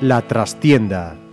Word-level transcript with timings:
La 0.00 0.20
trastienda 0.20 1.23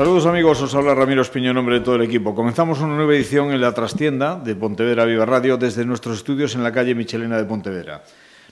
Saludos 0.00 0.24
amigos, 0.24 0.62
os 0.62 0.74
habla 0.74 0.94
Ramiro 0.94 1.20
Espiño 1.20 1.52
nombre 1.52 1.74
de 1.74 1.84
todo 1.84 1.96
el 1.96 2.00
equipo. 2.00 2.34
Comenzamos 2.34 2.80
una 2.80 2.96
nueva 2.96 3.12
edición 3.12 3.52
en 3.52 3.60
la 3.60 3.74
trastienda 3.74 4.34
de 4.34 4.56
Pontevedra 4.56 5.04
Viva 5.04 5.26
Radio 5.26 5.58
desde 5.58 5.84
nuestros 5.84 6.16
estudios 6.16 6.54
en 6.54 6.62
la 6.62 6.72
calle 6.72 6.94
Michelena 6.94 7.36
de 7.36 7.44
Pontevedra. 7.44 8.02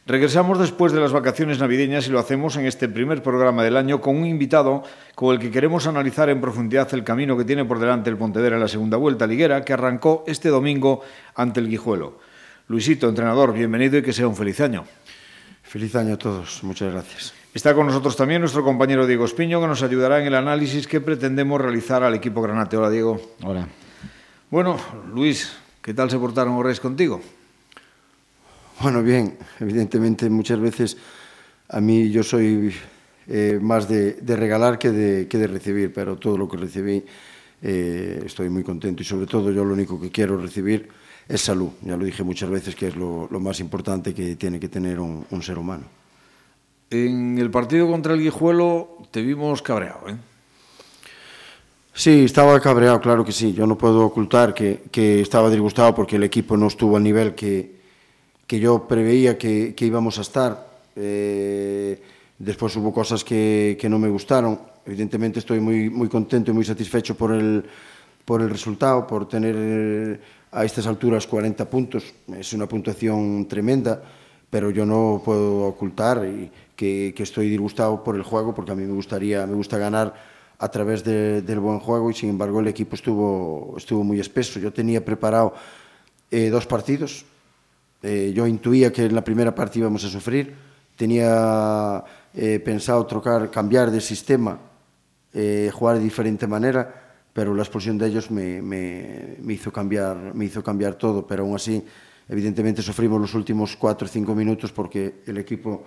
Regresamos 0.04 0.58
después 0.58 0.92
de 0.92 1.00
las 1.00 1.10
vacaciones 1.10 1.58
navideñas 1.58 2.06
y 2.06 2.10
lo 2.10 2.18
hacemos 2.18 2.58
en 2.58 2.66
este 2.66 2.86
primer 2.86 3.22
programa 3.22 3.64
del 3.64 3.78
año 3.78 3.98
con 3.98 4.16
un 4.16 4.26
invitado 4.26 4.82
con 5.14 5.32
el 5.32 5.40
que 5.40 5.50
queremos 5.50 5.86
analizar 5.86 6.28
en 6.28 6.42
profundidad 6.42 6.92
el 6.92 7.02
camino 7.02 7.34
que 7.34 7.46
tiene 7.46 7.64
por 7.64 7.78
delante 7.78 8.10
el 8.10 8.18
Pontevedra 8.18 8.56
en 8.56 8.60
la 8.60 8.68
segunda 8.68 8.98
vuelta 8.98 9.26
liguera 9.26 9.64
que 9.64 9.72
arrancó 9.72 10.24
este 10.26 10.50
domingo 10.50 11.00
ante 11.34 11.60
el 11.60 11.70
Guijuelo. 11.70 12.18
Luisito, 12.66 13.08
entrenador, 13.08 13.54
bienvenido 13.54 13.96
y 13.96 14.02
que 14.02 14.12
sea 14.12 14.28
un 14.28 14.36
feliz 14.36 14.60
año. 14.60 14.84
Feliz 15.62 15.96
año 15.96 16.12
a 16.12 16.18
todos, 16.18 16.62
muchas 16.62 16.92
gracias. 16.92 17.37
Está 17.54 17.74
con 17.74 17.86
nosotros 17.86 18.14
también 18.14 18.42
nuestro 18.42 18.62
compañero 18.62 19.06
Diego 19.06 19.24
Espiño, 19.24 19.60
que 19.60 19.66
nos 19.66 19.82
ayudará 19.82 20.20
en 20.20 20.26
el 20.26 20.34
análisis 20.34 20.86
que 20.86 21.00
pretendemos 21.00 21.60
realizar 21.60 22.02
al 22.02 22.14
equipo 22.14 22.42
Granate. 22.42 22.76
Hola, 22.76 22.90
Diego. 22.90 23.20
Hola. 23.42 23.66
Bueno, 24.50 24.78
Luis, 25.14 25.56
¿qué 25.80 25.94
tal 25.94 26.10
se 26.10 26.18
portaron 26.18 26.54
los 26.54 26.62
Reyes 26.62 26.78
contigo? 26.78 27.20
Bueno, 28.80 29.02
bien, 29.02 29.36
evidentemente 29.58 30.28
muchas 30.28 30.60
veces 30.60 30.98
a 31.68 31.80
mí 31.80 32.10
yo 32.10 32.22
soy 32.22 32.72
eh, 33.26 33.58
más 33.60 33.88
de, 33.88 34.12
de, 34.12 34.36
regalar 34.36 34.78
que 34.78 34.90
de, 34.90 35.26
que 35.26 35.38
de 35.38 35.46
recibir, 35.46 35.92
pero 35.92 36.16
todo 36.16 36.36
lo 36.36 36.48
que 36.48 36.58
recibí 36.58 37.02
eh, 37.62 38.22
estoy 38.26 38.50
muy 38.50 38.62
contento 38.62 39.02
y 39.02 39.06
sobre 39.06 39.26
todo 39.26 39.50
yo 39.50 39.64
lo 39.64 39.72
único 39.72 39.98
que 39.98 40.10
quiero 40.10 40.36
recibir 40.36 40.88
es 41.26 41.40
salud. 41.40 41.70
Ya 41.80 41.96
lo 41.96 42.04
dije 42.04 42.22
muchas 42.22 42.50
veces 42.50 42.76
que 42.76 42.88
es 42.88 42.96
lo, 42.96 43.26
lo 43.30 43.40
más 43.40 43.58
importante 43.58 44.14
que 44.14 44.36
tiene 44.36 44.60
que 44.60 44.68
tener 44.68 45.00
un, 45.00 45.24
un 45.30 45.42
ser 45.42 45.58
humano. 45.58 45.97
En 46.90 47.38
el 47.38 47.50
partido 47.50 47.86
contra 47.86 48.14
el 48.14 48.20
Guijuelo 48.20 48.98
te 49.10 49.20
vimos 49.22 49.60
cabreado, 49.60 50.08
¿eh? 50.08 50.16
Sí, 51.92 52.24
estaba 52.24 52.60
cabreado, 52.60 53.00
claro 53.00 53.24
que 53.24 53.32
sí. 53.32 53.52
Yo 53.52 53.66
no 53.66 53.76
puedo 53.76 54.06
ocultar 54.06 54.54
que, 54.54 54.84
que 54.90 55.20
estaba 55.20 55.50
disgustado 55.50 55.94
porque 55.94 56.16
el 56.16 56.22
equipo 56.22 56.56
no 56.56 56.68
estuvo 56.68 56.96
al 56.96 57.02
nivel 57.02 57.34
que, 57.34 57.74
que 58.46 58.60
yo 58.60 58.86
preveía 58.86 59.36
que, 59.36 59.74
que 59.74 59.84
íbamos 59.84 60.16
a 60.18 60.20
estar. 60.20 60.68
Eh, 60.94 62.00
después 62.38 62.76
hubo 62.76 62.92
cosas 62.92 63.24
que, 63.24 63.76
que 63.80 63.88
no 63.88 63.98
me 63.98 64.08
gustaron. 64.08 64.60
Evidentemente 64.86 65.40
estoy 65.40 65.58
muy, 65.58 65.90
muy 65.90 66.08
contento 66.08 66.52
y 66.52 66.54
muy 66.54 66.64
satisfecho 66.64 67.16
por 67.16 67.32
el, 67.32 67.64
por 68.24 68.42
el 68.42 68.48
resultado, 68.48 69.04
por 69.04 69.28
tener 69.28 69.56
eh, 69.58 70.20
a 70.52 70.64
estas 70.64 70.86
alturas 70.86 71.26
40 71.26 71.68
puntos. 71.68 72.14
Es 72.38 72.52
una 72.52 72.66
puntuación 72.68 73.46
tremenda, 73.48 74.00
pero 74.48 74.70
yo 74.70 74.86
no 74.86 75.20
puedo 75.24 75.64
ocultar 75.66 76.24
y 76.24 76.48
que, 76.78 77.12
que, 77.16 77.24
estoy 77.24 77.50
disgustado 77.50 78.04
por 78.04 78.14
el 78.14 78.22
juego 78.22 78.54
porque 78.54 78.70
a 78.70 78.76
mí 78.76 78.84
me 78.84 78.92
gustaría 78.92 79.44
me 79.48 79.54
gusta 79.54 79.78
ganar 79.78 80.14
a 80.60 80.68
través 80.68 81.02
de, 81.02 81.42
del 81.42 81.58
buen 81.58 81.80
juego 81.80 82.08
y 82.08 82.14
sin 82.14 82.30
embargo 82.30 82.60
el 82.60 82.68
equipo 82.68 82.94
estuvo 82.94 83.74
estuvo 83.76 84.04
muy 84.04 84.20
espeso. 84.20 84.60
Yo 84.60 84.72
tenía 84.72 85.04
preparado 85.04 85.54
eh, 86.30 86.50
dos 86.50 86.66
partidos. 86.66 87.24
Eh, 88.00 88.32
yo 88.32 88.46
intuía 88.46 88.92
que 88.92 89.06
en 89.06 89.14
la 89.16 89.24
primera 89.24 89.52
parte 89.52 89.80
íbamos 89.80 90.04
a 90.04 90.08
sufrir. 90.08 90.54
Tenía 90.94 92.04
eh, 92.32 92.60
pensado 92.60 93.04
trocar 93.06 93.50
cambiar 93.50 93.90
de 93.90 94.00
sistema 94.00 94.60
eh, 95.34 95.70
jugar 95.74 95.96
de 95.98 96.04
diferente 96.04 96.46
manera 96.46 97.06
pero 97.32 97.54
la 97.54 97.62
expulsión 97.62 97.98
de 97.98 98.06
ellos 98.06 98.30
me, 98.30 98.62
me, 98.62 99.36
me 99.42 99.54
hizo 99.54 99.72
cambiar 99.72 100.32
me 100.32 100.44
hizo 100.44 100.62
cambiar 100.62 100.94
todo. 100.94 101.26
Pero 101.26 101.42
aún 101.42 101.56
así 101.56 101.84
evidentemente 102.28 102.82
sufrimos 102.82 103.20
los 103.20 103.34
últimos 103.34 103.74
cuatro 103.74 104.06
o 104.06 104.08
cinco 104.08 104.32
minutos 104.32 104.70
porque 104.70 105.22
el 105.26 105.38
equipo 105.38 105.82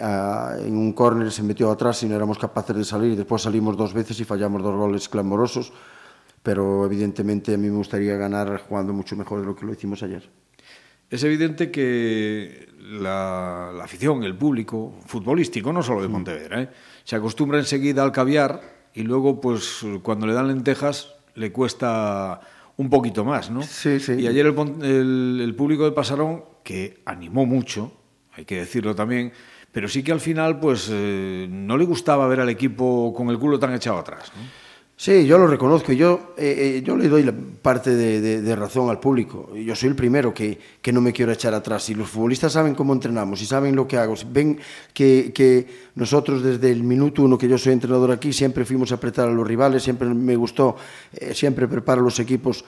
uh, 0.00 0.64
en 0.64 0.76
un 0.76 0.92
córner 0.92 1.30
se 1.30 1.42
metió 1.42 1.70
atrás 1.70 2.02
y 2.02 2.06
no 2.06 2.16
éramos 2.16 2.38
capaces 2.38 2.76
de 2.76 2.84
salir 2.84 3.16
después 3.16 3.42
salimos 3.42 3.76
dos 3.76 3.92
veces 3.92 4.18
y 4.20 4.24
fallamos 4.24 4.62
dos 4.62 4.74
goles 4.74 5.08
clamorosos 5.08 5.72
pero 6.46 6.84
evidentemente 6.84 7.54
a 7.54 7.56
mí 7.56 7.68
me 7.68 7.76
gustaría 7.76 8.14
ganar 8.14 8.60
jugando 8.68 8.92
mucho 8.92 9.16
mejor 9.16 9.40
de 9.40 9.46
lo 9.46 9.56
que 9.56 9.66
lo 9.66 9.72
hicimos 9.72 10.04
ayer. 10.04 10.30
Es 11.10 11.24
evidente 11.24 11.72
que 11.72 12.68
la, 12.78 13.72
la 13.76 13.82
afición, 13.82 14.22
el 14.22 14.36
público 14.36 14.94
futbolístico, 15.06 15.72
no 15.72 15.82
solo 15.82 16.02
de 16.02 16.08
Pontevedra, 16.08 16.62
¿eh? 16.62 16.70
se 17.02 17.16
acostumbra 17.16 17.58
enseguida 17.58 18.04
al 18.04 18.12
caviar 18.12 18.60
y 18.94 19.02
luego, 19.02 19.40
pues, 19.40 19.84
cuando 20.04 20.28
le 20.28 20.34
dan 20.34 20.46
lentejas, 20.46 21.16
le 21.34 21.50
cuesta 21.50 22.40
un 22.76 22.90
poquito 22.90 23.24
más, 23.24 23.50
¿no? 23.50 23.64
Sí, 23.64 23.98
sí. 23.98 24.12
Y 24.12 24.28
ayer 24.28 24.46
el, 24.46 24.84
el, 24.84 25.40
el 25.42 25.54
público 25.56 25.84
de 25.84 25.90
Pasarón, 25.90 26.44
que 26.62 27.02
animó 27.06 27.44
mucho, 27.44 27.90
hay 28.34 28.44
que 28.44 28.58
decirlo 28.58 28.94
también, 28.94 29.32
pero 29.76 29.88
sí 29.88 30.02
que 30.02 30.10
al 30.10 30.20
final 30.20 30.58
pues 30.58 30.88
eh, 30.90 31.46
no 31.50 31.76
le 31.76 31.84
gustaba 31.84 32.26
ver 32.28 32.40
al 32.40 32.48
equipo 32.48 33.12
con 33.14 33.28
el 33.28 33.38
culo 33.38 33.58
tan 33.58 33.74
echado 33.74 33.98
atrás. 33.98 34.32
Sí, 34.96 35.26
yo 35.26 35.36
lo 35.36 35.46
reconozco. 35.46 35.92
Yo, 35.92 36.32
eh, 36.38 36.78
eh, 36.78 36.82
yo 36.82 36.96
le 36.96 37.10
doy 37.10 37.30
parte 37.60 37.94
de, 37.94 38.56
razón 38.56 38.88
al 38.88 38.98
público. 38.98 39.54
Yo 39.54 39.76
soy 39.76 39.90
el 39.90 39.94
primero 39.94 40.32
que, 40.32 40.58
que, 40.80 40.94
no 40.94 41.02
me 41.02 41.12
quiero 41.12 41.30
echar 41.30 41.52
atrás. 41.52 41.90
Y 41.90 41.94
los 41.94 42.08
futbolistas 42.08 42.54
saben 42.54 42.74
cómo 42.74 42.94
entrenamos 42.94 43.42
y 43.42 43.44
saben 43.44 43.76
lo 43.76 43.86
que 43.86 43.98
hago. 43.98 44.14
Ven 44.30 44.58
que, 44.94 45.30
que, 45.34 45.66
nosotros 45.94 46.42
desde 46.42 46.72
el 46.72 46.82
minuto 46.82 47.22
uno 47.24 47.36
que 47.36 47.46
yo 47.46 47.58
soy 47.58 47.74
entrenador 47.74 48.12
aquí 48.12 48.32
siempre 48.32 48.64
fuimos 48.64 48.92
a 48.92 48.94
apretar 48.94 49.28
a 49.28 49.32
los 49.32 49.46
rivales, 49.46 49.82
siempre 49.82 50.08
me 50.08 50.36
gustó, 50.36 50.76
siempre 51.34 51.68
preparo 51.68 52.00
los 52.00 52.18
equipos 52.18 52.64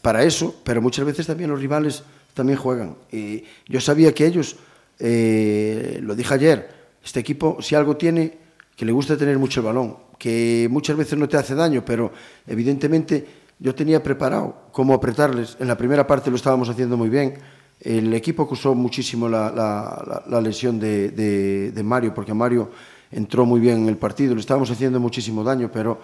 para 0.00 0.22
eso, 0.22 0.54
pero 0.62 0.80
muchas 0.80 1.04
veces 1.04 1.26
también 1.26 1.50
los 1.50 1.58
rivales 1.58 2.04
también 2.34 2.56
juegan. 2.56 2.94
Y 3.10 3.42
yo 3.66 3.80
sabía 3.80 4.14
que 4.14 4.26
ellos 4.26 4.58
eh, 4.98 5.98
lo 6.02 6.14
dije 6.14 6.34
ayer, 6.34 6.68
este 7.04 7.20
equipo 7.20 7.58
si 7.60 7.74
algo 7.74 7.96
tiene, 7.96 8.38
que 8.76 8.84
le 8.84 8.92
gusta 8.92 9.16
tener 9.16 9.38
mucho 9.38 9.60
el 9.60 9.66
balón, 9.66 9.96
que 10.18 10.68
muchas 10.70 10.96
veces 10.96 11.18
no 11.18 11.28
te 11.28 11.36
hace 11.36 11.54
daño, 11.54 11.84
pero 11.84 12.12
evidentemente 12.46 13.26
yo 13.58 13.74
tenía 13.74 14.02
preparado 14.02 14.68
cómo 14.72 14.94
apretarles. 14.94 15.56
En 15.60 15.68
la 15.68 15.76
primera 15.76 16.06
parte 16.06 16.30
lo 16.30 16.36
estábamos 16.36 16.68
haciendo 16.68 16.96
muy 16.96 17.08
bien. 17.08 17.34
El 17.80 18.12
equipo 18.14 18.42
acusó 18.42 18.74
muchísimo 18.74 19.28
la, 19.28 20.40
lesión 20.42 20.78
de, 20.78 21.82
Mario, 21.84 22.14
porque 22.14 22.34
Mario 22.34 22.70
entró 23.10 23.44
muy 23.44 23.60
bien 23.60 23.78
en 23.82 23.88
el 23.88 23.96
partido. 23.96 24.34
Le 24.34 24.40
estábamos 24.40 24.70
haciendo 24.70 25.00
muchísimo 25.00 25.44
daño, 25.44 25.70
pero 25.72 26.00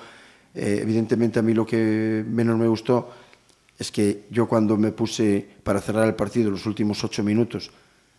eh, 0.55 0.78
evidentemente 0.82 1.38
a 1.38 1.43
mí 1.43 1.55
lo 1.55 1.65
que 1.65 2.25
menos 2.28 2.59
me 2.59 2.69
gustó 2.69 3.09
es 3.78 3.93
que 3.93 4.25
yo 4.31 4.49
cuando 4.49 4.76
me 4.76 4.93
puse 4.93 5.47
para 5.62 5.81
cerrar 5.81 6.06
el 6.06 6.15
partido, 6.15 6.50
los 6.50 6.66
últimos 6.66 7.03
ocho 7.05 7.22
minutos, 7.22 7.70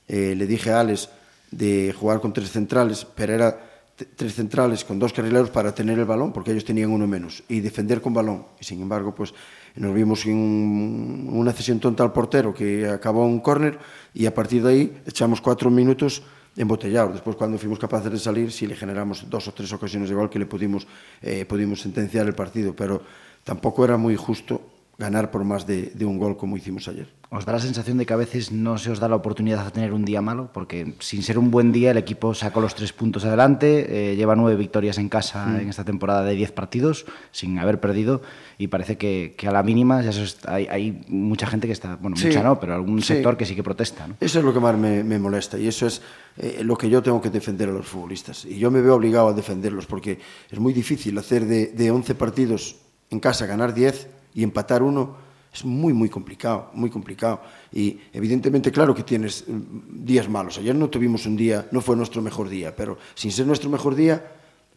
eh, 0.10 0.34
le 0.36 0.48
dije 0.48 0.72
a 0.72 0.82
Alex 0.82 1.10
de 1.52 1.94
jugar 1.98 2.20
con 2.20 2.34
tres 2.34 2.52
centrales, 2.52 3.06
pero 3.16 3.34
era 3.34 3.70
tres 4.16 4.34
centrales 4.34 4.84
con 4.84 4.98
dos 4.98 5.14
carrileros 5.14 5.50
para 5.50 5.74
tener 5.74 6.00
el 6.00 6.06
balón, 6.06 6.34
porque 6.34 6.52
ellos 6.52 6.66
tenían 6.66 6.90
uno 6.92 7.08
menos, 7.08 7.44
y 7.48 7.60
defender 7.60 8.02
con 8.02 8.14
balón. 8.14 8.46
Y 8.60 8.64
sin 8.64 8.82
embargo, 8.82 9.14
pues 9.14 9.34
nos 9.76 9.94
vimos 9.94 10.26
en 10.26 11.30
una 11.32 11.54
cesión 11.54 11.80
tonta 11.80 12.04
al 12.04 12.12
portero 12.12 12.54
que 12.54 12.88
acabó 12.88 13.26
un 13.26 13.40
córner 13.40 13.78
y 14.14 14.26
a 14.26 14.34
partir 14.34 14.64
de 14.64 14.70
ahí 14.72 15.02
echamos 15.06 15.42
cuatro 15.42 15.70
minutos 15.70 16.24
embotellados. 16.56 17.14
Después, 17.14 17.36
cuando 17.36 17.58
fuimos 17.58 17.80
capaces 17.80 18.12
de 18.12 18.20
salir, 18.20 18.52
sí 18.52 18.68
le 18.68 18.76
generamos 18.76 19.30
dos 19.30 19.48
o 19.48 19.54
tres 19.54 19.72
ocasiones 19.72 20.10
de 20.10 20.16
gol 20.16 20.30
que 20.30 20.40
le 20.40 20.46
pudimos, 20.46 20.88
eh, 21.22 21.46
pudimos 21.46 21.82
sentenciar 21.82 22.26
el 22.26 22.36
partido, 22.36 22.76
pero 22.76 23.02
tampoco 23.44 23.86
era 23.86 23.98
muy 23.98 24.16
justo 24.16 24.69
ganar 25.00 25.32
por 25.32 25.46
más 25.46 25.66
de, 25.66 25.94
de, 25.96 26.06
un 26.06 26.20
gol 26.20 26.36
como 26.36 26.58
hicimos 26.58 26.90
ayer. 26.90 27.08
¿Os 27.30 27.46
da 27.46 27.54
la 27.54 27.60
sensación 27.60 27.98
de 27.98 28.06
que 28.06 28.12
a 28.12 28.18
veces 28.18 28.52
no 28.52 28.78
se 28.78 28.92
os 28.92 29.00
da 29.00 29.08
la 29.08 29.16
oportunidad 29.16 29.64
de 29.64 29.72
tener 29.72 29.94
un 29.94 30.04
día 30.04 30.22
malo? 30.22 30.50
Porque 30.52 30.94
sin 31.00 31.24
ser 31.24 31.40
un 31.40 31.52
buen 31.52 31.72
día 31.72 31.92
el 31.92 31.98
equipo 31.98 32.34
sacó 32.34 32.60
los 32.60 32.76
tres 32.76 32.92
puntos 32.92 33.24
adelante, 33.24 34.12
eh, 34.12 34.16
lleva 34.18 34.36
nueve 34.36 34.58
victorias 34.58 34.98
en 34.98 35.08
casa 35.08 35.46
mm. 35.46 35.60
en 35.62 35.70
esta 35.70 35.86
temporada 35.86 36.24
de 36.24 36.36
diez 36.36 36.52
partidos 36.52 37.06
sin 37.32 37.58
haber 37.60 37.80
perdido 37.80 38.22
y 38.58 38.68
parece 38.68 38.98
que, 38.98 39.36
que 39.38 39.48
a 39.48 39.54
la 39.54 39.64
mínima 39.64 40.02
ya 40.02 40.12
hay, 40.48 40.68
hay, 40.68 41.02
mucha 41.08 41.48
gente 41.48 41.68
que 41.68 41.74
está, 41.74 41.96
bueno, 41.96 42.18
sí, 42.18 42.28
mucha 42.28 42.44
no, 42.44 42.60
pero 42.60 42.76
algún 42.76 43.02
sí. 43.02 43.14
sector 43.14 43.38
que 43.38 43.46
sí 43.46 43.56
que 43.56 43.64
protesta. 43.64 44.06
¿no? 44.06 44.16
Eso 44.20 44.40
es 44.40 44.46
lo 44.46 44.54
que 44.54 44.60
más 44.60 44.78
me, 44.78 45.02
me 45.06 45.18
molesta 45.18 45.58
y 45.58 45.68
eso 45.68 45.88
es 45.88 46.02
eh, 46.36 46.60
lo 46.64 46.78
que 46.78 46.90
yo 46.90 47.02
tengo 47.02 47.22
que 47.22 47.30
defender 47.30 47.70
a 47.70 47.72
los 47.72 47.88
futbolistas. 47.88 48.44
Y 48.44 48.60
yo 48.60 48.70
me 48.70 48.82
veo 48.82 48.96
obligado 48.96 49.30
a 49.30 49.34
defenderlos 49.34 49.86
porque 49.86 50.20
es 50.52 50.60
muy 50.60 50.74
difícil 50.74 51.18
hacer 51.18 51.46
de, 51.46 51.68
de 51.68 51.90
11 51.90 52.16
partidos 52.16 52.76
en 53.12 53.22
casa 53.22 53.46
ganar 53.46 53.74
10 53.74 54.19
y 54.40 54.44
empatar 54.44 54.82
uno 54.82 55.18
es 55.54 55.66
muy, 55.66 55.92
muy 55.92 56.08
complicado, 56.08 56.70
muy 56.74 56.90
complicado. 56.90 57.42
Y 57.74 58.00
evidentemente, 58.14 58.72
claro 58.72 58.96
que 58.96 59.04
tienes 59.04 59.44
mm, 59.46 60.06
días 60.06 60.30
malos. 60.30 60.58
Ayer 60.58 60.74
no 60.76 60.90
tuvimos 60.90 61.26
un 61.26 61.36
día, 61.36 61.68
no 61.72 61.82
fue 61.82 61.98
nuestro 61.98 62.22
mejor 62.22 62.48
día, 62.48 62.74
pero 62.74 62.98
sin 63.16 63.34
ser 63.34 63.46
nuestro 63.46 63.70
mejor 63.70 63.96
día, 63.96 64.24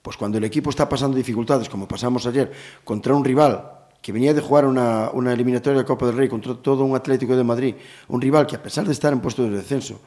pues 0.03 0.17
cuando 0.17 0.39
el 0.39 0.45
equipo 0.45 0.71
está 0.71 0.89
pasando 0.89 1.17
dificultades, 1.17 1.69
como 1.69 1.87
pasamos 1.87 2.27
ayer, 2.27 2.51
contra 2.83 3.15
un 3.15 3.25
rival 3.25 3.71
que 4.01 4.11
venía 4.11 4.35
de 4.35 4.41
jugar 4.41 4.65
una, 4.65 5.11
una 5.13 5.33
eliminatoria 5.33 5.79
de 5.79 5.85
Copa 5.85 6.07
del 6.07 6.17
Rey 6.17 6.29
contra 6.29 6.55
todo 6.55 6.83
un 6.85 6.97
Atlético 6.97 7.37
de 7.37 7.45
Madrid, 7.45 7.77
un 8.09 8.21
rival 8.21 8.49
que 8.49 8.57
a 8.57 8.63
pesar 8.63 8.85
de 8.85 8.93
estar 8.93 9.13
en 9.13 9.21
puesto 9.21 9.45
de 9.45 9.51
descenso, 9.51 10.01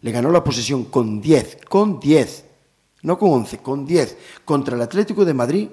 le 0.00 0.10
ganó 0.10 0.32
la 0.32 0.42
posesión 0.42 0.86
con 0.86 1.20
10, 1.20 1.58
con 1.68 2.00
10, 2.00 2.44
no 3.02 3.16
con 3.16 3.30
11, 3.30 3.58
con 3.58 3.86
10, 3.86 4.18
contra 4.44 4.74
el 4.74 4.82
Atlético 4.82 5.24
de 5.24 5.34
Madrid, 5.34 5.68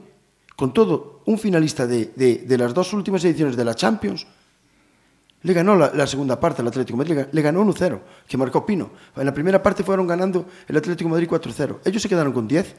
con 0.56 0.74
todo 0.74 1.22
un 1.26 1.38
finalista 1.38 1.88
de, 1.88 2.06
de, 2.16 2.58
las 2.58 2.74
dos 2.74 2.94
últimas 2.94 3.24
ediciones 3.26 3.56
de 3.56 3.66
la 3.66 3.76
Champions, 3.76 4.28
le 5.42 5.54
ganó 5.54 5.76
la, 5.76 5.92
la 5.94 6.08
segunda 6.08 6.40
parte 6.40 6.62
al 6.62 6.68
Atlético 6.68 6.98
Madrid, 6.98 7.26
le 7.32 7.42
ganó 7.42 7.64
1-0, 7.66 8.00
que 8.28 8.38
marcó 8.38 8.66
Pino. 8.66 8.92
En 9.16 9.26
la 9.26 9.34
primera 9.34 9.62
parte 9.62 9.84
fueron 9.84 10.08
ganando 10.08 10.46
el 10.68 10.78
Atlético 10.78 11.10
Madrid 11.10 11.28
4-0. 11.28 11.80
Ellos 11.84 12.02
se 12.02 12.08
quedaron 12.08 12.32
con 12.32 12.48
10 12.48 12.76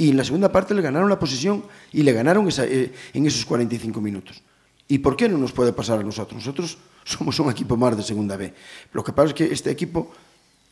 y 0.00 0.10
en 0.10 0.16
la 0.16 0.24
segunda 0.24 0.50
parte 0.50 0.72
le 0.74 0.82
ganaron 0.82 1.10
la 1.10 1.18
posesión 1.18 1.64
y 1.92 2.02
le 2.02 2.12
ganaron 2.12 2.48
esa, 2.48 2.64
eh, 2.64 2.92
en 3.12 3.26
esos 3.26 3.44
45 3.44 4.00
minutos. 4.00 4.42
¿Y 4.88 4.98
por 4.98 5.14
qué 5.14 5.28
no 5.28 5.38
nos 5.38 5.52
puede 5.52 5.72
pasar 5.72 6.00
a 6.00 6.02
nosotros? 6.02 6.36
Nosotros 6.36 6.78
somos 7.04 7.38
un 7.38 7.50
equipo 7.50 7.76
más 7.76 7.96
de 7.96 8.02
segunda 8.02 8.36
B. 8.36 8.52
Lo 8.92 9.04
que 9.04 9.12
pasa 9.12 9.28
es 9.28 9.34
que 9.34 9.44
este 9.44 9.70
equipo, 9.70 10.10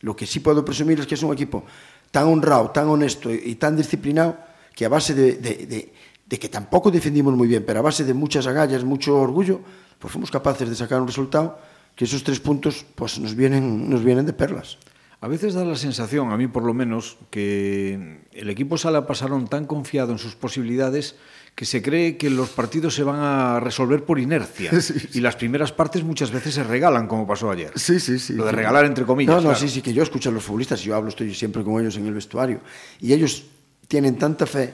lo 0.01 0.15
que 0.15 0.25
sí 0.25 0.39
puedo 0.39 0.65
presumir 0.65 0.99
es 0.99 1.07
que 1.07 1.15
es 1.15 1.23
un 1.23 1.31
equipo 1.31 1.63
tan 2.11 2.27
honrado, 2.27 2.71
tan 2.71 2.87
honesto 2.87 3.31
y, 3.31 3.55
tan 3.55 3.77
disciplinado 3.77 4.35
que 4.75 4.85
a 4.85 4.89
base 4.89 5.13
de, 5.13 5.93
de 6.29 6.37
que 6.37 6.47
tampoco 6.47 6.91
defendimos 6.91 7.33
muy 7.33 7.47
bien, 7.47 7.63
pero 7.65 7.79
a 7.79 7.81
base 7.81 8.05
de 8.05 8.13
muchas 8.13 8.45
agallas, 8.45 8.83
mucho 8.83 9.17
orgullo, 9.17 9.61
pues 9.97 10.13
fuimos 10.13 10.29
capaces 10.29 10.69
de 10.69 10.75
sacar 10.75 11.01
un 11.01 11.07
resultado 11.07 11.57
que 11.95 12.05
esos 12.05 12.23
tres 12.23 12.39
puntos 12.39 12.85
pues 12.95 13.19
nos 13.19 13.35
vienen, 13.35 13.89
nos 13.89 14.03
vienen 14.03 14.25
de 14.25 14.33
perlas. 14.33 14.77
A 15.21 15.27
veces 15.27 15.53
da 15.53 15.65
la 15.65 15.75
sensación, 15.75 16.31
a 16.31 16.37
mí 16.37 16.47
por 16.47 16.63
lo 16.63 16.73
menos, 16.73 17.17
que 17.29 18.21
el 18.31 18.49
equipo 18.49 18.77
Sala 18.77 19.05
pasaron 19.05 19.49
tan 19.49 19.65
confiado 19.65 20.13
en 20.13 20.17
sus 20.17 20.35
posibilidades 20.35 21.15
que 21.55 21.65
se 21.65 21.81
cree 21.81 22.15
que 22.15 22.29
los 22.29 22.49
partidos 22.51 22.95
se 22.95 23.03
van 23.03 23.19
a 23.19 23.59
resolver 23.59 24.05
por 24.05 24.19
inercia. 24.19 24.71
Sí, 24.79 24.97
sí. 24.97 25.09
Y 25.15 25.19
las 25.19 25.35
primeras 25.35 25.73
partes 25.73 26.03
muchas 26.03 26.31
veces 26.31 26.53
se 26.53 26.63
regalan, 26.63 27.07
como 27.07 27.27
pasó 27.27 27.51
ayer. 27.51 27.73
Sí, 27.75 27.99
sí, 27.99 28.17
sí. 28.17 28.33
Lo 28.33 28.45
de 28.45 28.53
regalar 28.53 28.85
entre 28.85 29.03
comillas. 29.03 29.35
No, 29.35 29.41
no, 29.41 29.49
claro. 29.49 29.59
sí, 29.59 29.67
sí, 29.67 29.81
que 29.81 29.91
yo 29.91 30.03
escucho 30.03 30.29
a 30.29 30.31
los 30.31 30.43
futbolistas, 30.43 30.79
yo 30.81 30.95
hablo, 30.95 31.09
estoy 31.09 31.33
siempre 31.33 31.63
con 31.63 31.81
ellos 31.81 31.97
en 31.97 32.05
el 32.05 32.13
vestuario. 32.13 32.61
Y 33.01 33.11
ellos 33.11 33.43
tienen 33.89 34.17
tanta 34.17 34.45
fe 34.45 34.73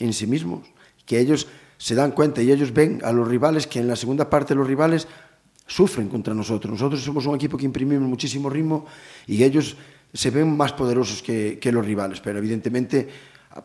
en 0.00 0.12
sí 0.12 0.26
mismos 0.26 0.66
que 1.06 1.18
ellos 1.18 1.46
se 1.78 1.94
dan 1.94 2.12
cuenta 2.12 2.42
y 2.42 2.50
ellos 2.50 2.72
ven 2.72 3.00
a 3.04 3.12
los 3.12 3.26
rivales 3.26 3.66
que 3.66 3.78
en 3.78 3.88
la 3.88 3.96
segunda 3.96 4.28
parte 4.28 4.54
los 4.54 4.66
rivales 4.66 5.08
sufren 5.66 6.08
contra 6.08 6.34
nosotros. 6.34 6.72
Nosotros 6.72 7.02
somos 7.02 7.26
un 7.26 7.36
equipo 7.36 7.56
que 7.56 7.64
imprimimos 7.64 8.08
muchísimo 8.08 8.50
ritmo 8.50 8.86
y 9.26 9.42
ellos 9.42 9.76
se 10.12 10.30
ven 10.30 10.56
más 10.56 10.72
poderosos 10.72 11.22
que, 11.22 11.58
que 11.60 11.72
los 11.72 11.86
rivales, 11.86 12.20
pero 12.20 12.38
evidentemente 12.38 13.08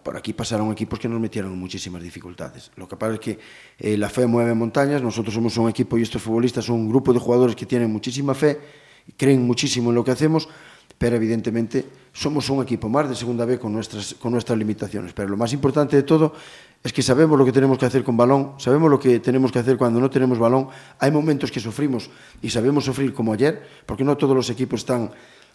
por 0.02 0.18
aquí 0.18 0.34
pasaron 0.34 0.72
equipos 0.72 0.98
que 1.00 1.08
nos 1.08 1.20
metieron 1.20 1.58
muchísimas 1.58 2.02
dificultades. 2.02 2.72
Lo 2.76 2.88
que 2.88 2.96
pasa 2.96 3.14
es 3.14 3.20
que 3.20 3.40
eh, 3.78 3.98
la 3.98 4.10
fe 4.10 4.26
mueve 4.26 4.54
montañas, 4.54 5.02
nosotros 5.02 5.34
somos 5.34 5.56
un 5.58 5.70
equipo 5.70 5.98
y 5.98 6.02
estos 6.02 6.22
futbolistas 6.22 6.66
son 6.66 6.78
un 6.78 6.90
grupo 6.90 7.14
de 7.14 7.20
jugadores 7.20 7.56
que 7.56 7.66
tienen 7.66 7.92
muchísima 7.92 8.34
fe, 8.34 8.60
creen 9.16 9.44
muchísimo 9.44 9.90
en 9.90 9.96
lo 9.96 10.04
que 10.04 10.12
hacemos, 10.12 10.50
pero 10.98 11.16
evidentemente 11.16 11.86
somos 12.14 12.50
un 12.50 12.64
equipo 12.64 12.88
más 12.88 13.10
de 13.10 13.16
segunda 13.16 13.46
B 13.46 13.60
con 13.60 13.74
nuestras, 13.74 14.16
con 14.16 14.32
nuestras 14.32 14.58
limitaciones. 14.58 15.14
Pero 15.14 15.30
lo 15.30 15.38
más 15.38 15.52
importante 15.54 15.96
de 15.98 16.04
todo 16.04 16.34
es 16.82 16.94
que 16.94 17.02
sabemos 17.02 17.38
lo 17.38 17.44
que 17.44 17.52
tenemos 17.52 17.78
que 17.78 17.86
hacer 17.86 18.04
con 18.04 18.16
balón, 18.16 18.54
sabemos 18.58 18.90
lo 18.90 19.00
que 19.00 19.20
tenemos 19.20 19.52
que 19.52 19.60
hacer 19.60 19.78
cuando 19.78 20.00
no 20.00 20.10
tenemos 20.10 20.40
balón. 20.40 20.70
Hay 21.00 21.12
momentos 21.12 21.52
que 21.52 21.60
sufrimos 21.60 22.10
y 22.42 22.50
sabemos 22.50 22.86
sufrir 22.86 23.14
como 23.14 23.34
ayer, 23.34 23.62
porque 23.86 24.04
no 24.04 24.16
todos 24.16 24.36
los 24.36 24.50
equipos 24.50 24.82
están 24.82 25.12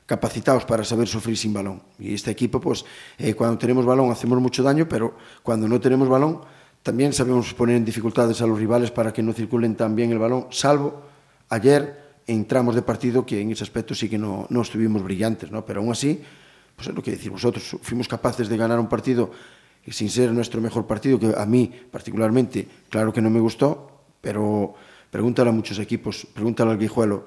capacitados 0.07 0.65
para 0.65 0.85
saber 0.85 1.07
sufrir 1.07 1.37
sin 1.37 1.53
balón. 1.53 1.83
Y 1.99 2.15
este 2.15 2.33
equipo, 2.33 2.61
pues, 2.61 2.85
eh, 3.17 3.35
cuando 3.35 3.57
tenemos 3.59 3.87
balón 3.87 4.11
hacemos 4.11 4.41
mucho 4.41 4.63
daño, 4.63 4.89
pero 4.89 5.17
cuando 5.43 5.69
no 5.69 5.81
tenemos 5.81 6.09
balón 6.09 6.41
también 6.83 7.13
sabemos 7.13 7.53
poner 7.55 7.77
en 7.77 7.85
dificultades 7.85 8.41
a 8.41 8.47
los 8.47 8.59
rivales 8.59 8.91
para 8.91 9.13
que 9.13 9.23
no 9.23 9.33
circulen 9.33 9.77
tan 9.77 9.95
bien 9.95 10.11
el 10.11 10.19
balón, 10.19 10.47
salvo 10.51 11.03
ayer 11.49 12.10
en 12.31 12.47
tramos 12.47 12.77
de 12.77 12.83
partido 12.83 13.27
que 13.27 13.41
en 13.41 13.51
ese 13.51 13.65
aspecto 13.65 13.93
sí 13.93 14.09
que 14.09 14.17
no, 14.17 14.47
no 14.51 14.63
estuvimos 14.63 15.03
brillantes, 15.03 15.51
¿no? 15.51 15.67
pero 15.67 15.81
aún 15.81 15.91
así, 15.91 16.23
pues 16.77 16.87
es 16.87 16.95
lo 16.95 17.03
que 17.03 17.11
decir 17.11 17.31
vosotros, 17.31 17.77
fuimos 17.83 18.07
capaces 18.07 18.49
de 18.49 18.57
ganar 18.57 18.79
un 18.79 18.89
partido 18.89 19.33
sin 19.89 20.09
ser 20.09 20.33
nuestro 20.33 20.61
mejor 20.61 20.87
partido, 20.87 21.19
que 21.19 21.35
a 21.37 21.45
mí 21.45 21.73
particularmente, 21.91 22.69
claro 22.89 23.13
que 23.13 23.21
no 23.21 23.31
me 23.31 23.41
gustó, 23.41 24.05
pero 24.21 24.75
pregúntale 25.11 25.51
a 25.51 25.53
muchos 25.53 25.79
equipos, 25.81 26.27
pregúntale 26.33 26.71
al 26.71 26.79
Guijuelo 26.79 27.27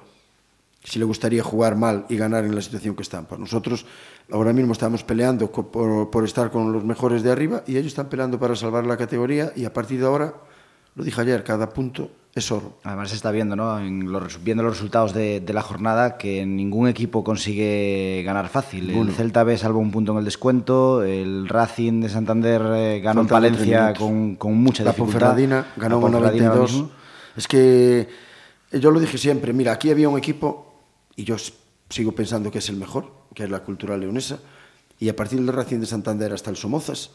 si 0.82 0.98
le 0.98 1.04
gustaría 1.04 1.42
jugar 1.42 1.76
mal 1.76 2.06
y 2.08 2.16
ganar 2.16 2.44
en 2.44 2.54
la 2.54 2.62
situación 2.62 2.94
que 2.94 3.02
están. 3.02 3.26
Pues 3.26 3.40
nosotros 3.40 3.84
ahora 4.30 4.52
mismo 4.52 4.72
estamos 4.72 5.02
peleando 5.02 5.50
por, 5.50 6.10
por 6.10 6.24
estar 6.24 6.50
con 6.50 6.72
los 6.72 6.84
mejores 6.84 7.22
de 7.22 7.30
arriba 7.30 7.62
y 7.66 7.72
ellos 7.72 7.88
están 7.88 8.08
peleando 8.08 8.38
para 8.38 8.54
salvar 8.56 8.86
la 8.86 8.96
categoría 8.96 9.52
y 9.56 9.64
a 9.64 9.72
partir 9.72 10.00
de 10.00 10.06
ahora, 10.06 10.34
lo 10.94 11.04
dije 11.04 11.20
ayer, 11.20 11.42
cada 11.44 11.68
punto 11.68 12.10
es 12.34 12.50
oro. 12.50 12.78
Además 12.82 13.10
se 13.10 13.16
está 13.16 13.30
viendo, 13.30 13.54
¿no? 13.54 13.78
En 13.78 14.10
los, 14.10 14.42
viendo 14.42 14.62
los 14.64 14.74
resultados 14.74 15.14
de, 15.14 15.40
de, 15.40 15.52
la 15.52 15.62
jornada 15.62 16.18
que 16.18 16.44
ningún 16.44 16.88
equipo 16.88 17.22
consigue 17.22 18.22
ganar 18.24 18.48
fácil. 18.48 18.90
El 18.90 19.12
Celta 19.12 19.44
B 19.44 19.56
salvó 19.56 19.78
un 19.78 19.92
punto 19.92 20.12
en 20.12 20.18
el 20.18 20.24
descuento, 20.24 21.04
el 21.04 21.48
Racing 21.48 22.00
de 22.00 22.08
Santander 22.08 22.62
eh, 22.74 23.00
ganó 23.00 23.20
en 23.20 23.28
Palencia 23.28 23.94
con, 23.94 24.34
con, 24.34 24.54
mucha 24.56 24.82
la 24.82 24.90
dificultad. 24.90 25.20
Ponferradina 25.20 25.66
ganó 25.76 26.00
con 26.00 26.10
92. 26.12 26.84
Es 27.36 27.46
que 27.46 28.08
yo 28.72 28.90
lo 28.90 28.98
dije 28.98 29.16
siempre, 29.16 29.52
mira, 29.52 29.72
aquí 29.72 29.90
había 29.90 30.08
un 30.08 30.18
equipo 30.18 30.74
y 31.14 31.24
yo 31.24 31.36
sigo 31.88 32.12
pensando 32.12 32.50
que 32.50 32.58
es 32.58 32.68
el 32.68 32.76
mejor, 32.76 33.12
que 33.34 33.44
es 33.44 33.50
la 33.50 33.60
cultural 33.60 34.00
leonesa, 34.00 34.40
y 34.98 35.08
a 35.08 35.14
partir 35.14 35.40
del 35.40 35.54
Racing 35.54 35.78
de 35.78 35.86
Santander 35.86 36.32
hasta 36.32 36.50
el 36.50 36.56
Somozas, 36.56 37.10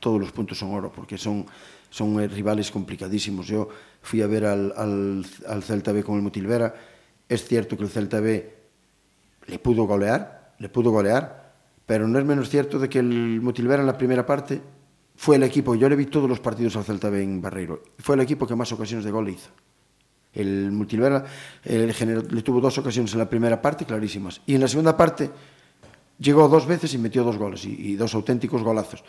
todos 0.00 0.20
los 0.20 0.32
puntos 0.32 0.58
son 0.58 0.74
oro, 0.74 0.92
porque 0.94 1.18
son, 1.18 1.46
son 1.92 2.18
eh, 2.20 2.26
rivales 2.26 2.70
complicadísimos. 2.70 3.46
Yo 3.46 3.68
fui 4.00 4.22
a 4.22 4.26
ver 4.26 4.46
al, 4.46 4.72
al, 5.46 5.62
Celta 5.62 5.92
B 5.92 6.02
con 6.02 6.16
el 6.16 6.22
Motilvera, 6.22 6.74
es 7.28 7.44
cierto 7.44 7.76
que 7.76 7.84
el 7.84 7.90
Celta 7.90 8.18
B 8.18 8.56
le 9.46 9.58
pudo 9.58 9.84
golear, 9.84 10.54
le 10.58 10.68
pudo 10.70 10.90
golear, 10.90 11.52
pero 11.84 12.08
no 12.08 12.18
es 12.18 12.24
menos 12.24 12.48
cierto 12.48 12.78
de 12.78 12.88
que 12.88 12.98
el 12.98 13.40
Motilvera 13.42 13.82
en 13.82 13.86
la 13.86 13.98
primera 13.98 14.24
parte 14.24 14.60
fue 15.14 15.36
el 15.36 15.42
equipo, 15.42 15.74
yo 15.74 15.88
le 15.88 15.96
vi 15.96 16.06
todos 16.06 16.28
los 16.28 16.40
partidos 16.40 16.76
al 16.76 16.84
Celta 16.84 17.10
B 17.10 17.22
en 17.22 17.42
Barreiro, 17.42 17.82
fue 17.98 18.14
el 18.14 18.22
equipo 18.22 18.46
que 18.46 18.56
más 18.56 18.72
ocasiones 18.72 19.04
de 19.04 19.10
gol 19.10 19.28
hizo. 19.28 19.50
El 20.32 20.72
Multilvera 20.72 21.26
el 21.62 21.92
generó, 21.92 22.22
le 22.22 22.40
tuvo 22.40 22.58
dos 22.58 22.78
ocasiones 22.78 23.12
en 23.12 23.18
la 23.18 23.28
primera 23.28 23.60
parte 23.60 23.84
clarísimas. 23.84 24.40
Y 24.46 24.54
en 24.54 24.62
la 24.62 24.68
segunda 24.68 24.96
parte 24.96 25.30
Llegou 26.22 26.46
dos 26.46 26.70
veces 26.70 26.94
e 26.94 27.02
metió 27.02 27.26
dos 27.26 27.34
goles, 27.34 27.66
e, 27.66 27.74
y 27.74 27.98
dos 27.98 28.14
auténticos 28.14 28.62
golazos. 28.62 29.02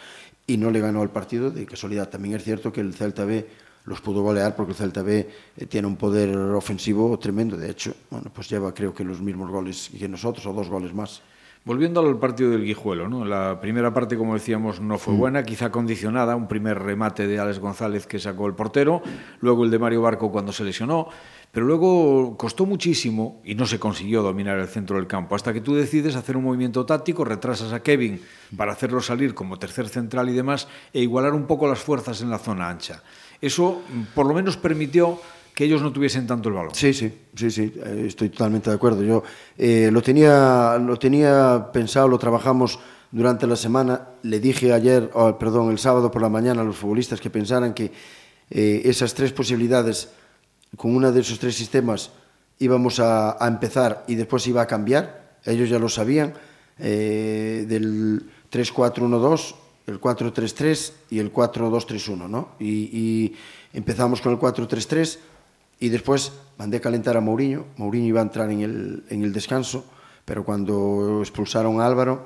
E 0.50 0.58
non 0.58 0.74
le 0.74 0.82
ganó 0.82 1.06
el 1.06 1.14
partido 1.14 1.54
de 1.54 1.70
casualidad. 1.70 2.10
También 2.10 2.34
es 2.34 2.44
cierto 2.44 2.74
que 2.74 2.82
el 2.82 2.98
Celta 2.98 3.22
B 3.22 3.46
los 3.86 4.02
pudo 4.02 4.26
golear 4.26 4.58
porque 4.58 4.74
el 4.74 4.80
Celta 4.82 5.06
B 5.06 5.22
eh, 5.22 5.66
tiene 5.70 5.86
un 5.86 5.96
poder 5.96 6.34
ofensivo 6.58 7.14
tremendo. 7.22 7.54
De 7.54 7.70
hecho, 7.70 7.94
bueno, 8.10 8.34
pues 8.34 8.50
lleva 8.50 8.74
creo 8.74 8.98
que 8.98 9.06
los 9.06 9.22
mismos 9.22 9.52
goles 9.54 9.94
que 9.94 10.10
nosotros 10.10 10.42
o 10.50 10.54
dos 10.58 10.70
goles 10.74 10.90
más. 10.90 11.22
Volviendo 11.66 12.02
al 12.02 12.20
partido 12.20 12.50
del 12.50 12.66
Guijuelo, 12.66 13.08
¿no? 13.08 13.24
la 13.24 13.62
primera 13.62 13.94
parte, 13.94 14.18
como 14.18 14.34
decíamos, 14.34 14.82
no 14.82 14.98
fue 14.98 15.14
buena, 15.14 15.44
quizá 15.44 15.72
condicionada, 15.72 16.36
un 16.36 16.50
primer 16.50 16.78
remate 16.78 17.26
de 17.26 17.40
Alex 17.40 17.60
González 17.60 18.06
que 18.06 18.20
sacó 18.20 18.48
el 18.48 18.54
portero, 18.54 19.02
luego 19.40 19.64
el 19.64 19.72
de 19.72 19.80
Mario 19.80 20.02
Barco 20.02 20.30
cuando 20.30 20.52
se 20.52 20.66
lesionó, 20.66 21.08
pero 21.54 21.66
luego 21.66 22.36
costó 22.36 22.66
muchísimo 22.66 23.40
y 23.46 23.56
no 23.56 23.66
se 23.66 23.80
consiguió 23.80 24.22
dominar 24.22 24.60
el 24.60 24.68
centro 24.68 24.98
del 24.98 25.08
campo, 25.08 25.36
hasta 25.36 25.54
que 25.54 25.62
tú 25.62 25.74
decides 25.74 26.18
hacer 26.18 26.36
un 26.36 26.44
movimiento 26.44 26.86
táctico, 26.86 27.24
retrasas 27.24 27.72
a 27.72 27.82
Kevin 27.82 28.22
para 28.58 28.74
hacerlo 28.74 29.00
salir 29.00 29.34
como 29.34 29.58
tercer 29.58 29.88
central 29.88 30.30
y 30.30 30.34
demás, 30.34 30.68
e 30.92 31.02
igualar 31.02 31.34
un 31.34 31.48
poco 31.48 31.70
las 31.70 31.80
fuerzas 31.80 32.22
en 32.22 32.30
la 32.30 32.40
zona 32.40 32.70
ancha. 32.70 33.04
Eso 33.40 33.82
por 34.14 34.26
lo 34.26 34.34
menos 34.34 34.58
permitió 34.58 35.18
que 35.54 35.66
ellos 35.66 35.82
no 35.82 35.92
tuviesen 35.92 36.26
tanto 36.26 36.50
el 36.50 36.56
balón. 36.56 36.74
Sí, 36.74 36.94
sí, 36.94 37.12
sí, 37.36 37.52
sí, 37.52 37.74
eh, 37.86 38.06
estoy 38.08 38.30
totalmente 38.30 38.70
de 38.70 38.76
acuerdo. 38.76 39.04
Yo 39.04 39.24
eh, 39.58 39.90
lo, 39.92 40.02
tenía, 40.02 40.78
lo 40.80 40.98
tenía 40.98 41.70
pensado, 41.72 42.08
lo 42.08 42.18
trabajamos 42.18 42.80
durante 43.12 43.46
la 43.46 43.56
semana. 43.56 44.10
Le 44.24 44.40
dije 44.40 44.74
ayer, 44.74 45.10
oh, 45.14 45.38
perdón, 45.38 45.72
el 45.72 45.80
sábado 45.80 46.10
por 46.10 46.22
la 46.22 46.30
mañana 46.30 46.62
a 46.62 46.66
los 46.66 46.78
futbolistas 46.78 47.22
que 47.22 47.30
pensaran 47.30 47.74
que 47.74 47.92
eh, 48.50 48.82
esas 48.86 49.14
tres 49.14 49.32
posibilidades, 49.32 50.10
con 50.76 50.96
una 50.96 51.12
de 51.12 51.22
esos 51.22 51.40
tres 51.40 51.56
sistemas, 51.56 52.12
íbamos 52.60 53.00
a, 53.00 53.44
a 53.44 53.48
empezar 53.48 54.04
y 54.08 54.16
después 54.16 54.48
iba 54.48 54.62
a 54.62 54.68
cambiar. 54.68 55.38
Ellos 55.46 55.70
ya 55.70 55.78
lo 55.78 55.90
sabían, 55.90 56.34
eh, 56.80 57.66
del 57.68 58.24
3-4-1-2, 58.52 59.56
el 59.88 60.02
4-3-3 60.02 60.92
y 61.12 61.20
el 61.20 61.32
4-2-3-1, 61.32 62.30
¿no? 62.30 62.50
Y, 62.60 62.90
y 62.98 63.36
empezamos 63.74 64.22
con 64.22 64.32
el 64.34 64.40
4-3-3 64.40 65.20
y 65.84 65.90
después 65.90 66.32
mandé 66.58 66.80
calentar 66.80 67.18
a 67.18 67.20
Mourinho. 67.20 67.66
Mourinho 67.76 68.08
iba 68.08 68.22
a 68.22 68.24
entrar 68.24 68.50
en 68.50 68.62
el, 68.62 69.04
en 69.10 69.22
el 69.22 69.34
descanso, 69.34 69.84
pero 70.24 70.46
cuando 70.46 71.20
expulsaron 71.20 71.82
a 71.82 71.86
Álvaro, 71.86 72.26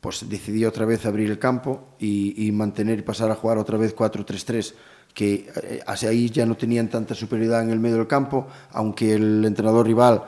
pues 0.00 0.28
decidí 0.28 0.64
otra 0.64 0.86
vez 0.86 1.06
abrir 1.06 1.30
el 1.30 1.38
campo 1.38 1.94
y, 2.00 2.50
mantener 2.50 2.98
y 2.98 3.02
pasar 3.02 3.30
a 3.30 3.36
jugar 3.36 3.58
otra 3.58 3.78
vez 3.78 3.94
4-3-3, 3.94 4.74
que 5.14 5.48
eh, 5.62 5.80
ahí 5.86 6.30
ya 6.30 6.46
no 6.46 6.56
tenían 6.56 6.90
tanta 6.90 7.14
superioridad 7.14 7.62
en 7.62 7.70
el 7.70 7.78
medio 7.78 7.98
del 7.98 8.08
campo, 8.08 8.48
aunque 8.72 9.14
el 9.14 9.44
entrenador 9.44 9.86
rival 9.86 10.24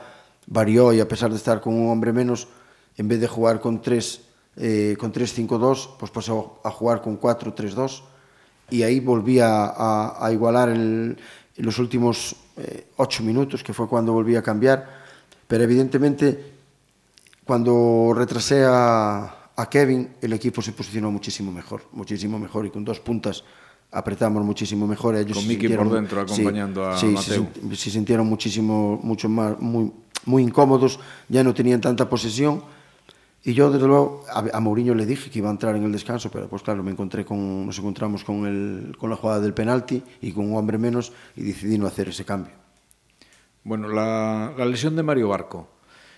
varió 0.47 0.93
y 0.93 1.01
a 1.01 1.07
pesar 1.09 1.31
de 1.31 1.35
estar 1.35 1.59
con 1.59 1.73
un 1.73 1.89
hombre 1.89 2.13
menos, 2.13 2.47
en 2.95 3.09
vez 3.09 3.19
de 3.19 3.27
jugar 3.27 3.59
con 3.59 3.81
3 3.81 4.21
eh, 4.55 4.95
con 4.97 5.11
3-5-2, 5.11 5.97
pues 5.99 6.11
pasó 6.11 6.61
a 6.63 6.71
jugar 6.71 7.01
con 7.01 7.19
4-3-2 7.19 8.03
y 8.71 8.83
ahí 8.83 8.99
volví 8.99 9.39
a, 9.41 10.29
igualar 10.31 10.69
el, 10.69 11.17
los 11.63 11.79
últimos 11.79 12.35
eh, 12.57 12.87
ocho 12.97 13.23
minutos, 13.23 13.63
que 13.63 13.73
fue 13.73 13.87
cuando 13.87 14.13
volví 14.13 14.35
a 14.35 14.41
cambiar, 14.41 14.87
pero 15.47 15.63
evidentemente 15.63 16.53
cuando 17.45 18.13
retrasé 18.15 18.63
a, 18.65 19.51
a 19.55 19.69
Kevin, 19.69 20.15
el 20.21 20.33
equipo 20.33 20.61
se 20.61 20.71
posicionó 20.71 21.11
muchísimo 21.11 21.51
mejor, 21.51 21.83
muchísimo 21.91 22.39
mejor 22.39 22.65
y 22.65 22.69
con 22.69 22.85
dos 22.85 22.99
puntas 22.99 23.43
apretamos 23.91 24.43
muchísimo 24.43 24.87
mejor. 24.87 25.15
Ellos 25.15 25.37
con 25.37 25.47
Miki 25.47 25.67
por 25.69 25.91
dentro 25.91 26.21
acompañando 26.21 26.83
sí, 26.95 26.95
a 26.95 26.97
sí, 26.97 27.05
Mateo. 27.07 27.47
Se, 27.69 27.75
se, 27.75 27.91
sintieron 27.91 28.27
muchísimo, 28.27 28.99
mucho 29.01 29.27
más, 29.27 29.59
muy, 29.59 29.91
muy 30.25 30.43
incómodos, 30.43 30.99
ya 31.27 31.43
no 31.43 31.53
tenían 31.53 31.81
tanta 31.81 32.07
posesión 32.09 32.63
Y 33.43 33.53
yo, 33.53 33.71
desde 33.71 33.87
luego, 33.87 34.25
a, 34.31 34.57
a 34.57 34.59
Mourinho 34.59 34.93
le 34.93 35.05
dije 35.05 35.29
que 35.29 35.39
iba 35.39 35.47
a 35.47 35.51
entrar 35.51 35.75
en 35.75 35.83
el 35.83 35.91
descanso, 35.91 36.29
pero 36.29 36.49
pues 36.49 36.61
claro, 36.61 36.83
me 36.83 36.91
encontré 36.91 37.23
con, 37.23 37.65
nos 37.65 37.79
encontramos 37.79 38.23
con, 38.23 38.45
el, 38.45 38.97
con 38.97 39.09
la 39.09 39.15
jugada 39.15 39.39
del 39.39 39.53
penalti 39.53 40.03
y 40.21 40.31
con 40.31 40.51
un 40.51 40.57
hombre 40.57 40.77
menos 40.77 41.13
y 41.35 41.43
decidí 41.43 41.77
no 41.77 41.87
hacer 41.87 42.09
ese 42.09 42.25
cambio. 42.25 42.53
Bueno, 43.63 43.87
la, 43.87 44.53
la 44.57 44.65
lesión 44.65 44.95
de 44.95 45.03
Mario 45.03 45.29
Barco, 45.29 45.69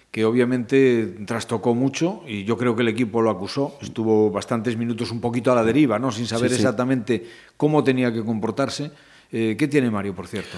que 0.10 0.26
obviamente 0.26 1.18
trastocó 1.26 1.76
mucho 1.76 2.24
y 2.28 2.44
yo 2.44 2.58
creo 2.58 2.76
que 2.76 2.82
el 2.82 2.88
equipo 2.88 3.22
lo 3.22 3.30
acusó. 3.30 3.78
Estuvo 3.82 4.32
bastantes 4.32 4.76
minutos 4.76 5.12
un 5.12 5.22
poquito 5.22 5.52
a 5.52 5.56
la 5.56 5.64
deriva, 5.64 6.00
¿no? 6.00 6.12
sin 6.12 6.26
saber 6.26 6.50
sí, 6.50 6.56
sí. 6.56 6.62
exactamente 6.62 7.26
cómo 7.56 7.84
tenía 7.84 8.12
que 8.12 8.24
comportarse. 8.24 8.92
Eh, 9.32 9.56
¿Qué 9.58 9.68
tiene 9.68 9.90
Mario, 9.90 10.14
por 10.14 10.28
cierto? 10.28 10.58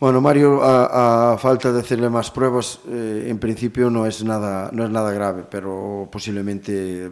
Bueno, 0.00 0.20
Mario, 0.20 0.62
a, 0.62 1.32
a 1.32 1.38
falta 1.38 1.72
de 1.72 1.80
hacerle 1.80 2.08
más 2.08 2.30
pruebas, 2.30 2.78
eh, 2.88 3.26
en 3.26 3.40
principio 3.40 3.90
no 3.90 4.06
es 4.06 4.22
nada, 4.22 4.70
no 4.72 4.84
es 4.84 4.90
nada 4.90 5.10
grave, 5.10 5.44
pero 5.50 6.08
posiblemente 6.12 7.10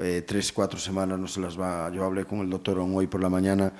eh, 0.00 0.24
tres, 0.26 0.50
cuatro 0.50 0.78
semanas 0.78 1.18
no 1.18 1.28
se 1.28 1.40
las 1.40 1.60
va. 1.60 1.90
Yo 1.92 2.02
hablé 2.04 2.24
con 2.24 2.38
el 2.38 2.48
doctor 2.48 2.78
hoy 2.78 3.06
por 3.06 3.20
la 3.20 3.28
mañana 3.28 3.70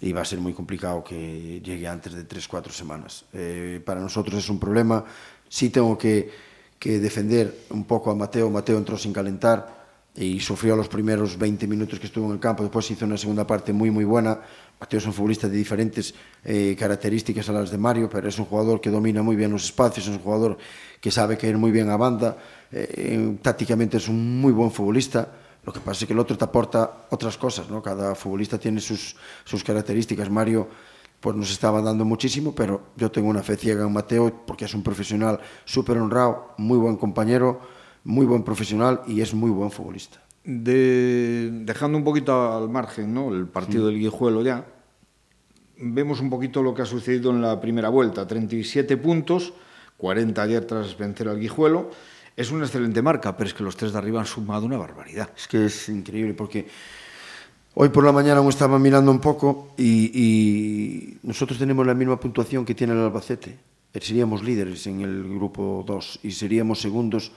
y 0.00 0.12
va 0.12 0.20
a 0.20 0.24
ser 0.24 0.38
muy 0.38 0.52
complicado 0.52 1.02
que 1.02 1.60
llegue 1.60 1.88
antes 1.88 2.14
de 2.14 2.22
tres, 2.22 2.46
cuatro 2.46 2.72
semanas. 2.72 3.24
Eh, 3.32 3.82
para 3.84 4.00
nosotros 4.00 4.38
es 4.38 4.48
un 4.48 4.60
problema. 4.60 5.04
Sí 5.48 5.70
tengo 5.70 5.98
que, 5.98 6.30
que 6.78 7.00
defender 7.00 7.52
un 7.70 7.82
poco 7.82 8.12
a 8.12 8.14
Mateo. 8.14 8.48
Mateo 8.48 8.78
entró 8.78 8.96
sin 8.96 9.12
calentar, 9.12 9.77
y 10.18 10.40
sufrió 10.40 10.74
los 10.74 10.88
primeros 10.88 11.38
20 11.38 11.66
minutos 11.66 12.00
que 12.00 12.06
estuvo 12.06 12.26
en 12.26 12.32
el 12.32 12.40
campo. 12.40 12.62
Después 12.62 12.90
hizo 12.90 13.04
una 13.04 13.16
segunda 13.16 13.46
parte 13.46 13.72
muy, 13.72 13.90
muy 13.90 14.04
buena 14.04 14.40
Mateo 14.80 14.98
es 14.98 15.06
un 15.06 15.12
futbolista 15.12 15.48
de 15.48 15.56
diferentes 15.56 16.14
eh, 16.44 16.76
características 16.78 17.48
a 17.48 17.52
las 17.52 17.70
de 17.70 17.78
Mario, 17.78 18.08
pero 18.08 18.28
es 18.28 18.38
un 18.38 18.44
jugador 18.44 18.80
que 18.80 18.90
domina 18.90 19.22
muy 19.22 19.34
bien 19.34 19.50
los 19.50 19.64
espacios, 19.64 20.06
es 20.06 20.14
un 20.14 20.20
jugador 20.20 20.56
que 21.00 21.10
sabe 21.10 21.36
caer 21.36 21.58
muy 21.58 21.72
bien 21.72 21.90
a 21.90 21.96
banda, 21.96 22.36
eh, 22.70 23.38
tácticamente 23.42 23.96
es 23.96 24.08
un 24.08 24.40
muy 24.40 24.52
buen 24.52 24.70
futbolista. 24.70 25.28
Lo 25.64 25.72
que 25.72 25.80
pasa 25.80 26.04
es 26.04 26.06
que 26.06 26.12
el 26.12 26.18
otro 26.18 26.38
te 26.38 26.44
aporta 26.44 27.08
otras 27.10 27.36
cosas, 27.36 27.68
¿no? 27.68 27.82
Cada 27.82 28.14
futbolista 28.14 28.56
tiene 28.56 28.80
sus, 28.80 29.16
sus 29.44 29.64
características. 29.64 30.30
Mario 30.30 30.68
pues 31.20 31.34
nos 31.34 31.50
estaba 31.50 31.82
dando 31.82 32.04
muchísimo, 32.04 32.54
pero 32.54 32.92
yo 32.96 33.10
tengo 33.10 33.28
una 33.28 33.42
fe 33.42 33.56
ciega 33.56 33.84
en 33.84 33.92
Mateo 33.92 34.44
porque 34.46 34.66
es 34.66 34.74
un 34.74 34.84
profesional 34.84 35.40
súper 35.64 35.98
honrado, 35.98 36.54
muy 36.58 36.78
buen 36.78 36.96
compañero, 36.96 37.60
muy 38.08 38.26
buen 38.26 38.42
profesional 38.42 39.02
y 39.06 39.20
es 39.20 39.32
muy 39.32 39.50
buen 39.50 39.70
futbolista 39.70 40.20
de, 40.44 41.50
dejando 41.64 41.98
un 41.98 42.04
poquito 42.04 42.56
al 42.56 42.70
margen 42.70 43.12
¿no? 43.12 43.34
el 43.34 43.46
partido 43.46 43.86
sí. 43.86 43.92
del 43.92 44.00
Guijuelo 44.00 44.42
ya, 44.42 44.64
vemos 45.76 46.20
un 46.20 46.30
poquito 46.30 46.62
lo 46.62 46.74
que 46.74 46.82
ha 46.82 46.86
sucedido 46.86 47.30
en 47.30 47.42
la 47.42 47.60
primera 47.60 47.90
vuelta. 47.90 48.26
37 48.26 48.96
puntos, 48.96 49.52
40 49.98 50.42
ayer 50.42 50.64
tras 50.64 50.96
vencer 50.96 51.28
al 51.28 51.38
Guijuelo. 51.38 51.90
Es 52.34 52.50
una 52.50 52.64
excelente 52.64 53.02
marca, 53.02 53.36
pero 53.36 53.48
es 53.48 53.54
que 53.54 53.62
los 53.62 53.76
tres 53.76 53.92
de 53.92 53.98
arriba 53.98 54.20
han 54.20 54.26
sumado 54.26 54.64
una 54.64 54.78
barbaridad. 54.78 55.30
Es 55.36 55.48
que 55.48 55.66
es 55.66 55.88
increíble 55.88 56.34
porque 56.34 56.66
hoy 57.74 57.90
por 57.90 58.04
la 58.04 58.12
mañana 58.12 58.38
aún 58.38 58.48
estaba 58.48 58.78
mirando 58.78 59.10
un 59.10 59.20
poco 59.20 59.74
y, 59.76 60.10
y 60.14 61.18
nosotros 61.24 61.58
tenemos 61.58 61.86
la 61.86 61.94
misma 61.94 62.18
puntuación 62.18 62.64
que 62.64 62.74
tiene 62.74 62.94
el 62.94 63.00
Albacete. 63.00 63.58
Seríamos 64.00 64.44
líderes 64.44 64.86
en 64.86 65.00
el 65.00 65.24
grupo 65.24 65.84
2 65.86 66.20
y 66.22 66.30
seríamos 66.30 66.80
segundos 66.80 67.32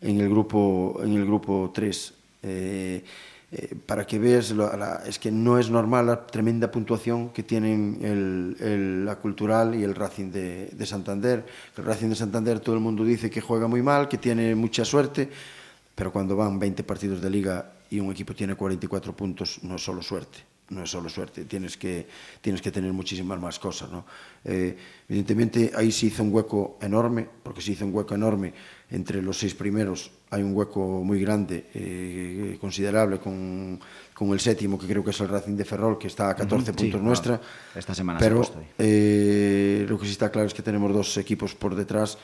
en 0.00 0.20
el 0.20 0.28
grupo 0.28 1.00
en 1.02 1.14
el 1.14 1.26
grupo 1.26 1.70
3 1.74 2.14
eh, 2.42 3.04
eh, 3.52 3.74
para 3.84 4.06
que 4.06 4.18
veas, 4.18 4.52
la, 4.52 4.76
la, 4.76 5.02
es 5.04 5.18
que 5.18 5.32
no 5.32 5.58
es 5.58 5.70
normal 5.70 6.06
la 6.06 6.24
tremenda 6.24 6.70
puntuación 6.70 7.30
que 7.30 7.42
tienen 7.42 7.98
el, 8.00 9.04
la 9.04 9.16
Cultural 9.16 9.74
y 9.74 9.82
el 9.82 9.96
Racing 9.96 10.30
de, 10.30 10.66
de, 10.66 10.86
Santander. 10.86 11.44
El 11.76 11.84
Racing 11.84 12.10
de 12.10 12.14
Santander 12.14 12.60
todo 12.60 12.76
el 12.76 12.80
mundo 12.80 13.02
dice 13.04 13.28
que 13.28 13.40
juega 13.40 13.66
muy 13.66 13.82
mal, 13.82 14.08
que 14.08 14.18
tiene 14.18 14.54
mucha 14.54 14.84
suerte, 14.84 15.28
pero 15.96 16.12
cuando 16.12 16.36
van 16.36 16.60
20 16.60 16.84
partidos 16.84 17.20
de 17.20 17.28
liga 17.28 17.72
y 17.90 17.98
un 17.98 18.12
equipo 18.12 18.34
tiene 18.36 18.54
44 18.54 19.16
puntos, 19.16 19.58
no 19.64 19.74
es 19.74 19.82
solo 19.82 20.00
suerte 20.00 20.49
non 20.70 20.86
é 20.86 20.88
só 20.88 21.02
suerte, 21.10 21.42
tienes 21.50 21.74
que, 21.74 22.06
tienes 22.38 22.62
que 22.62 22.70
tener 22.70 22.94
muchísimas 22.94 23.42
más 23.42 23.58
cosas. 23.58 23.90
¿no? 23.90 24.06
Eh, 24.46 24.78
evidentemente, 25.10 25.74
aí 25.74 25.90
se 25.90 26.06
hizo 26.06 26.22
un 26.22 26.30
hueco 26.30 26.78
enorme, 26.80 27.26
porque 27.42 27.58
se 27.60 27.74
hizo 27.74 27.82
un 27.84 27.94
hueco 27.94 28.14
enorme 28.14 28.54
entre 28.90 29.22
los 29.22 29.38
seis 29.38 29.54
primeros, 29.54 30.10
hay 30.30 30.42
un 30.42 30.54
hueco 30.54 31.02
muy 31.02 31.20
grande, 31.20 31.66
eh, 31.74 32.56
considerable, 32.60 33.18
con, 33.18 33.80
con 34.14 34.30
el 34.30 34.38
séptimo, 34.38 34.78
que 34.78 34.86
creo 34.86 35.02
que 35.02 35.10
es 35.10 35.20
el 35.20 35.28
Racing 35.28 35.56
de 35.58 35.64
Ferrol, 35.64 35.98
que 35.98 36.06
está 36.06 36.30
a 36.30 36.34
14 36.34 36.70
uh 36.70 36.74
-huh, 36.74 36.76
puntos 36.76 37.00
sí, 37.00 37.04
nuestra. 37.04 37.38
Claro. 37.38 37.74
Esta 37.74 37.94
semana 37.94 38.18
Pero 38.18 38.44
se 38.44 38.52
eh, 38.78 39.86
lo 39.88 39.98
que 39.98 40.06
sí 40.06 40.12
está 40.12 40.30
claro 40.30 40.46
es 40.46 40.54
que 40.54 40.62
tenemos 40.62 40.92
dos 40.94 41.16
equipos 41.18 41.54
por 41.54 41.74
detrás 41.74 42.18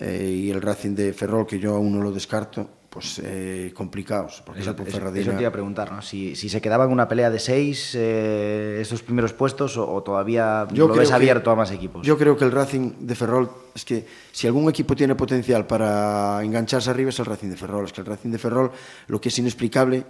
eh, 0.00 0.46
y 0.46 0.50
el 0.50 0.60
Racing 0.60 0.94
de 0.94 1.12
Ferrol, 1.12 1.46
que 1.46 1.58
yo 1.58 1.76
aún 1.76 1.94
no 1.94 2.02
lo 2.02 2.10
descarto, 2.10 2.68
pues 2.94 3.20
eh, 3.24 3.72
complicados. 3.74 4.40
Porque 4.46 4.60
eso, 4.60 4.70
eso, 4.70 4.98
eso 4.98 5.10
te 5.10 5.40
iba 5.40 5.48
a 5.48 5.52
preguntar, 5.52 5.90
¿no? 5.90 6.00
Si, 6.00 6.36
si 6.36 6.48
se 6.48 6.60
quedaba 6.60 6.84
en 6.84 6.92
una 6.92 7.08
pelea 7.08 7.28
de 7.28 7.40
seis 7.40 7.90
eh, 7.96 8.78
estos 8.80 9.02
primeros 9.02 9.32
puestos 9.32 9.76
o, 9.76 9.92
o 9.92 10.00
todavía 10.04 10.68
yo 10.72 10.86
lo 10.86 10.94
ves 10.94 11.10
abierto 11.10 11.50
a 11.50 11.56
más 11.56 11.72
equipos. 11.72 12.06
Yo 12.06 12.16
creo 12.16 12.36
que 12.36 12.44
el 12.44 12.52
Racing 12.52 12.92
de 13.00 13.16
Ferrol, 13.16 13.50
es 13.74 13.84
que 13.84 14.06
si 14.30 14.46
algún 14.46 14.70
equipo 14.70 14.94
tiene 14.94 15.16
potencial 15.16 15.66
para 15.66 16.40
engancharse 16.44 16.88
arriba 16.88 17.10
es 17.10 17.18
el 17.18 17.26
Racing 17.26 17.48
de 17.48 17.56
Ferrol. 17.56 17.84
Es 17.84 17.92
que 17.92 18.02
el 18.02 18.06
Racing 18.06 18.30
de 18.30 18.38
Ferrol 18.38 18.70
lo 19.08 19.20
que 19.20 19.28
es 19.28 19.38
inexplicable 19.40 20.06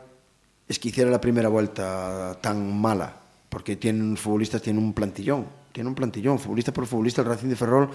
es 0.68 0.78
que 0.78 0.88
hiciera 0.88 1.10
la 1.10 1.22
primera 1.22 1.48
vuelta 1.48 2.36
tan 2.42 2.78
mala, 2.78 3.16
porque 3.48 3.76
tienen 3.76 4.18
futbolistas, 4.18 4.60
tienen 4.60 4.84
un 4.84 4.92
plantillón, 4.92 5.46
tiene 5.72 5.88
un 5.88 5.94
plantillón, 5.94 6.38
futbolista 6.38 6.70
por 6.70 6.86
futbolista, 6.86 7.22
el 7.22 7.28
Racing 7.28 7.48
de 7.48 7.56
Ferrol 7.56 7.88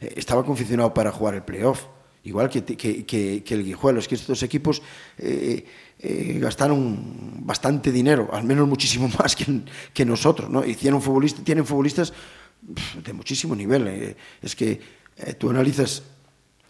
eh, 0.00 0.14
estaba 0.16 0.44
confeccionado 0.44 0.92
para 0.92 1.12
jugar 1.12 1.36
el 1.36 1.42
playoff 1.42 1.84
igual 2.24 2.48
que, 2.48 2.64
que, 2.64 3.04
que, 3.04 3.42
que 3.44 3.54
el 3.54 3.76
que 4.08 4.14
estos 4.14 4.42
equipos 4.42 4.82
eh, 5.18 5.64
eh, 5.98 6.38
gastaron 6.40 7.46
bastante 7.46 7.92
dinero, 7.92 8.28
al 8.32 8.44
menos 8.44 8.68
muchísimo 8.68 9.08
más 9.18 9.36
que, 9.36 9.62
que 9.94 10.04
nosotros. 10.04 10.50
¿no? 10.50 10.64
Hicieron 10.64 11.00
futbolistas, 11.00 11.44
tienen 11.44 11.64
futbolistas 11.64 12.12
de 13.04 13.12
muchísimo 13.12 13.54
nivel. 13.54 13.86
Eh. 13.88 14.16
Es 14.40 14.56
que 14.56 14.80
eh, 15.16 15.34
tú 15.34 15.50
analizas 15.50 16.02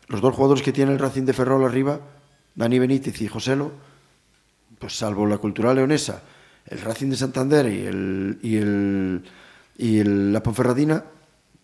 los 0.08 0.20
dos 0.20 0.34
jugadores 0.34 0.62
que 0.62 0.72
tiene 0.72 0.92
el 0.92 0.98
Racing 0.98 1.24
de 1.24 1.32
Ferrol 1.32 1.64
arriba, 1.64 2.00
Dani 2.54 2.78
Benítez 2.78 3.20
y 3.22 3.28
Joselo, 3.28 3.72
pues 4.78 4.98
salvo 4.98 5.26
la 5.26 5.38
cultural 5.38 5.76
leonesa, 5.76 6.22
el 6.66 6.80
Racing 6.80 7.08
de 7.10 7.16
Santander 7.16 7.66
y, 7.66 7.86
el, 7.86 8.38
y, 8.42 8.56
el, 8.56 9.24
y 9.78 9.98
el, 9.98 10.32
la 10.32 10.42
Ponferradina, 10.42 11.04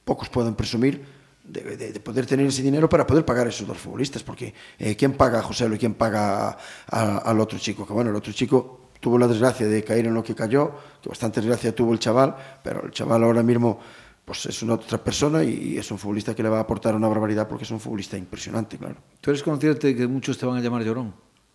pocos 0.04 0.28
pueden 0.30 0.54
presumir 0.54 1.04
de, 1.48 1.76
de, 1.76 1.92
de, 1.92 2.00
poder 2.00 2.26
tener 2.26 2.46
ese 2.46 2.62
dinero 2.62 2.88
para 2.88 3.06
poder 3.06 3.24
pagar 3.24 3.46
a 3.46 3.50
esos 3.50 3.66
dos 3.66 3.78
futbolistas, 3.78 4.22
porque 4.22 4.54
eh, 4.78 4.96
¿quién 4.96 5.14
paga 5.14 5.40
a 5.40 5.42
José 5.42 5.68
y 5.72 5.78
quién 5.78 5.94
paga 5.94 6.50
a, 6.50 6.58
a, 6.90 7.18
al 7.18 7.40
otro 7.40 7.58
chico? 7.58 7.86
Que 7.86 7.92
bueno, 7.92 8.10
el 8.10 8.16
otro 8.16 8.32
chico 8.32 8.90
tuvo 9.00 9.18
la 9.18 9.26
desgracia 9.26 9.66
de 9.66 9.82
caer 9.82 10.06
en 10.06 10.14
lo 10.14 10.22
que 10.22 10.34
cayó, 10.34 10.72
que 11.02 11.08
bastante 11.08 11.40
desgracia 11.40 11.74
tuvo 11.74 11.92
el 11.92 11.98
chaval, 11.98 12.36
pero 12.62 12.84
el 12.84 12.90
chaval 12.90 13.24
ahora 13.24 13.42
mismo 13.42 13.78
pues 14.24 14.44
es 14.44 14.62
una 14.62 14.74
otra 14.74 15.02
persona 15.02 15.42
y 15.42 15.78
es 15.78 15.90
un 15.90 15.98
futbolista 15.98 16.34
que 16.34 16.42
le 16.42 16.50
va 16.50 16.58
a 16.58 16.60
aportar 16.60 16.94
una 16.94 17.08
barbaridad 17.08 17.48
porque 17.48 17.64
es 17.64 17.70
un 17.70 17.80
futbolista 17.80 18.18
impresionante, 18.18 18.76
claro. 18.76 18.96
¿Tú 19.22 19.30
eres 19.30 19.42
consciente 19.42 19.86
de 19.86 19.96
que 19.96 20.06
muchos 20.06 20.36
te 20.36 20.44
van 20.44 20.58
a 20.58 20.60
llamar 20.60 20.82
llorón? 20.82 21.14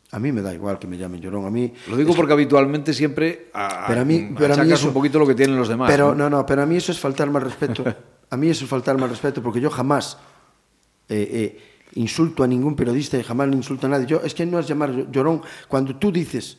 A 0.09 0.17
mí 0.17 0.31
me 0.31 0.41
da 0.41 0.53
igual 0.53 0.79
que 0.79 0.87
me 0.87 0.97
llamen 0.97 1.21
llorón. 1.21 1.45
A 1.45 1.51
mí 1.51 1.71
lo 1.87 1.97
digo 1.97 2.15
porque 2.15 2.33
habitualmente 2.33 2.93
siempre 2.93 3.49
a, 3.53 3.85
pero 3.87 4.01
a 4.01 4.05
mí, 4.05 4.33
pero 4.37 4.55
a 4.55 4.57
mí 4.57 4.71
eso, 4.71 4.87
un 4.87 4.93
poquito 4.93 5.19
lo 5.19 5.27
que 5.27 5.35
tienen 5.35 5.55
los 5.55 5.67
demás. 5.67 5.89
Pero 5.89 6.15
¿no? 6.15 6.29
no, 6.29 6.37
no, 6.37 6.45
pero 6.45 6.63
a 6.63 6.65
mí 6.65 6.77
eso 6.77 6.91
es 6.91 6.99
faltarme 6.99 7.37
al 7.37 7.45
respeto. 7.45 7.83
a 8.33 8.37
mí 8.37 8.49
eso 8.49 8.63
es 8.65 8.69
faltarme 8.69 9.03
al 9.03 9.11
respeto 9.11 9.43
porque 9.43 9.61
yo 9.61 9.69
jamás 9.69 10.17
eh, 11.07 11.29
eh, 11.31 11.61
insulto 11.93 12.43
a 12.43 12.47
ningún 12.47 12.75
periodista 12.75 13.15
y 13.15 13.21
jamás 13.21 13.47
insulto 13.53 13.85
a 13.85 13.91
nadie. 13.91 14.07
Yo, 14.07 14.21
es 14.23 14.33
que 14.33 14.43
no 14.43 14.57
es 14.57 14.67
llamar 14.67 15.11
llorón. 15.11 15.43
Cuando 15.67 15.95
tú 15.97 16.11
dices 16.11 16.57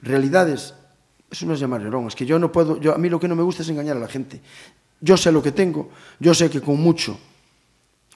realidades, 0.00 0.72
eso 1.30 1.44
no 1.44 1.52
es 1.52 1.60
llamar 1.60 1.82
llorón. 1.82 2.06
Es 2.06 2.14
que 2.14 2.24
yo 2.24 2.38
no 2.38 2.50
puedo, 2.50 2.80
yo, 2.80 2.94
a 2.94 2.98
mí 2.98 3.10
lo 3.10 3.20
que 3.20 3.28
no 3.28 3.36
me 3.36 3.42
gusta 3.42 3.62
es 3.62 3.68
engañar 3.68 3.98
a 3.98 4.00
la 4.00 4.08
gente. 4.08 4.40
Yo 4.98 5.18
sé 5.18 5.30
lo 5.30 5.42
que 5.42 5.52
tengo, 5.52 5.90
yo 6.18 6.32
sé 6.32 6.48
que 6.48 6.62
con 6.62 6.80
mucho, 6.80 7.18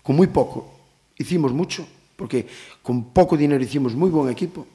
con 0.02 0.16
muy 0.16 0.28
poco, 0.28 0.73
hicimos 1.18 1.52
mucho, 1.52 1.87
porque 2.16 2.46
con 2.82 3.12
poco 3.12 3.37
dinero 3.37 3.62
hicimos 3.62 3.94
muy 3.94 4.08
buen 4.08 4.30
equipo. 4.30 4.66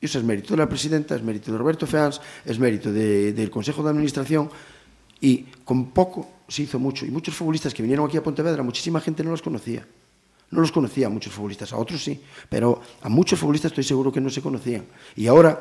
Y 0.00 0.06
eso 0.06 0.20
es 0.20 0.24
mérito 0.24 0.54
de 0.54 0.58
la 0.58 0.68
presidenta, 0.68 1.16
es 1.16 1.22
mérito 1.22 1.50
de 1.50 1.58
Roberto 1.58 1.88
Feans, 1.88 2.20
es 2.44 2.60
mérito 2.60 2.92
de, 2.92 3.32
del 3.32 3.50
Consejo 3.50 3.82
de 3.82 3.90
Administración. 3.90 4.48
Y 5.20 5.46
con 5.64 5.90
poco 5.90 6.41
se 6.52 6.62
hizo 6.62 6.78
mucho. 6.78 7.06
Y 7.06 7.10
muchos 7.10 7.34
futbolistas 7.34 7.72
que 7.72 7.82
vinieron 7.82 8.06
aquí 8.06 8.16
a 8.16 8.22
Pontevedra, 8.22 8.62
muchísima 8.62 9.00
gente 9.00 9.24
no 9.24 9.30
los 9.30 9.42
conocía. 9.42 9.86
No 10.50 10.60
los 10.60 10.70
conocía 10.70 11.06
a 11.06 11.10
muchos 11.10 11.32
futbolistas, 11.32 11.72
a 11.72 11.78
otros 11.78 12.04
sí, 12.04 12.20
pero 12.48 12.82
a 13.00 13.08
muchos 13.08 13.38
futbolistas 13.38 13.72
estoy 13.72 13.84
seguro 13.84 14.12
que 14.12 14.20
no 14.20 14.28
se 14.28 14.42
conocían. 14.42 14.84
Y 15.16 15.26
ahora, 15.26 15.58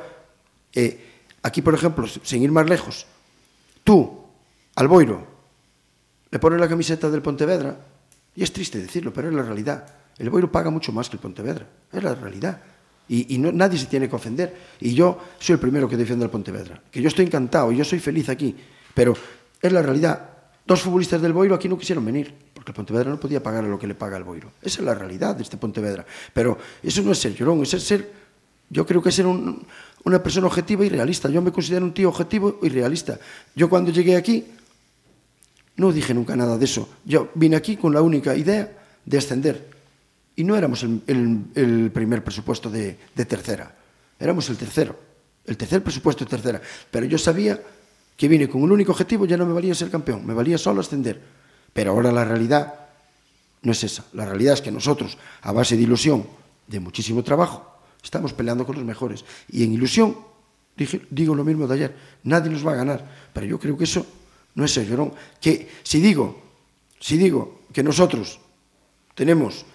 eh, 0.73 0.99
aquí 1.41 1.61
por 1.61 1.73
ejemplo, 1.73 2.05
sin 2.07 2.43
ir 2.43 2.51
más 2.51 2.69
lejos, 2.69 3.05
tú, 3.85 4.19
Alboiro, 4.75 5.25
le 6.29 6.39
pone 6.39 6.57
la 6.57 6.67
camiseta 6.67 7.09
del 7.09 7.21
Pontevedra, 7.21 7.77
y 8.35 8.43
es 8.43 8.51
triste 8.51 8.79
decirlo, 8.79 9.13
pero 9.13 9.29
es 9.29 9.33
la 9.33 9.43
realidad. 9.43 9.85
El 10.17 10.29
Boiro 10.29 10.51
paga 10.51 10.69
mucho 10.69 10.91
más 10.91 11.09
que 11.09 11.15
el 11.15 11.21
Pontevedra, 11.21 11.65
es 11.91 12.03
la 12.03 12.13
realidad. 12.13 12.61
Y, 13.07 13.35
y 13.35 13.37
no, 13.37 13.51
nadie 13.51 13.77
se 13.77 13.87
tiene 13.87 14.07
que 14.07 14.15
ofender. 14.15 14.55
Y 14.79 14.93
yo 14.93 15.19
soy 15.39 15.53
el 15.53 15.59
primero 15.59 15.89
que 15.89 15.97
defiende 15.97 16.23
al 16.23 16.31
Pontevedra. 16.31 16.81
Que 16.91 17.01
yo 17.01 17.09
estoy 17.09 17.25
encantado 17.25 17.71
y 17.71 17.77
yo 17.77 17.83
soy 17.83 17.99
feliz 17.99 18.29
aquí. 18.29 18.55
Pero 18.93 19.13
es 19.61 19.71
la 19.71 19.81
realidad. 19.81 20.30
Dos 20.71 20.83
futbolistas 20.83 21.21
del 21.21 21.33
Boiro 21.33 21.53
aquí 21.53 21.67
no 21.67 21.77
quisieron 21.77 22.05
venir, 22.05 22.33
porque 22.53 22.71
el 22.71 22.75
Pontevedra 22.75 23.09
no 23.09 23.19
podía 23.19 23.43
pagar 23.43 23.65
lo 23.65 23.77
que 23.77 23.87
le 23.87 23.93
paga 23.93 24.15
el 24.15 24.23
Boiro. 24.23 24.53
Esa 24.61 24.79
es 24.79 24.85
la 24.85 24.95
realidad 24.95 25.35
de 25.35 25.43
este 25.43 25.57
Pontevedra. 25.57 26.05
Pero 26.31 26.57
eso 26.81 27.01
no 27.01 27.11
es 27.11 27.19
ser 27.19 27.35
llorón, 27.35 27.61
es 27.63 27.71
ser, 27.71 28.09
yo 28.69 28.85
creo 28.85 29.01
que 29.01 29.09
es 29.09 29.15
ser 29.15 29.25
un, 29.25 29.67
una 30.05 30.23
persona 30.23 30.47
objetiva 30.47 30.85
y 30.85 30.87
realista. 30.87 31.27
Yo 31.27 31.41
me 31.41 31.51
considero 31.51 31.83
un 31.83 31.93
tío 31.93 32.07
objetivo 32.07 32.57
y 32.61 32.69
realista. 32.69 33.19
Yo 33.53 33.67
cuando 33.67 33.91
llegué 33.91 34.15
aquí 34.15 34.45
no 35.75 35.91
dije 35.91 36.13
nunca 36.13 36.37
nada 36.37 36.57
de 36.57 36.63
eso. 36.63 36.87
Yo 37.03 37.31
vine 37.35 37.57
aquí 37.57 37.75
con 37.75 37.93
la 37.93 38.01
única 38.01 38.33
idea 38.33 38.71
de 39.03 39.17
ascender. 39.17 39.67
Y 40.37 40.45
no 40.45 40.55
éramos 40.55 40.83
el, 40.83 41.01
el, 41.05 41.41
el 41.53 41.91
primer 41.91 42.23
presupuesto 42.23 42.69
de, 42.69 42.97
de 43.13 43.25
tercera, 43.25 43.75
éramos 44.17 44.49
el 44.49 44.55
tercero, 44.55 44.97
el 45.45 45.57
tercer 45.57 45.83
presupuesto 45.83 46.23
de 46.23 46.29
tercera. 46.29 46.61
Pero 46.89 47.05
yo 47.07 47.17
sabía 47.17 47.59
que 48.15 48.27
vine 48.27 48.47
con 48.47 48.61
un 48.61 48.71
único 48.71 48.91
objetivo, 48.91 49.25
ya 49.25 49.37
no 49.37 49.45
me 49.45 49.53
valía 49.53 49.73
ser 49.73 49.89
campeón, 49.89 50.25
me 50.25 50.33
valía 50.33 50.57
solo 50.57 50.81
ascender. 50.81 51.21
Pero 51.73 51.91
ahora 51.91 52.11
la 52.11 52.25
realidad 52.25 52.73
no 53.61 53.71
es 53.71 53.83
esa. 53.83 54.05
La 54.13 54.25
realidad 54.25 54.55
es 54.55 54.61
que 54.61 54.71
nosotros, 54.71 55.17
a 55.41 55.51
base 55.51 55.75
de 55.75 55.83
ilusión, 55.83 56.25
de 56.67 56.79
muchísimo 56.79 57.23
trabajo, 57.23 57.79
estamos 58.03 58.33
peleando 58.33 58.65
con 58.65 58.75
los 58.75 58.85
mejores. 58.85 59.25
Y 59.49 59.63
en 59.63 59.73
ilusión, 59.73 60.17
digo 61.09 61.35
lo 61.35 61.43
mismo 61.43 61.67
de 61.67 61.73
ayer, 61.75 61.95
nadie 62.23 62.51
nos 62.51 62.65
va 62.65 62.73
a 62.73 62.75
ganar. 62.75 63.29
Pero 63.33 63.45
yo 63.45 63.59
creo 63.59 63.77
que 63.77 63.85
eso 63.85 64.05
no 64.55 64.65
es 64.65 64.73
ser 64.73 64.87
llorón. 64.87 65.13
Que 65.39 65.69
si 65.83 65.99
digo, 65.99 66.41
si 66.99 67.17
digo 67.17 67.61
que 67.73 67.83
nosotros 67.83 68.39
tenemos 69.15 69.65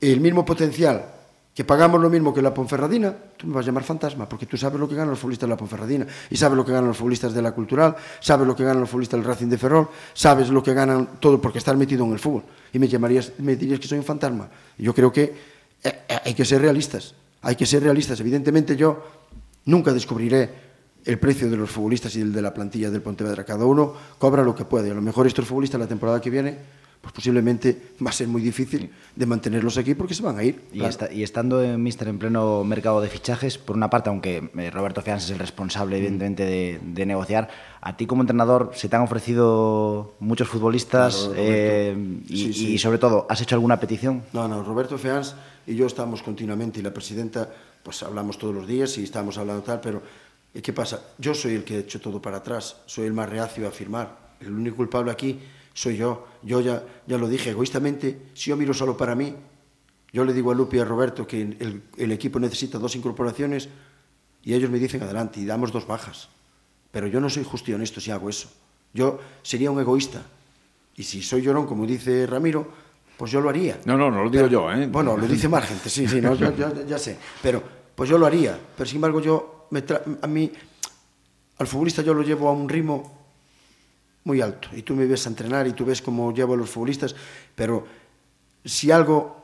el 0.00 0.20
mismo 0.20 0.44
potencial 0.44 1.19
que 1.60 1.64
pagamos 1.66 2.00
lo 2.00 2.08
mismo 2.08 2.32
que 2.32 2.40
la 2.40 2.54
Ponferradina, 2.54 3.14
tú 3.36 3.46
me 3.46 3.52
vas 3.52 3.66
a 3.66 3.68
llamar 3.68 3.84
fantasma, 3.84 4.26
porque 4.26 4.46
tú 4.46 4.56
sabes 4.56 4.80
lo 4.80 4.88
que 4.88 4.94
ganan 4.94 5.10
los 5.10 5.18
futbolistas 5.18 5.46
de 5.46 5.50
la 5.50 5.58
Ponferradina, 5.58 6.06
y 6.30 6.36
sabes 6.38 6.56
lo 6.56 6.64
que 6.64 6.72
ganan 6.72 6.88
los 6.88 6.96
futbolistas 6.96 7.34
de 7.34 7.42
la 7.42 7.52
Cultural, 7.52 7.94
sabes 8.18 8.46
lo 8.46 8.56
que 8.56 8.64
ganan 8.64 8.80
los 8.80 8.88
futbolistas 8.88 9.20
del 9.20 9.28
Racing 9.28 9.48
de 9.48 9.58
Ferrol, 9.58 9.88
sabes 10.14 10.48
lo 10.48 10.62
que 10.62 10.72
ganan 10.72 11.20
todo 11.20 11.38
porque 11.38 11.58
estás 11.58 11.76
metido 11.76 12.06
en 12.06 12.12
el 12.12 12.18
fútbol. 12.18 12.44
Y 12.72 12.78
me 12.78 12.88
llamarías, 12.88 13.32
me 13.40 13.56
dirías 13.56 13.78
que 13.78 13.86
soy 13.88 13.98
un 13.98 14.04
fantasma. 14.04 14.48
Yo 14.78 14.94
creo 14.94 15.12
que 15.12 15.22
eh, 15.22 15.34
eh, 15.84 16.18
hay 16.24 16.32
que 16.32 16.46
ser 16.46 16.62
realistas, 16.62 17.14
hay 17.42 17.56
que 17.56 17.66
ser 17.66 17.82
realistas. 17.82 18.18
Evidentemente 18.20 18.74
yo 18.74 19.04
nunca 19.66 19.92
descubriré 19.92 20.48
el 21.04 21.18
precio 21.18 21.50
de 21.50 21.58
los 21.58 21.70
futbolistas 21.70 22.16
y 22.16 22.22
el 22.22 22.32
de 22.32 22.40
la 22.40 22.54
plantilla 22.54 22.90
del 22.90 23.02
Pontevedra. 23.02 23.44
Cada 23.44 23.66
uno 23.66 23.92
cobra 24.16 24.42
lo 24.42 24.54
que 24.54 24.64
puede. 24.64 24.92
A 24.92 24.94
lo 24.94 25.02
mejor 25.02 25.26
estos 25.26 25.46
futbolistas 25.46 25.78
la 25.78 25.86
temporada 25.86 26.22
que 26.22 26.30
viene 26.30 26.79
pues 27.00 27.14
posiblemente 27.14 27.94
va 28.04 28.10
a 28.10 28.12
ser 28.12 28.28
muy 28.28 28.42
difícil 28.42 28.90
de 29.16 29.26
mantenerlos 29.26 29.78
aquí 29.78 29.94
porque 29.94 30.12
se 30.12 30.22
van 30.22 30.38
a 30.38 30.44
ir. 30.44 30.60
Y, 30.70 30.78
claro. 30.78 30.90
está, 30.90 31.12
y 31.12 31.22
estando 31.22 31.62
en 31.62 31.82
Mister 31.82 32.08
en 32.08 32.18
pleno 32.18 32.62
mercado 32.62 33.00
de 33.00 33.08
fichajes, 33.08 33.56
por 33.56 33.74
una 33.74 33.88
parte, 33.88 34.10
aunque 34.10 34.50
eh, 34.56 34.70
Roberto 34.70 35.00
Fianz 35.00 35.24
es 35.24 35.30
el 35.30 35.38
responsable, 35.38 35.96
evidentemente, 35.96 36.44
de, 36.44 36.78
de, 36.82 37.06
negociar, 37.06 37.48
a 37.80 37.96
ti 37.96 38.06
como 38.06 38.22
entrenador 38.22 38.72
se 38.74 38.90
te 38.90 38.96
han 38.96 39.02
ofrecido 39.02 40.14
muchos 40.20 40.48
futbolistas 40.48 41.16
claro, 41.16 41.34
eh, 41.38 42.20
y, 42.28 42.36
sí, 42.36 42.52
sí. 42.52 42.72
y, 42.74 42.78
sobre 42.78 42.98
todo, 42.98 43.26
¿has 43.30 43.40
hecho 43.40 43.54
alguna 43.54 43.80
petición? 43.80 44.22
No, 44.34 44.46
no, 44.46 44.62
Roberto 44.62 44.98
Fianz 44.98 45.34
y 45.66 45.74
yo 45.74 45.86
estamos 45.86 46.22
continuamente 46.22 46.80
y 46.80 46.82
la 46.82 46.92
presidenta, 46.92 47.48
pues 47.82 48.02
hablamos 48.02 48.36
todos 48.36 48.54
los 48.54 48.66
días 48.66 48.98
y 48.98 49.04
estamos 49.04 49.38
hablando 49.38 49.62
tal, 49.62 49.80
pero 49.80 50.02
¿qué 50.62 50.72
pasa? 50.74 51.00
Yo 51.16 51.32
soy 51.34 51.54
el 51.54 51.64
que 51.64 51.76
he 51.76 51.78
hecho 51.78 51.98
todo 51.98 52.20
para 52.20 52.38
atrás, 52.38 52.76
soy 52.84 53.06
el 53.06 53.14
más 53.14 53.28
reacio 53.28 53.66
a 53.66 53.70
firmar. 53.70 54.30
El 54.40 54.52
único 54.52 54.76
culpable 54.76 55.10
aquí 55.12 55.38
soy 55.80 55.96
yo. 55.96 56.26
Yo 56.42 56.60
ya, 56.60 56.84
ya 57.06 57.16
lo 57.16 57.26
dije 57.26 57.50
egoístamente, 57.50 58.28
si 58.34 58.50
yo 58.50 58.56
miro 58.56 58.74
solo 58.74 58.98
para 58.98 59.14
mí, 59.14 59.34
yo 60.12 60.24
le 60.24 60.34
digo 60.34 60.50
a 60.50 60.54
Lupi 60.54 60.76
y 60.76 60.80
a 60.80 60.84
Roberto 60.84 61.26
que 61.26 61.40
el, 61.40 61.82
el, 61.96 62.12
equipo 62.12 62.38
necesita 62.38 62.78
dos 62.78 62.96
incorporaciones 62.96 63.68
y 64.42 64.52
ellos 64.52 64.70
me 64.70 64.78
dicen 64.78 65.02
adelante 65.02 65.40
y 65.40 65.46
damos 65.46 65.72
dos 65.72 65.86
bajas. 65.86 66.28
Pero 66.90 67.06
yo 67.06 67.18
no 67.18 67.30
soy 67.30 67.44
justo 67.44 67.70
y 67.70 67.74
honesto 67.74 67.98
si 67.98 68.10
hago 68.10 68.28
eso. 68.28 68.50
Yo 68.92 69.20
sería 69.42 69.70
un 69.70 69.80
egoísta. 69.80 70.22
Y 70.96 71.02
si 71.04 71.22
soy 71.22 71.40
llorón, 71.40 71.66
como 71.66 71.86
dice 71.86 72.26
Ramiro, 72.26 72.68
pues 73.16 73.30
yo 73.30 73.40
lo 73.40 73.48
haría. 73.48 73.80
No, 73.86 73.96
no, 73.96 74.10
no 74.10 74.24
lo 74.24 74.30
digo 74.30 74.44
pero, 74.44 74.68
yo, 74.68 74.72
¿eh? 74.72 74.86
Bueno, 74.86 75.16
lo 75.16 75.26
dice 75.26 75.48
más 75.48 75.64
gente, 75.64 75.88
sí, 75.88 76.06
sí, 76.06 76.20
no, 76.20 76.34
yo, 76.34 76.54
yo, 76.54 76.84
ya 76.86 76.98
sé. 76.98 77.16
Pero 77.40 77.62
pues 77.94 78.10
yo 78.10 78.18
lo 78.18 78.26
haría. 78.26 78.58
Pero 78.76 78.86
sin 78.86 78.96
embargo, 78.96 79.20
yo 79.22 79.68
me 79.70 79.82
a 80.20 80.26
mí, 80.26 80.52
al 81.56 81.66
futbolista 81.66 82.02
yo 82.02 82.12
lo 82.12 82.22
llevo 82.22 82.50
a 82.50 82.52
un 82.52 82.68
ritmo 82.68 83.19
muy 84.24 84.40
alto. 84.40 84.68
Y 84.72 84.82
tú 84.82 84.94
me 84.94 85.06
ves 85.06 85.26
a 85.26 85.30
entrenar 85.30 85.66
y 85.66 85.72
tú 85.72 85.84
ves 85.84 86.02
cómo 86.02 86.32
llevo 86.32 86.54
a 86.54 86.56
los 86.56 86.70
futbolistas, 86.70 87.14
pero 87.54 87.86
si 88.64 88.90
algo, 88.90 89.42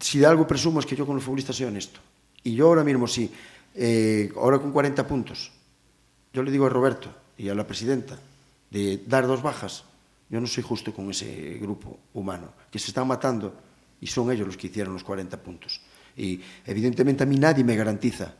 si 0.00 0.18
de 0.18 0.26
algo 0.26 0.46
presumo 0.46 0.80
es 0.80 0.86
que 0.86 0.96
yo 0.96 1.06
con 1.06 1.16
los 1.16 1.24
futbolistas 1.24 1.56
soy 1.56 1.66
honesto. 1.66 2.00
Y 2.42 2.54
yo 2.54 2.66
ahora 2.66 2.84
mismo, 2.84 3.06
sí, 3.06 3.30
eh, 3.74 4.30
ahora 4.36 4.58
con 4.58 4.72
40 4.72 5.06
puntos, 5.06 5.50
yo 6.32 6.42
le 6.42 6.50
digo 6.50 6.66
a 6.66 6.68
Roberto 6.68 7.10
y 7.38 7.48
a 7.48 7.54
la 7.54 7.66
presidenta 7.66 8.18
de 8.70 9.02
dar 9.06 9.26
dos 9.26 9.42
bajas, 9.42 9.84
yo 10.28 10.40
no 10.40 10.46
soy 10.46 10.62
justo 10.62 10.92
con 10.92 11.10
ese 11.10 11.58
grupo 11.60 11.98
humano, 12.12 12.52
que 12.70 12.78
se 12.78 12.88
están 12.88 13.06
matando 13.06 13.54
y 14.00 14.06
son 14.06 14.30
ellos 14.30 14.46
los 14.46 14.56
que 14.56 14.66
hicieron 14.66 14.92
los 14.92 15.04
40 15.04 15.42
puntos. 15.42 15.80
Y 16.16 16.40
evidentemente 16.66 17.22
a 17.22 17.26
mí 17.26 17.38
nadie 17.38 17.64
me 17.64 17.76
garantiza 17.76 18.34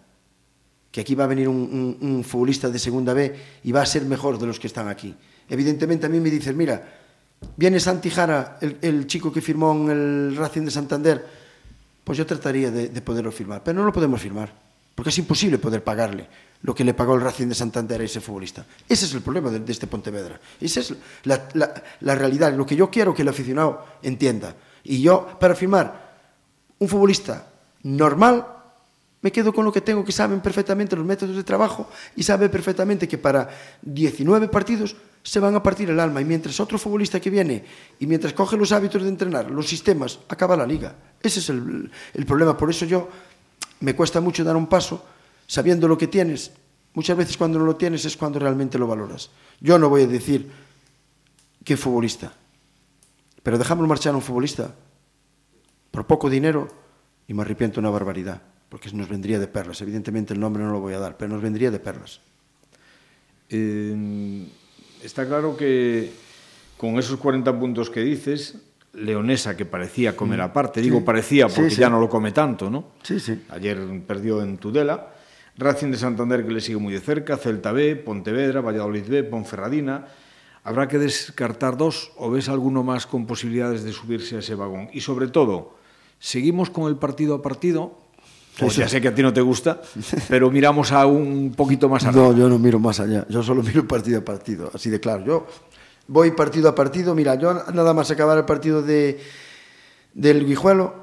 que 0.91 1.01
aquí 1.01 1.15
va 1.15 1.25
a 1.25 1.29
venir 1.29 1.49
un, 1.49 1.97
un, 2.01 2.09
un 2.09 2.25
futbolista 2.25 2.69
de 2.69 2.79
segunda 2.79 3.15
B 3.15 3.35
y 3.65 3.73
va 3.73 3.83
a 3.83 3.87
ser 3.87 4.05
mejor 4.05 4.39
de 4.39 4.47
los 4.47 4.61
que 4.61 4.69
están 4.69 4.89
aquí. 4.89 5.15
Evidentemente 5.49 6.07
a 6.07 6.09
mí 6.09 6.21
me 6.21 6.31
dices, 6.31 6.55
mira, 6.55 6.83
viene 7.57 7.81
Santi 7.81 8.11
Jara, 8.11 8.59
el, 8.61 9.07
chico 9.07 9.33
que 9.33 9.41
firmó 9.41 9.73
en 9.73 9.91
el 9.91 10.37
Racing 10.37 10.63
de 10.63 10.71
Santander, 10.71 11.27
pues 12.03 12.19
yo 12.19 12.27
trataría 12.27 12.71
de, 12.71 12.89
de, 12.89 13.01
poderlo 13.03 13.33
firmar, 13.33 13.63
pero 13.65 13.79
no 13.79 13.85
lo 13.85 13.93
podemos 13.93 14.21
firmar, 14.21 14.53
porque 14.95 15.11
es 15.11 15.19
imposible 15.19 15.59
poder 15.59 15.83
pagarle 15.83 16.29
lo 16.65 16.75
que 16.75 16.83
le 16.83 16.95
pagó 16.95 17.15
el 17.15 17.21
Racing 17.21 17.49
de 17.49 17.55
Santander 17.55 18.01
a 18.01 18.05
ese 18.05 18.23
futbolista. 18.23 18.65
Ese 18.89 19.05
es 19.05 19.13
el 19.13 19.21
problema 19.21 19.51
de, 19.51 19.71
este 19.71 19.87
Pontevedra. 19.87 20.41
Esa 20.59 20.81
es 20.81 20.95
la, 21.25 22.15
realidad, 22.15 22.55
lo 22.55 22.65
que 22.65 22.75
yo 22.75 22.91
quiero 22.91 23.15
que 23.15 23.21
el 23.21 23.29
aficionado 23.29 23.85
entienda. 24.03 24.57
Y 24.83 25.03
yo, 25.03 25.39
para 25.39 25.55
firmar 25.55 26.15
un 26.79 26.89
futbolista 26.89 27.49
normal, 27.83 28.47
me 29.25 29.33
quedo 29.33 29.55
con 29.55 29.65
lo 29.65 29.73
que 29.73 29.81
tengo, 29.81 30.05
que 30.05 30.13
saben 30.13 30.43
perfectamente 30.43 30.95
los 30.95 31.07
métodos 31.07 31.35
de 31.35 31.43
trabajo 31.43 31.89
y 32.15 32.23
sabe 32.23 32.51
perfectamente 32.51 33.09
que 33.09 33.17
para 33.17 33.49
19 33.81 34.49
partidos 34.49 34.97
se 35.23 35.41
van 35.41 35.55
a 35.55 35.63
partir 35.63 35.89
el 35.89 35.99
alma 35.99 36.21
y 36.21 36.27
mientras 36.27 36.61
otro 36.61 36.77
futbolista 36.77 37.19
que 37.19 37.31
viene 37.31 37.65
y 37.99 38.07
mientras 38.07 38.35
coge 38.35 38.59
los 38.59 38.71
hábitos 38.71 39.03
de 39.03 39.09
entrenar, 39.09 39.51
los 39.51 39.67
sistemas, 39.67 40.19
acaba 40.29 40.59
la 40.59 40.67
liga. 40.67 40.95
Ese 41.23 41.41
es 41.41 41.49
el, 41.49 41.91
el 42.13 42.27
problema. 42.27 42.55
Por 42.55 42.69
eso 42.69 42.85
yo 42.85 43.09
me 43.81 43.97
cuesta 43.97 44.21
mucho 44.21 44.45
dar 44.45 44.57
un 44.57 44.67
paso 44.67 45.03
sabiendo 45.47 45.89
lo 45.89 45.97
que 45.97 46.07
tienes. 46.07 46.51
Muchas 46.93 47.17
veces 47.17 47.39
cuando 47.39 47.59
no 47.59 47.65
lo 47.65 47.77
tienes 47.77 48.05
es 48.05 48.19
cuando 48.19 48.39
realmente 48.39 48.79
lo 48.79 48.87
valoras. 48.87 49.31
Yo 49.59 49.79
no 49.79 49.89
voy 49.89 50.03
a 50.03 50.07
decir 50.07 50.51
qué 51.65 51.79
futbolista, 51.79 52.31
pero 53.43 53.57
dejamos 53.57 53.89
marchar 53.89 54.13
a 54.13 54.17
un 54.17 54.23
futbolista 54.23 54.75
por 55.91 56.07
poco 56.07 56.29
dinero 56.29 56.69
y 57.27 57.33
me 57.33 57.41
arrepiento 57.41 57.81
una 57.81 57.89
barbaridad, 57.89 58.43
porque 58.69 58.91
nos 58.93 59.09
vendría 59.09 59.39
de 59.39 59.47
perlas. 59.47 59.81
Evidentemente 59.83 60.35
el 60.35 60.41
nombre 60.41 60.63
non 60.63 60.73
lo 60.73 60.81
voy 60.81 60.95
a 60.95 61.01
dar, 61.01 61.17
pero 61.17 61.33
nos 61.33 61.43
vendría 61.43 61.71
de 61.71 61.79
perlas. 61.79 62.21
Eh, 63.51 64.47
está 65.03 65.27
claro 65.27 65.57
que 65.57 66.11
con 66.77 66.99
esos 66.99 67.19
40 67.21 67.59
puntos 67.59 67.91
que 67.91 68.01
dices, 68.01 68.59
leonesa 68.95 69.57
que 69.57 69.65
parecía 69.65 70.17
comer 70.17 70.39
mm. 70.39 70.43
aparte, 70.43 70.81
digo 70.81 70.99
sí. 70.99 71.05
parecía 71.05 71.49
porque 71.49 71.71
sí, 71.71 71.77
sí. 71.77 71.81
ya 71.81 71.91
no 71.91 72.01
lo 72.01 72.09
come 72.09 72.33
tanto, 72.33 72.71
¿no? 72.71 72.93
Sí, 73.03 73.21
sí. 73.21 73.43
Ayer 73.51 73.79
perdió 74.07 74.43
en 74.43 74.59
Tudela, 74.59 75.15
Racing 75.57 75.91
de 75.91 75.99
Santander 75.99 76.45
que 76.45 76.53
le 76.53 76.61
sigue 76.61 76.79
muy 76.79 76.95
de 76.95 77.01
cerca, 77.01 77.37
Celta 77.37 77.73
B, 77.73 77.97
Pontevedra, 77.97 78.61
Valladolid 78.61 79.07
B, 79.09 79.25
Ponferradina. 79.25 80.07
Habrá 80.65 80.89
que 80.89 80.99
descartar 80.99 81.77
dos 81.77 82.13
o 82.17 82.31
ves 82.31 82.49
alguno 82.49 82.83
más 82.83 83.07
con 83.07 83.27
posibilidades 83.27 83.85
de 83.85 83.93
subirse 83.93 84.37
a 84.37 84.39
ese 84.39 84.55
vagón. 84.55 84.89
Y 84.93 85.01
sobre 85.01 85.29
todo, 85.29 85.77
seguimos 86.19 86.71
con 86.71 86.89
el 86.89 86.97
partido 86.97 87.35
a 87.37 87.43
partido 87.43 87.99
pues 88.59 88.77
ya 88.77 88.89
sé 88.89 89.01
que 89.01 89.09
a 89.09 89.15
ti 89.15 89.23
no 89.23 89.33
te 89.33 89.41
gusta, 89.41 89.81
pero 90.29 90.51
miramos 90.51 90.93
a 90.93 91.07
un 91.07 91.53
poquito 91.57 91.89
más 91.89 92.05
allá. 92.05 92.17
No, 92.17 92.37
yo 92.37 92.49
no 92.49 92.59
miro 92.59 92.79
más 92.79 93.01
allá. 93.01 93.27
Yo 93.29 93.43
solo 93.43 93.63
miro 93.65 93.87
partido 93.87 94.21
a 94.21 94.25
partido, 94.25 94.71
así 94.73 94.91
de 94.91 95.01
claro. 95.01 95.25
Yo 95.25 95.47
voy 96.07 96.31
partido 96.31 96.69
a 96.69 96.75
partido. 96.75 97.15
Mira, 97.15 97.35
yo 97.35 97.53
nada 97.73 97.93
más 97.93 98.11
acabar 98.11 98.39
el 98.39 98.45
partido 98.45 98.83
de, 98.83 99.21
del 100.13 100.47
Guijuelo, 100.47 100.95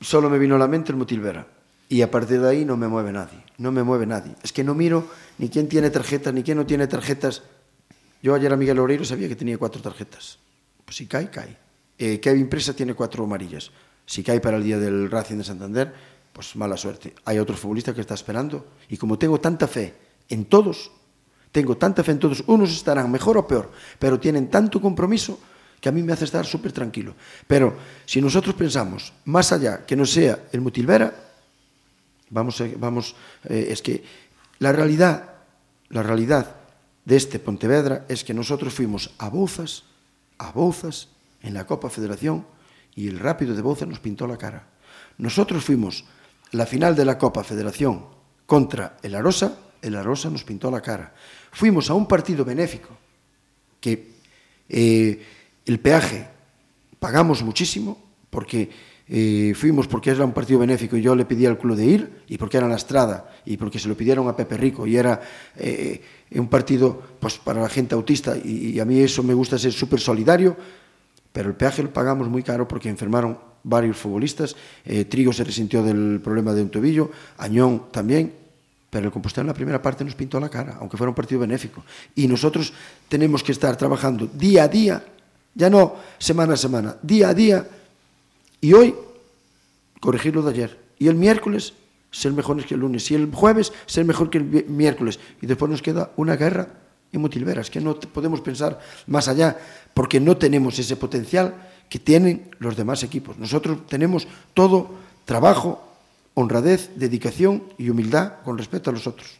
solo 0.00 0.30
me 0.30 0.38
vino 0.38 0.54
a 0.54 0.58
la 0.58 0.68
mente 0.68 0.92
el 0.92 0.96
Mutilvera. 0.96 1.46
Y 1.88 2.02
a 2.02 2.10
partir 2.10 2.40
de 2.40 2.48
ahí 2.48 2.64
no 2.64 2.76
me 2.76 2.86
mueve 2.86 3.10
nadie. 3.10 3.42
No 3.58 3.72
me 3.72 3.82
mueve 3.82 4.06
nadie. 4.06 4.36
Es 4.44 4.52
que 4.52 4.62
no 4.62 4.74
miro 4.74 5.08
ni 5.38 5.48
quién 5.48 5.68
tiene 5.68 5.90
tarjetas, 5.90 6.32
ni 6.32 6.44
quién 6.44 6.56
no 6.56 6.64
tiene 6.64 6.86
tarjetas. 6.86 7.42
Yo 8.22 8.34
ayer 8.34 8.52
a 8.52 8.56
Miguel 8.56 8.78
Oreiro 8.78 9.04
sabía 9.04 9.28
que 9.28 9.34
tenía 9.34 9.58
cuatro 9.58 9.82
tarjetas. 9.82 10.38
Pues 10.84 10.96
si 10.96 11.06
cae, 11.06 11.30
cae. 11.30 11.56
Eh, 11.98 12.20
Kevin 12.20 12.48
Presa 12.48 12.74
tiene 12.74 12.94
cuatro 12.94 13.24
amarillas. 13.24 13.72
Si 14.06 14.22
cae 14.22 14.40
para 14.40 14.56
el 14.56 14.62
día 14.62 14.78
del 14.78 15.10
Racing 15.10 15.38
de 15.38 15.44
Santander, 15.44 15.92
pues 16.32 16.56
mala 16.56 16.76
suerte. 16.76 17.14
Hay 17.24 17.38
otro 17.38 17.56
futbolista 17.56 17.94
que 17.94 18.00
está 18.00 18.14
esperando. 18.14 18.66
Y 18.88 18.96
como 18.96 19.18
tengo 19.18 19.40
tanta 19.40 19.66
fe 19.66 19.94
en 20.28 20.46
todos, 20.46 20.90
tengo 21.52 21.76
tanta 21.76 22.04
fe 22.04 22.12
en 22.12 22.18
todos, 22.18 22.44
unos 22.46 22.70
estarán 22.70 23.10
mejor 23.10 23.36
o 23.36 23.46
peor, 23.46 23.70
pero 23.98 24.20
tienen 24.20 24.48
tanto 24.48 24.80
compromiso 24.80 25.38
que 25.80 25.88
a 25.88 25.92
mí 25.92 26.02
me 26.02 26.12
hace 26.12 26.24
estar 26.24 26.46
súper 26.46 26.72
tranquilo. 26.72 27.14
Pero 27.46 27.74
si 28.06 28.20
nosotros 28.20 28.54
pensamos 28.54 29.12
más 29.24 29.50
allá 29.52 29.84
que 29.84 29.96
no 29.96 30.06
sea 30.06 30.46
el 30.52 30.60
Mutilvera, 30.60 31.12
vamos, 32.30 32.62
vamos 32.76 33.16
eh, 33.48 33.68
es 33.70 33.82
que 33.82 34.04
la 34.58 34.72
realidad, 34.72 35.34
la 35.88 36.02
realidad 36.02 36.56
de 37.04 37.16
este 37.16 37.38
Pontevedra 37.38 38.04
es 38.08 38.22
que 38.22 38.34
nosotros 38.34 38.74
fuimos 38.74 39.10
a 39.18 39.28
Bouzas, 39.30 39.84
a 40.38 40.52
Bouzas, 40.52 41.08
en 41.42 41.54
la 41.54 41.66
Copa 41.66 41.90
Federación, 41.90 42.46
y 42.94 43.08
el 43.08 43.18
Rápido 43.18 43.54
de 43.54 43.62
Bouzas 43.62 43.88
nos 43.88 43.98
pintó 43.98 44.26
la 44.26 44.36
cara. 44.36 44.68
Nosotros 45.16 45.64
fuimos 45.64 46.04
la 46.52 46.66
final 46.66 46.96
de 46.96 47.04
la 47.04 47.18
Copa 47.18 47.44
Federación 47.44 48.04
contra 48.46 48.96
el 49.02 49.14
Arosa, 49.14 49.56
el 49.82 49.96
Arosa 49.96 50.30
nos 50.30 50.44
pintó 50.44 50.70
la 50.70 50.80
cara. 50.80 51.14
Fuimos 51.52 51.90
a 51.90 51.94
un 51.94 52.06
partido 52.06 52.44
benéfico 52.44 52.96
que 53.80 54.10
eh, 54.68 55.22
el 55.64 55.80
peaje 55.80 56.26
pagamos 56.98 57.42
muchísimo 57.42 57.98
porque 58.28 58.70
eh, 59.08 59.54
fuimos 59.56 59.88
porque 59.88 60.10
era 60.10 60.24
un 60.24 60.32
partido 60.32 60.60
benéfico 60.60 60.96
y 60.96 61.02
yo 61.02 61.14
le 61.14 61.24
pedí 61.24 61.46
al 61.46 61.58
club 61.58 61.76
de 61.76 61.86
ir 61.86 62.22
y 62.28 62.38
porque 62.38 62.58
era 62.58 62.66
en 62.66 62.70
la 62.70 62.76
estrada 62.76 63.32
y 63.44 63.56
porque 63.56 63.78
se 63.78 63.88
lo 63.88 63.96
pidieron 63.96 64.28
a 64.28 64.36
Pepe 64.36 64.56
Rico 64.56 64.86
y 64.86 64.96
era 64.96 65.20
eh, 65.56 66.00
un 66.32 66.48
partido 66.48 67.02
pues, 67.18 67.38
para 67.38 67.62
la 67.62 67.68
gente 67.68 67.94
autista 67.94 68.36
y, 68.36 68.72
y 68.74 68.80
a 68.80 68.84
mí 68.84 69.00
eso 69.00 69.22
me 69.22 69.34
gusta 69.34 69.58
ser 69.58 69.72
súper 69.72 69.98
solidario 69.98 70.56
pero 71.32 71.48
el 71.48 71.54
peaje 71.54 71.82
lo 71.82 71.92
pagamos 71.92 72.28
muy 72.28 72.42
caro 72.42 72.66
porque 72.66 72.88
enfermaron 72.88 73.38
varios 73.62 73.96
futbolistas, 73.96 74.56
eh, 74.84 75.04
Trigo 75.04 75.32
se 75.32 75.44
resintió 75.44 75.82
del 75.82 76.20
problema 76.22 76.54
de 76.54 76.62
un 76.62 76.70
tobillo, 76.70 77.10
Añón 77.38 77.84
también, 77.90 78.32
pero 78.88 79.06
el 79.06 79.12
Compostela 79.12 79.42
en 79.42 79.48
la 79.48 79.54
primera 79.54 79.80
parte 79.80 80.04
nos 80.04 80.14
pintó 80.14 80.40
la 80.40 80.48
cara, 80.48 80.78
aunque 80.80 80.96
fuera 80.96 81.10
un 81.10 81.14
partido 81.14 81.40
benéfico. 81.40 81.84
Y 82.14 82.26
nosotros 82.26 82.72
tenemos 83.08 83.42
que 83.42 83.52
estar 83.52 83.76
trabajando 83.76 84.26
día 84.26 84.64
a 84.64 84.68
día, 84.68 85.04
ya 85.54 85.70
no 85.70 85.96
semana 86.18 86.54
a 86.54 86.56
semana, 86.56 86.96
día 87.02 87.28
a 87.28 87.34
día, 87.34 87.68
y 88.60 88.72
hoy 88.72 88.94
corregir 90.00 90.34
lo 90.34 90.42
de 90.42 90.50
ayer. 90.50 90.80
Y 90.98 91.08
el 91.08 91.14
miércoles 91.14 91.74
ser 92.10 92.32
mejores 92.32 92.66
que 92.66 92.74
el 92.74 92.80
lunes. 92.80 93.10
Y 93.10 93.14
el 93.14 93.30
jueves 93.32 93.72
ser 93.86 94.04
mejor 94.04 94.30
que 94.30 94.38
el 94.38 94.64
miércoles. 94.68 95.18
Y 95.40 95.46
después 95.46 95.70
nos 95.70 95.82
queda 95.82 96.10
una 96.16 96.36
guerra 96.36 96.68
en 97.12 97.20
Mutilveras, 97.20 97.70
que 97.70 97.80
no 97.80 97.98
podemos 97.98 98.40
pensar 98.40 98.78
más 99.06 99.28
allá, 99.28 99.56
porque 99.94 100.20
no 100.20 100.36
tenemos 100.36 100.78
ese 100.78 100.96
potencial 100.96 101.54
que 101.88 101.98
tienen 101.98 102.50
los 102.58 102.76
demás 102.76 103.02
equipos. 103.02 103.36
Nosotros 103.38 103.86
tenemos 103.88 104.28
todo 104.54 104.90
trabajo, 105.24 105.82
honradez, 106.34 106.90
dedicación 106.96 107.64
y 107.78 107.90
humildad 107.90 108.34
con 108.44 108.56
respecto 108.56 108.90
a 108.90 108.92
los 108.92 109.06
otros. 109.06 109.38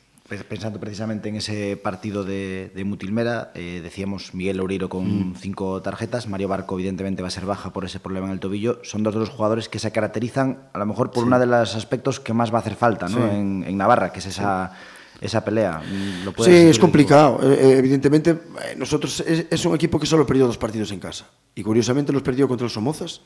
Pensando 0.49 0.79
precisamente 0.79 1.29
en 1.29 1.37
ese 1.37 1.77
partido 1.77 2.23
de, 2.23 2.71
de 2.73 2.85
Mutilmera, 2.85 3.51
eh, 3.57 3.81
decíamos 3.83 4.33
Miguel 4.33 4.59
Loureiro 4.59 4.89
con 4.89 5.31
mm. 5.31 5.35
cinco 5.35 5.83
tarjetas, 5.83 6.29
Mario 6.29 6.47
Barco 6.47 6.77
evidentemente 6.77 7.21
va 7.21 7.27
a 7.27 7.33
ser 7.33 7.47
baja 7.47 7.73
por 7.73 7.85
ese 7.85 7.99
problema 7.99 8.29
en 8.29 8.35
el 8.35 8.41
tobillo. 8.41 8.79
Son 8.85 9.03
dos 9.03 9.15
de 9.15 9.21
los 9.21 9.29
jugadores 9.29 9.69
que 9.69 9.81
se 9.81 9.91
caracterizan 9.91 10.69
a 10.73 10.79
lo 10.79 10.87
mejor 10.87 11.11
por 11.11 11.25
sí. 11.25 11.27
uno 11.27 11.39
de 11.41 11.47
los 11.47 11.75
aspectos 11.75 12.21
que 12.21 12.33
más 12.33 12.53
va 12.55 12.59
a 12.59 12.61
hacer 12.61 12.77
falta 12.77 13.09
¿no? 13.09 13.17
sí. 13.17 13.23
en, 13.23 13.65
en, 13.67 13.77
Navarra, 13.77 14.13
que 14.13 14.21
es 14.21 14.27
esa... 14.27 14.71
Sí 14.73 15.00
esa 15.21 15.45
pelea. 15.45 15.83
¿Lo 16.25 16.33
sí, 16.43 16.51
es 16.51 16.79
complicado. 16.79 17.41
Eh, 17.43 17.77
evidentemente, 17.79 18.31
eh, 18.31 18.75
nosotros 18.77 19.21
es, 19.21 19.47
es, 19.51 19.65
un 19.67 19.75
equipo 19.75 20.01
que 20.01 20.07
solo 20.07 20.27
perdió 20.27 20.47
dos 20.47 20.59
partidos 20.59 20.91
en 20.93 21.01
casa. 21.01 21.29
Y 21.55 21.63
curiosamente 21.63 22.13
los 22.13 22.23
perdió 22.23 22.49
contra 22.49 22.65
el 22.65 22.71
Somozas, 22.71 23.21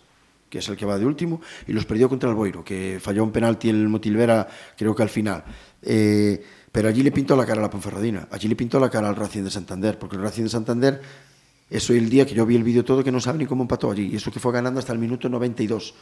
que 0.50 0.58
es 0.58 0.68
el 0.68 0.76
que 0.76 0.86
va 0.86 0.98
de 0.98 1.06
último, 1.06 1.40
y 1.66 1.72
los 1.72 1.84
perdió 1.84 2.08
contra 2.08 2.28
el 2.28 2.34
Boiro, 2.34 2.64
que 2.64 2.98
falló 3.00 3.22
un 3.24 3.30
penalti 3.30 3.68
el 3.68 3.88
Motilvera, 3.88 4.48
creo 4.76 4.94
que 4.94 5.02
al 5.02 5.08
final. 5.08 5.44
Eh, 5.82 6.42
pero 6.70 6.88
allí 6.88 7.02
le 7.02 7.12
pintó 7.12 7.36
la 7.36 7.46
cara 7.46 7.60
a 7.60 7.62
la 7.62 7.70
Ponferradina, 7.70 8.28
allí 8.30 8.48
le 8.48 8.56
pintó 8.56 8.80
la 8.80 8.90
cara 8.90 9.08
al 9.08 9.16
Racing 9.16 9.44
de 9.44 9.50
Santander, 9.50 9.98
porque 9.98 10.16
el 10.16 10.22
Racing 10.22 10.44
de 10.44 10.48
Santander, 10.48 11.00
eso 11.70 11.92
el 11.92 12.08
día 12.08 12.26
que 12.26 12.34
yo 12.34 12.44
vi 12.44 12.56
el 12.56 12.64
vídeo 12.64 12.84
todo, 12.84 13.04
que 13.04 13.12
no 13.12 13.20
sabe 13.20 13.38
ni 13.38 13.46
cómo 13.46 13.62
empató 13.62 13.90
allí, 13.90 14.10
y 14.12 14.16
eso 14.16 14.32
que 14.32 14.40
fue 14.40 14.52
ganando 14.52 14.80
hasta 14.80 14.92
el 14.92 14.98
minuto 14.98 15.28
92. 15.28 15.94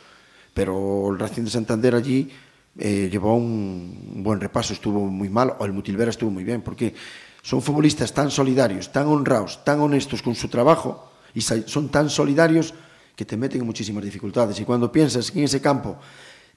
Pero 0.55 1.11
el 1.11 1.19
Racing 1.19 1.45
de 1.45 1.51
Santander 1.51 1.95
allí 1.95 2.31
eh, 2.79 3.09
llevó 3.11 3.37
un, 3.37 4.23
buen 4.23 4.41
repaso, 4.41 4.73
estuvo 4.73 5.07
muy 5.07 5.29
mal, 5.29 5.55
o 5.59 5.65
el 5.65 5.73
Mutilvera 5.73 6.11
estuvo 6.11 6.31
muy 6.31 6.45
bien, 6.45 6.63
porque 6.63 6.95
son 7.43 7.61
futbolistas 7.61 8.13
tan 8.13 8.31
solidarios, 8.31 8.93
tan 8.93 9.07
honrados, 9.07 9.65
tan 9.65 9.81
honestos 9.81 10.23
con 10.23 10.35
su 10.35 10.49
trabajo, 10.49 11.11
y 11.35 11.41
son 11.41 11.89
tan 11.89 12.11
solidarios 12.11 12.75
que 13.17 13.25
te 13.25 13.37
meten 13.37 13.61
en 13.61 13.67
muchísimas 13.67 14.05
dificultades. 14.05 14.59
Y 14.61 14.65
cuando 14.65 14.93
piensas 14.93 15.31
que 15.31 15.39
en 15.39 15.45
ese 15.47 15.61
campo 15.61 15.97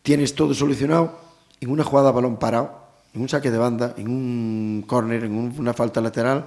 tienes 0.01 0.35
todo 0.35 0.53
solucionado, 0.53 1.19
en 1.59 1.69
una 1.69 1.83
jugada 1.83 2.09
a 2.09 2.11
balón 2.11 2.37
parado, 2.37 2.85
en 3.13 3.21
un 3.21 3.29
saque 3.29 3.51
de 3.51 3.57
banda, 3.57 3.93
en 3.97 4.09
un 4.09 4.83
córner, 4.85 5.23
en 5.23 5.33
un, 5.33 5.55
una 5.57 5.73
falta 5.73 6.01
lateral, 6.01 6.45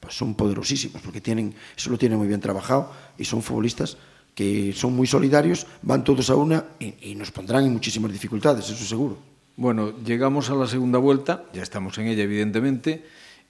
pues 0.00 0.16
son 0.16 0.34
poderosísimos, 0.34 1.02
porque 1.02 1.20
tienen, 1.20 1.54
eso 1.76 1.90
lo 1.90 1.98
tienen 1.98 2.18
muy 2.18 2.28
bien 2.28 2.40
trabajado 2.40 2.90
y 3.16 3.24
son 3.24 3.42
futbolistas 3.42 3.96
que 4.38 4.72
son 4.72 4.94
muy 4.94 5.08
solidarios, 5.08 5.66
van 5.82 6.04
todos 6.04 6.30
a 6.30 6.36
una 6.36 6.64
y, 6.78 6.94
y, 7.10 7.16
nos 7.16 7.32
pondrán 7.32 7.64
en 7.64 7.72
muchísimas 7.72 8.12
dificultades, 8.12 8.70
eso 8.70 8.84
seguro. 8.84 9.18
Bueno, 9.56 9.92
llegamos 10.04 10.48
a 10.48 10.54
la 10.54 10.68
segunda 10.68 11.00
vuelta, 11.00 11.46
ya 11.52 11.64
estamos 11.64 11.98
en 11.98 12.06
ella 12.06 12.22
evidentemente, 12.22 13.02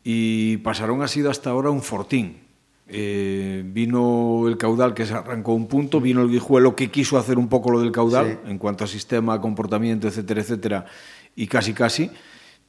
y 0.02 0.56
pasaron 0.56 1.02
ha 1.02 1.08
sido 1.08 1.30
hasta 1.30 1.50
ahora 1.50 1.68
un 1.68 1.82
fortín. 1.82 2.38
Eh, 2.88 3.62
vino 3.66 4.48
el 4.48 4.56
caudal 4.56 4.94
que 4.94 5.04
se 5.04 5.12
arrancó 5.12 5.52
un 5.52 5.66
punto, 5.66 6.00
vino 6.00 6.22
el 6.22 6.30
guijuelo 6.30 6.74
que 6.74 6.90
quiso 6.90 7.18
hacer 7.18 7.36
un 7.36 7.48
poco 7.48 7.70
lo 7.70 7.82
del 7.82 7.92
caudal 7.92 8.40
sí. 8.42 8.50
en 8.50 8.56
cuanto 8.56 8.84
a 8.84 8.86
sistema, 8.86 9.38
comportamiento, 9.42 10.08
etcétera, 10.08 10.40
etcétera, 10.40 10.86
y 11.36 11.48
casi 11.48 11.74
casi, 11.74 12.10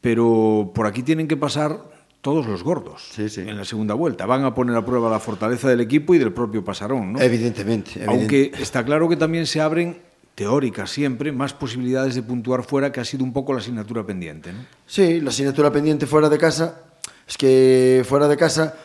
pero 0.01 0.73
por 0.75 0.87
aquí 0.87 1.03
tienen 1.03 1.29
que 1.29 1.37
pasar 1.37 1.79
todos 2.21 2.45
los 2.45 2.63
gordos 2.63 3.09
sí, 3.11 3.29
sí. 3.29 3.41
en 3.41 3.57
la 3.57 3.65
segunda 3.65 3.93
vuelta. 3.93 4.25
Van 4.25 4.43
a 4.43 4.53
poner 4.53 4.75
a 4.75 4.85
prueba 4.85 5.09
la 5.09 5.19
fortaleza 5.19 5.69
del 5.69 5.81
equipo 5.81 6.13
y 6.13 6.17
del 6.17 6.33
propio 6.33 6.63
Pasarón, 6.63 7.13
¿no? 7.13 7.21
Evidentemente. 7.21 7.91
evidente. 7.91 8.11
Aunque 8.11 8.51
está 8.59 8.83
claro 8.83 9.07
que 9.07 9.15
también 9.15 9.45
se 9.45 9.61
abren 9.61 9.97
teóricas 10.35 10.89
siempre 10.89 11.31
más 11.31 11.53
posibilidades 11.53 12.15
de 12.15 12.23
puntuar 12.23 12.63
fuera, 12.63 12.91
que 12.91 12.99
ha 12.99 13.05
sido 13.05 13.23
un 13.23 13.33
poco 13.33 13.53
la 13.53 13.59
asignatura 13.59 14.05
pendiente, 14.05 14.53
¿no? 14.53 14.59
Sí, 14.85 15.19
la 15.21 15.29
asignatura 15.29 15.71
pendiente 15.71 16.07
fuera 16.07 16.29
de 16.29 16.37
casa 16.37 16.81
es 17.27 17.37
que 17.37 18.03
fuera 18.07 18.27
de 18.27 18.37
casa 18.37 18.75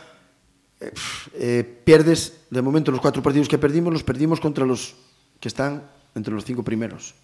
eh, 0.80 0.92
eh, 1.34 1.78
pierdes, 1.84 2.40
de 2.50 2.60
momento 2.62 2.90
los 2.90 3.00
cuatro 3.00 3.22
partidos 3.22 3.48
que 3.48 3.58
perdimos 3.58 3.92
los 3.92 4.02
perdimos 4.02 4.40
contra 4.40 4.66
los 4.66 4.96
que 5.40 5.48
están 5.48 5.84
entre 6.14 6.34
los 6.34 6.44
cinco 6.44 6.62
primeros. 6.62 7.14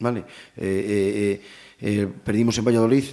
¿Vale? 0.00 0.24
Eh, 0.56 1.40
eh 1.80 2.08
perdimos 2.24 2.58
en 2.58 2.64
Valladolid 2.64 3.04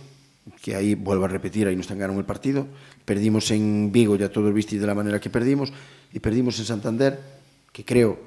que 0.61 0.75
ahí 0.75 0.95
vuelvo 0.95 1.25
a 1.25 1.27
repetir, 1.27 1.67
ahí 1.67 1.75
nos 1.75 1.87
ganaron 1.87 2.17
el 2.17 2.25
partido. 2.25 2.67
Perdimos 3.05 3.49
en 3.51 3.91
Vigo, 3.91 4.15
ya 4.15 4.29
todos 4.29 4.53
visteis 4.53 4.81
de 4.81 4.87
la 4.87 4.95
manera 4.95 5.19
que 5.19 5.29
perdimos, 5.29 5.71
y 6.13 6.19
perdimos 6.19 6.57
en 6.59 6.65
Santander, 6.65 7.19
que 7.71 7.85
creo 7.85 8.19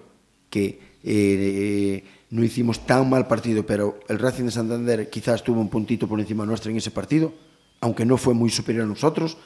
que 0.49 0.81
eh, 1.03 2.05
no 2.31 2.43
hicimos 2.43 2.87
tan 2.87 3.09
mal 3.11 3.27
partido, 3.27 3.67
pero 3.67 4.01
el 4.09 4.19
Racing 4.19 4.45
de 4.45 4.51
Santander 4.51 5.11
quizás 5.11 5.43
tuvo 5.43 5.61
un 5.61 5.69
puntito 5.69 6.09
por 6.09 6.19
encima 6.19 6.47
nuestra 6.47 6.71
en 6.71 6.79
ese 6.79 6.91
partido, 6.91 7.33
aunque 7.81 8.05
no 8.05 8.17
fue 8.17 8.35
muy 8.35 8.51
superior 8.51 8.85
a 8.85 8.89
nosotros. 8.89 9.37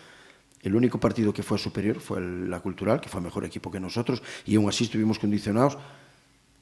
El 0.62 0.74
único 0.74 0.98
partido 0.98 1.33
que 1.33 1.42
fue 1.42 1.59
superior 1.59 2.00
fue 2.00 2.18
el, 2.18 2.50
la 2.50 2.61
Cultural, 2.61 3.00
que 3.00 3.09
fue 3.09 3.20
mejor 3.20 3.44
equipo 3.44 3.70
que 3.70 3.81
nosotros, 3.81 4.22
y 4.44 4.57
aún 4.57 4.68
así 4.68 4.85
estuvimos 4.85 5.18
condicionados 5.18 5.78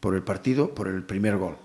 por 0.01 0.15
el 0.15 0.23
partido, 0.23 0.75
por 0.75 0.89
el 0.89 1.03
primer 1.03 1.37
gol. 1.37 1.57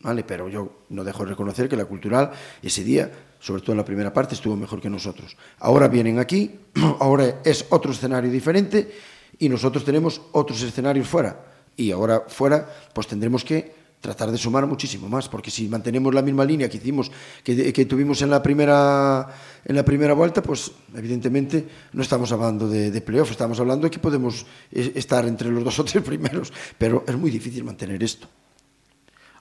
¿Vale? 0.00 0.22
Pero 0.24 0.48
yo 0.48 0.84
no 0.90 1.02
dejo 1.02 1.24
de 1.24 1.30
reconocer 1.30 1.68
que 1.68 1.76
la 1.76 1.84
Cultural 1.84 2.30
ese 2.62 2.84
día 2.84 3.10
sobre 3.40 3.62
todo 3.62 3.72
en 3.72 3.78
la 3.78 3.84
primera 3.84 4.12
parte, 4.12 4.34
estuvo 4.34 4.56
mejor 4.56 4.80
que 4.80 4.90
nosotros. 4.90 5.36
Ahora 5.60 5.88
vienen 5.88 6.18
aquí, 6.18 6.58
ahora 7.00 7.40
es 7.44 7.66
otro 7.70 7.92
escenario 7.92 8.30
diferente 8.30 8.90
y 9.38 9.48
nosotros 9.48 9.84
tenemos 9.84 10.20
otros 10.32 10.62
escenarios 10.62 11.06
fuera. 11.06 11.44
Y 11.76 11.92
ahora 11.92 12.24
fuera, 12.26 12.68
pues 12.92 13.06
tendremos 13.06 13.44
que 13.44 13.78
tratar 14.00 14.30
de 14.30 14.38
sumar 14.38 14.66
muchísimo 14.66 15.08
más, 15.08 15.28
porque 15.28 15.50
si 15.50 15.68
mantenemos 15.68 16.14
la 16.14 16.22
misma 16.22 16.44
línea 16.44 16.68
que 16.68 16.76
hicimos, 16.76 17.10
que, 17.42 17.72
que 17.72 17.84
tuvimos 17.84 18.22
en 18.22 18.30
la 18.30 18.42
primera 18.42 19.28
en 19.64 19.74
la 19.74 19.84
primera 19.84 20.14
vuelta, 20.14 20.40
pues 20.40 20.70
evidentemente 20.94 21.66
no 21.92 22.02
estamos 22.02 22.30
hablando 22.32 22.68
de, 22.68 22.90
de 22.90 23.00
playoff, 23.00 23.30
estamos 23.30 23.58
hablando 23.58 23.84
de 23.84 23.90
que 23.90 23.98
podemos 23.98 24.46
estar 24.72 25.26
entre 25.26 25.50
los 25.50 25.64
dos 25.64 25.78
o 25.78 25.84
tres 25.84 26.02
primeros, 26.04 26.52
pero 26.78 27.04
es 27.06 27.16
muy 27.16 27.30
difícil 27.30 27.64
mantener 27.64 28.02
esto. 28.02 28.28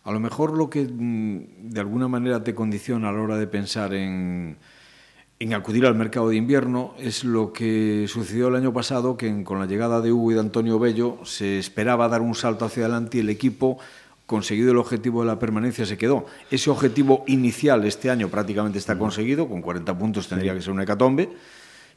A 0.08 0.12
lo 0.14 0.22
mejor 0.22 0.56
lo 0.56 0.70
que 0.70 0.86
mm, 0.86 1.70
de 1.70 1.82
alguna 1.82 2.08
manera 2.08 2.42
te 2.42 2.56
condiciona 2.56 3.10
a 3.10 3.12
la 3.12 3.20
hora 3.22 3.38
de 3.38 3.46
pensar 3.46 3.94
en, 3.94 4.56
en 5.38 5.54
acudir 5.54 5.86
al 5.86 5.96
mercado 5.96 6.30
de 6.30 6.38
invierno 6.38 6.94
es 6.98 7.26
lo 7.26 7.52
que 7.52 8.06
sucedió 8.08 8.48
el 8.48 8.56
año 8.56 8.72
pasado, 8.72 9.18
que 9.18 9.44
con 9.44 9.60
la 9.60 9.66
llegada 9.66 10.00
de 10.00 10.14
Hugo 10.14 10.32
y 10.32 10.36
de 10.36 10.40
Antonio 10.40 10.80
Bello 10.80 11.18
se 11.26 11.60
esperaba 11.60 12.08
dar 12.08 12.22
un 12.22 12.36
salto 12.36 12.64
hacia 12.64 12.84
adelante 12.86 13.18
y 13.18 13.20
el 13.20 13.30
equipo, 13.30 13.80
conseguido 14.26 14.72
el 14.72 14.78
objetivo 14.78 15.24
de 15.24 15.28
la 15.28 15.40
permanencia, 15.40 15.86
se 15.86 15.98
quedó. 15.98 16.26
Ese 16.50 16.70
objetivo 16.70 17.26
inicial 17.28 17.84
este 17.84 18.10
año 18.10 18.30
prácticamente 18.30 18.80
está 18.80 18.98
conseguido, 18.98 19.50
con 19.50 19.62
40 19.62 19.98
puntos 19.98 20.30
tendría 20.30 20.54
que 20.54 20.62
ser 20.62 20.72
una 20.72 20.84
hecatombe, 20.84 21.28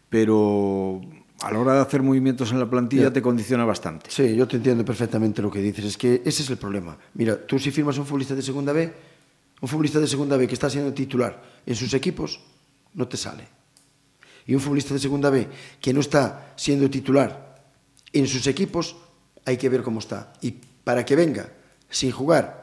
pero 0.08 1.00
a 1.42 1.50
la 1.50 1.58
hora 1.58 1.74
de 1.74 1.80
hacer 1.80 2.02
movimientos 2.02 2.52
en 2.52 2.58
la 2.58 2.68
plantilla 2.68 3.12
te 3.12 3.22
condiciona 3.22 3.64
bastante. 3.64 4.10
Sí, 4.10 4.34
yo 4.34 4.46
te 4.46 4.56
entiendo 4.56 4.84
perfectamente 4.84 5.40
lo 5.40 5.50
que 5.50 5.60
dices. 5.60 5.84
Es 5.84 5.96
que 5.96 6.22
ese 6.24 6.42
es 6.42 6.50
el 6.50 6.58
problema. 6.58 6.96
Mira, 7.14 7.46
tú 7.46 7.58
si 7.58 7.70
firmas 7.70 7.96
un 7.98 8.04
futbolista 8.04 8.34
de 8.34 8.42
segunda 8.42 8.72
B, 8.72 8.92
un 9.60 9.68
futbolista 9.68 10.00
de 10.00 10.06
segunda 10.06 10.36
B 10.36 10.46
que 10.46 10.54
está 10.54 10.68
siendo 10.68 10.92
titular 10.92 11.42
en 11.64 11.74
sus 11.74 11.92
equipos, 11.94 12.40
no 12.94 13.08
te 13.08 13.16
sale. 13.16 13.48
Y 14.46 14.54
un 14.54 14.60
futbolista 14.60 14.94
de 14.94 15.00
segunda 15.00 15.30
B 15.30 15.48
que 15.80 15.92
no 15.92 16.00
está 16.00 16.52
siendo 16.56 16.90
titular 16.90 17.62
en 18.12 18.26
sus 18.26 18.46
equipos, 18.46 18.96
hay 19.44 19.56
que 19.56 19.68
ver 19.68 19.82
cómo 19.82 20.00
está. 20.00 20.32
Y 20.42 20.54
para 20.84 21.04
que 21.04 21.16
venga 21.16 21.52
sin 21.88 22.10
jugar, 22.10 22.60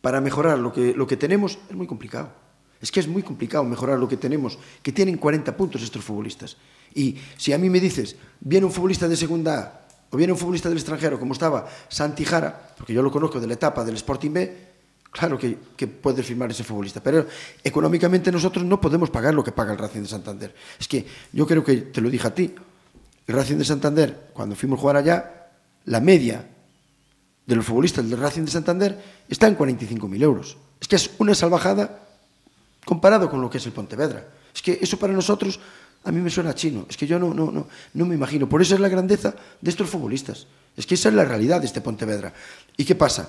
para 0.00 0.20
mejorar 0.20 0.58
lo 0.58 0.72
que, 0.72 0.94
lo 0.94 1.06
que 1.06 1.16
tenemos, 1.16 1.58
es 1.68 1.76
muy 1.76 1.86
complicado. 1.86 2.32
Es 2.80 2.92
que 2.92 3.00
es 3.00 3.08
muy 3.08 3.22
complicado 3.22 3.64
mejorar 3.64 3.98
lo 3.98 4.08
que 4.08 4.16
tenemos, 4.16 4.58
que 4.82 4.92
tienen 4.92 5.16
40 5.16 5.56
puntos 5.56 5.82
estos 5.82 6.04
futbolistas. 6.04 6.56
Y 6.94 7.16
si 7.36 7.52
a 7.52 7.58
mí 7.58 7.68
me 7.68 7.80
dices, 7.80 8.16
viene 8.40 8.66
un 8.66 8.72
futbolista 8.72 9.08
de 9.08 9.16
segunda 9.16 9.58
A 9.58 9.88
o 10.10 10.16
viene 10.16 10.32
un 10.32 10.38
futbolista 10.38 10.68
del 10.68 10.78
extranjero, 10.78 11.18
como 11.18 11.32
estaba 11.34 11.68
Santi 11.88 12.24
Jara, 12.24 12.72
porque 12.76 12.94
yo 12.94 13.02
lo 13.02 13.10
conozco 13.10 13.40
de 13.40 13.46
la 13.46 13.54
etapa 13.54 13.84
del 13.84 13.96
Sporting 13.96 14.32
B, 14.32 14.56
claro 15.10 15.38
que, 15.38 15.58
que 15.76 15.86
puedes 15.86 16.24
firmar 16.24 16.50
ese 16.50 16.64
futbolista. 16.64 17.02
Pero 17.02 17.26
económicamente 17.62 18.32
nosotros 18.32 18.64
no 18.64 18.80
podemos 18.80 19.10
pagar 19.10 19.34
lo 19.34 19.44
que 19.44 19.52
paga 19.52 19.72
el 19.72 19.78
Racing 19.78 20.02
de 20.02 20.08
Santander. 20.08 20.54
Es 20.78 20.88
que 20.88 21.04
yo 21.32 21.46
creo 21.46 21.62
que, 21.62 21.76
te 21.76 22.00
lo 22.00 22.08
dije 22.08 22.26
a 22.26 22.34
ti, 22.34 22.54
el 23.26 23.34
Racing 23.34 23.56
de 23.56 23.64
Santander, 23.64 24.30
cuando 24.32 24.56
fuimos 24.56 24.78
a 24.78 24.80
jugar 24.80 24.96
allá, 24.96 25.50
la 25.84 26.00
media 26.00 26.48
de 27.44 27.56
los 27.56 27.64
futbolistas 27.64 28.08
del 28.08 28.18
Racing 28.18 28.44
de 28.44 28.50
Santander 28.50 29.04
está 29.28 29.46
en 29.46 29.58
45.000 29.58 30.22
euros. 30.22 30.56
Es 30.80 30.88
que 30.88 30.96
es 30.96 31.10
una 31.18 31.34
salvajada 31.34 32.07
comparado 32.88 33.28
con 33.28 33.42
lo 33.42 33.50
que 33.50 33.58
es 33.58 33.66
el 33.66 33.72
Pontevedra. 33.72 34.26
Es 34.54 34.62
que 34.62 34.78
eso 34.80 34.98
para 34.98 35.12
nosotros 35.12 35.60
a 36.04 36.10
mí 36.10 36.22
me 36.22 36.30
suena 36.30 36.54
chino. 36.54 36.86
Es 36.88 36.96
que 36.96 37.06
yo 37.06 37.18
no, 37.18 37.34
no, 37.34 37.52
no, 37.52 37.66
no 37.92 38.06
me 38.06 38.14
imagino. 38.14 38.48
Por 38.48 38.62
eso 38.62 38.74
es 38.74 38.80
la 38.80 38.88
grandeza 38.88 39.34
de 39.60 39.68
estos 39.68 39.90
futbolistas. 39.90 40.46
Es 40.74 40.86
que 40.86 40.94
esa 40.94 41.10
es 41.10 41.14
la 41.14 41.26
realidad 41.26 41.60
de 41.60 41.66
este 41.66 41.82
Pontevedra. 41.82 42.32
¿Y 42.78 42.86
qué 42.86 42.94
pasa? 42.94 43.28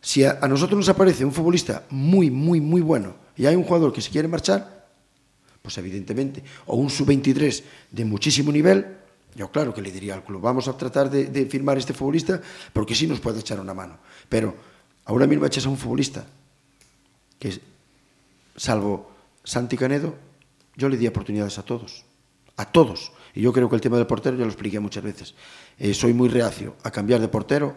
Si 0.00 0.24
a, 0.24 0.40
nosotros 0.48 0.78
nos 0.78 0.88
aparece 0.88 1.22
un 1.22 1.32
futbolista 1.32 1.84
muy, 1.90 2.30
muy, 2.30 2.62
muy 2.62 2.80
bueno 2.80 3.14
y 3.36 3.44
hay 3.44 3.56
un 3.56 3.62
jugador 3.62 3.92
que 3.92 4.00
se 4.00 4.10
quiere 4.10 4.26
marchar, 4.26 4.86
pues 5.60 5.76
evidentemente, 5.76 6.42
o 6.64 6.76
un 6.76 6.88
sub-23 6.88 7.62
de 7.90 8.04
muchísimo 8.06 8.52
nivel, 8.52 8.86
yo 9.34 9.50
claro 9.50 9.74
que 9.74 9.82
le 9.82 9.92
diría 9.92 10.14
al 10.14 10.24
club, 10.24 10.40
vamos 10.40 10.66
a 10.66 10.78
tratar 10.78 11.10
de, 11.10 11.26
de 11.26 11.44
firmar 11.44 11.76
este 11.76 11.92
futbolista 11.92 12.40
porque 12.72 12.94
sí 12.94 13.06
nos 13.06 13.20
puede 13.20 13.40
echar 13.40 13.60
una 13.60 13.74
mano. 13.74 13.98
Pero 14.30 14.54
ahora 15.04 15.26
mismo 15.26 15.44
echas 15.44 15.66
a 15.66 15.68
un 15.68 15.76
futbolista 15.76 16.24
que, 17.38 17.75
salvo 18.56 19.10
Santi 19.44 19.76
Canedo, 19.76 20.14
yo 20.76 20.88
le 20.88 20.96
di 20.96 21.06
oportunidades 21.06 21.58
a 21.58 21.62
todos, 21.62 22.04
a 22.56 22.64
todos. 22.66 23.12
Y 23.34 23.42
yo 23.42 23.52
creo 23.52 23.68
que 23.68 23.76
el 23.76 23.80
tema 23.80 23.96
del 23.96 24.06
portero, 24.06 24.36
ya 24.36 24.44
lo 24.44 24.50
expliqué 24.50 24.80
muchas 24.80 25.04
veces, 25.04 25.34
eh, 25.78 25.94
soy 25.94 26.12
muy 26.12 26.28
reacio 26.28 26.74
a 26.82 26.90
cambiar 26.90 27.20
de 27.20 27.28
portero 27.28 27.76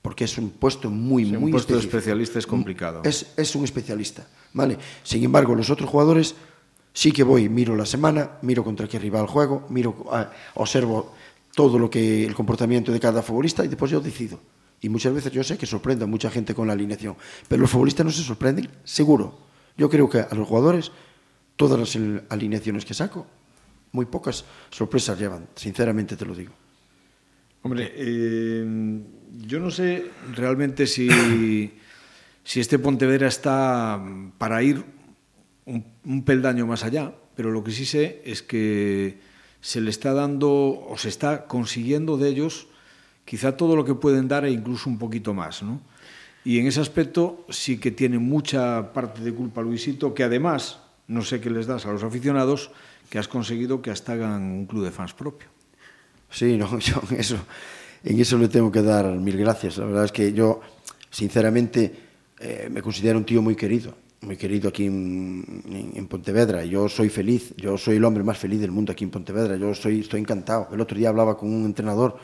porque 0.00 0.24
es 0.24 0.38
un 0.38 0.50
puesto 0.50 0.88
muy, 0.88 1.24
sí, 1.24 1.32
muy 1.32 1.46
Un 1.46 1.50
puesto 1.50 1.74
de 1.74 1.80
especialista 1.80 2.38
es 2.38 2.46
complicado. 2.46 3.02
Es, 3.04 3.32
es 3.36 3.56
un 3.56 3.64
especialista, 3.64 4.24
¿vale? 4.52 4.78
Sin 5.02 5.24
embargo, 5.24 5.54
los 5.56 5.68
otros 5.68 5.90
jugadores 5.90 6.36
sí 6.92 7.10
que 7.10 7.24
voy, 7.24 7.48
miro 7.48 7.74
la 7.74 7.84
semana, 7.84 8.38
miro 8.42 8.62
contra 8.62 8.86
qué 8.86 9.00
rival 9.00 9.26
juego, 9.26 9.66
miro, 9.68 10.06
ah, 10.12 10.30
observo 10.54 11.12
todo 11.56 11.78
lo 11.78 11.90
que 11.90 12.24
el 12.24 12.34
comportamiento 12.34 12.92
de 12.92 13.00
cada 13.00 13.20
futbolista 13.22 13.64
y 13.64 13.68
después 13.68 13.90
yo 13.90 14.00
decido. 14.00 14.38
Y 14.80 14.88
muchas 14.88 15.12
veces 15.12 15.32
yo 15.32 15.42
sé 15.42 15.58
que 15.58 15.66
sorprende 15.66 16.04
a 16.04 16.06
mucha 16.06 16.30
gente 16.30 16.54
con 16.54 16.68
la 16.68 16.74
alineación, 16.74 17.16
pero 17.48 17.62
los 17.62 17.70
futbolistas 17.70 18.06
no 18.06 18.12
se 18.12 18.22
sorprenden, 18.22 18.70
seguro. 18.84 19.45
Yo 19.76 19.90
creo 19.90 20.08
que 20.08 20.20
a 20.20 20.34
los 20.34 20.48
jugadores, 20.48 20.92
todas 21.56 21.78
las 21.78 21.98
alineaciones 22.30 22.84
que 22.84 22.94
saco, 22.94 23.26
muy 23.92 24.06
pocas 24.06 24.44
sorpresas 24.70 25.18
llevan, 25.18 25.48
sinceramente 25.54 26.16
te 26.16 26.24
lo 26.24 26.34
digo. 26.34 26.52
Hombre, 27.62 27.92
eh, 27.94 28.64
yo 29.46 29.60
no 29.60 29.70
sé 29.70 30.10
realmente 30.34 30.86
si, 30.86 31.08
si 32.44 32.60
este 32.60 32.78
Pontevedra 32.78 33.28
está 33.28 34.02
para 34.38 34.62
ir 34.62 34.84
un, 35.64 35.84
un 36.04 36.24
peldaño 36.24 36.66
más 36.66 36.84
allá, 36.84 37.12
pero 37.34 37.50
lo 37.50 37.64
que 37.64 37.72
sí 37.72 37.84
sé 37.84 38.22
es 38.24 38.42
que 38.42 39.18
se 39.60 39.80
le 39.80 39.90
está 39.90 40.14
dando 40.14 40.50
o 40.88 40.96
se 40.96 41.08
está 41.08 41.46
consiguiendo 41.46 42.16
de 42.16 42.28
ellos 42.28 42.68
quizá 43.24 43.56
todo 43.56 43.74
lo 43.76 43.84
que 43.84 43.94
pueden 43.94 44.28
dar 44.28 44.44
e 44.44 44.50
incluso 44.52 44.88
un 44.88 44.96
poquito 44.96 45.34
más, 45.34 45.62
¿no? 45.62 45.82
Y 46.46 46.60
en 46.60 46.68
ese 46.68 46.80
aspecto 46.80 47.44
sí 47.50 47.76
que 47.76 47.90
tiene 47.90 48.20
mucha 48.20 48.92
parte 48.92 49.20
de 49.20 49.34
culpa 49.34 49.62
Luisito, 49.62 50.14
que 50.14 50.22
además, 50.22 50.78
no 51.08 51.22
sé 51.22 51.40
qué 51.40 51.50
les 51.50 51.66
das 51.66 51.86
a 51.86 51.90
los 51.90 52.04
aficionados, 52.04 52.70
que 53.10 53.18
has 53.18 53.26
conseguido 53.26 53.82
que 53.82 53.90
hasta 53.90 54.12
hagan 54.12 54.42
un 54.42 54.66
club 54.66 54.84
de 54.84 54.92
fans 54.92 55.12
propio. 55.12 55.48
Sí, 56.30 56.56
no, 56.56 56.78
yo 56.78 57.02
en 57.10 57.16
eso, 57.18 57.36
en 58.04 58.20
eso 58.20 58.38
le 58.38 58.46
tengo 58.46 58.70
que 58.70 58.80
dar 58.80 59.10
mil 59.18 59.36
gracias. 59.36 59.78
La 59.78 59.86
verdad 59.86 60.04
es 60.04 60.12
que 60.12 60.32
yo, 60.32 60.60
sinceramente, 61.10 61.92
eh, 62.38 62.68
me 62.70 62.80
considero 62.80 63.18
un 63.18 63.24
tío 63.24 63.42
muy 63.42 63.56
querido, 63.56 63.96
muy 64.20 64.36
querido 64.36 64.68
aquí 64.68 64.86
en, 64.86 65.64
en, 65.68 65.92
en 65.96 66.06
Pontevedra. 66.06 66.64
Yo 66.64 66.88
soy 66.88 67.08
feliz, 67.08 67.54
yo 67.56 67.76
soy 67.76 67.96
el 67.96 68.04
hombre 68.04 68.22
más 68.22 68.38
feliz 68.38 68.60
del 68.60 68.70
mundo 68.70 68.92
aquí 68.92 69.02
en 69.02 69.10
Pontevedra. 69.10 69.56
Yo 69.56 69.74
soy, 69.74 69.98
estoy 69.98 70.20
encantado. 70.20 70.68
El 70.70 70.80
otro 70.80 70.96
día 70.96 71.08
hablaba 71.08 71.36
con 71.36 71.52
un 71.52 71.64
entrenador 71.64 72.16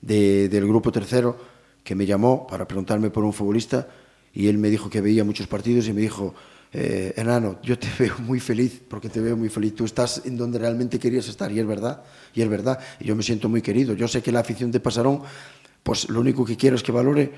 de, 0.00 0.48
del 0.48 0.66
grupo 0.66 0.90
tercero 0.90 1.57
que 1.88 1.94
me 1.94 2.04
llamó 2.04 2.46
para 2.46 2.68
preguntarme 2.68 3.08
por 3.08 3.24
un 3.24 3.32
futbolista 3.32 3.88
y 4.34 4.48
él 4.48 4.58
me 4.58 4.68
dijo 4.68 4.90
que 4.90 5.00
veía 5.00 5.24
muchos 5.24 5.46
partidos 5.46 5.88
y 5.88 5.94
me 5.94 6.02
dijo, 6.02 6.34
eh, 6.70 7.14
enano, 7.16 7.60
yo 7.62 7.78
te 7.78 7.88
veo 7.98 8.14
muy 8.18 8.40
feliz 8.40 8.82
porque 8.86 9.08
te 9.08 9.22
veo 9.22 9.38
muy 9.38 9.48
feliz. 9.48 9.74
Tú 9.74 9.86
estás 9.86 10.20
en 10.26 10.36
donde 10.36 10.58
realmente 10.58 10.98
querías 10.98 11.28
estar 11.28 11.50
y 11.50 11.58
es 11.58 11.66
verdad, 11.66 12.02
y 12.34 12.42
es 12.42 12.48
verdad. 12.50 12.78
Y 13.00 13.06
yo 13.06 13.16
me 13.16 13.22
siento 13.22 13.48
muy 13.48 13.62
querido. 13.62 13.94
Yo 13.94 14.06
sé 14.06 14.20
que 14.20 14.30
la 14.30 14.40
afición 14.40 14.70
de 14.70 14.80
Pasarón, 14.80 15.22
pues 15.82 16.10
lo 16.10 16.20
único 16.20 16.44
que 16.44 16.58
quiero 16.58 16.76
es 16.76 16.82
que 16.82 16.92
valore 16.92 17.32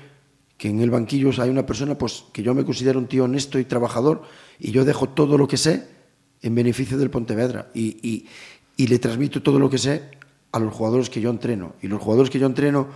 que 0.57 0.67
en 0.67 0.81
el 0.81 0.91
banquillo 0.91 1.31
hay 1.41 1.49
una 1.49 1.65
persona 1.65 1.97
pues 1.97 2.25
que 2.33 2.43
yo 2.43 2.53
me 2.53 2.65
considero 2.65 2.99
un 2.99 3.07
tío 3.07 3.23
honesto 3.23 3.57
y 3.57 3.63
trabajador 3.63 4.23
y 4.59 4.71
yo 4.71 4.83
dejo 4.83 5.07
todo 5.07 5.37
lo 5.37 5.47
que 5.47 5.55
sé 5.55 5.87
en 6.41 6.55
beneficio 6.55 6.97
del 6.97 7.09
Pontevedra 7.09 7.71
y, 7.73 8.05
y, 8.05 8.27
y 8.75 8.87
le 8.87 8.99
transmito 8.99 9.41
todo 9.41 9.59
lo 9.59 9.69
que 9.69 9.77
sé 9.77 10.09
a 10.51 10.59
los 10.59 10.73
jugadores 10.73 11.09
que 11.09 11.21
yo 11.21 11.29
entreno. 11.29 11.75
Y 11.81 11.87
los 11.87 12.01
jugadores 12.01 12.29
que 12.29 12.37
yo 12.37 12.47
entreno 12.47 12.89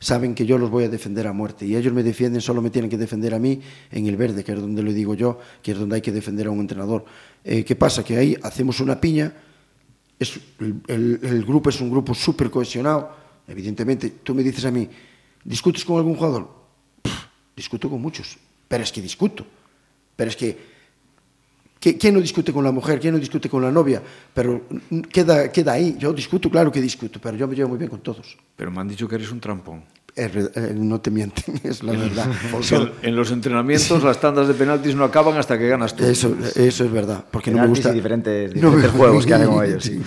saben 0.00 0.34
que 0.34 0.46
yo 0.46 0.58
los 0.58 0.70
voy 0.70 0.84
a 0.84 0.88
defender 0.88 1.26
a 1.26 1.32
muerte 1.32 1.66
y 1.66 1.76
ellos 1.76 1.92
me 1.92 2.02
defienden, 2.02 2.40
solo 2.40 2.62
me 2.62 2.70
tienen 2.70 2.90
que 2.90 2.96
defender 2.96 3.34
a 3.34 3.38
mí 3.38 3.60
en 3.92 4.06
el 4.06 4.16
verde, 4.16 4.42
que 4.42 4.52
es 4.52 4.60
donde 4.60 4.82
lo 4.82 4.92
digo 4.92 5.14
yo, 5.14 5.38
que 5.62 5.72
es 5.72 5.78
donde 5.78 5.96
hay 5.96 6.00
que 6.00 6.10
defender 6.10 6.46
a 6.46 6.50
un 6.50 6.60
entrenador. 6.60 7.04
Eh, 7.44 7.62
¿Qué 7.64 7.76
pasa? 7.76 8.02
Que 8.02 8.16
ahí 8.16 8.36
hacemos 8.42 8.80
una 8.80 8.98
piña, 8.98 9.32
es, 10.18 10.40
el, 10.88 11.44
grupo 11.46 11.68
es 11.68 11.80
un 11.80 11.90
grupo 11.90 12.14
súper 12.14 12.50
cohesionado, 12.50 13.14
evidentemente, 13.46 14.10
tú 14.22 14.34
me 14.34 14.42
dices 14.42 14.64
a 14.64 14.70
mí, 14.70 14.88
¿discutes 15.44 15.84
con 15.84 15.98
algún 15.98 16.16
jugador? 16.16 16.48
Discuto 17.54 17.90
con 17.90 18.00
muchos, 18.00 18.38
pero 18.68 18.82
es 18.82 18.90
que 18.90 19.02
discuto, 19.02 19.44
pero 20.16 20.30
es 20.30 20.36
que 20.36 20.69
¿Quién 21.80 22.12
no 22.12 22.20
discute 22.20 22.52
con 22.52 22.62
la 22.62 22.72
mujer? 22.72 23.00
¿Quién 23.00 23.14
no 23.14 23.18
discute 23.18 23.48
con 23.48 23.62
la 23.62 23.70
novia? 23.70 24.02
Pero 24.34 24.68
queda, 25.10 25.50
queda 25.50 25.72
ahí. 25.72 25.96
Yo 25.98 26.12
discuto, 26.12 26.50
claro 26.50 26.70
que 26.70 26.78
discuto, 26.78 27.18
pero 27.18 27.38
yo 27.38 27.48
me 27.48 27.54
llevo 27.54 27.70
muy 27.70 27.78
bien 27.78 27.88
con 27.88 28.00
todos. 28.00 28.36
Pero 28.54 28.70
me 28.70 28.80
han 28.80 28.88
dicho 28.88 29.08
que 29.08 29.14
eres 29.14 29.30
un 29.30 29.40
trampón. 29.40 29.82
Es, 30.20 30.32
eh, 30.36 30.74
no 30.76 31.00
te 31.00 31.10
mienten, 31.10 31.60
es 31.64 31.82
la 31.82 31.92
verdad. 31.92 32.26
Porque 32.50 32.92
en 33.02 33.16
los 33.16 33.30
entrenamientos 33.32 34.02
las 34.02 34.20
tandas 34.20 34.48
de 34.48 34.54
penaltis 34.54 34.94
no 34.94 35.04
acaban 35.04 35.38
hasta 35.38 35.58
que 35.58 35.68
ganas 35.68 35.96
tú. 35.96 36.04
Eso, 36.04 36.36
eso 36.54 36.84
es 36.84 36.92
verdad. 36.92 37.24
Porque 37.30 37.50
penaltis 37.50 37.54
no 37.54 37.62
me 37.62 37.68
gusta. 37.68 37.90
Y 37.90 37.94
diferentes, 37.94 38.54
diferentes 38.54 38.92
no, 38.92 38.98
juegos 38.98 39.26
que 39.26 39.34
hacen 39.34 39.48
con 39.48 39.64
ellos. 39.64 39.84
Sí. 39.84 40.00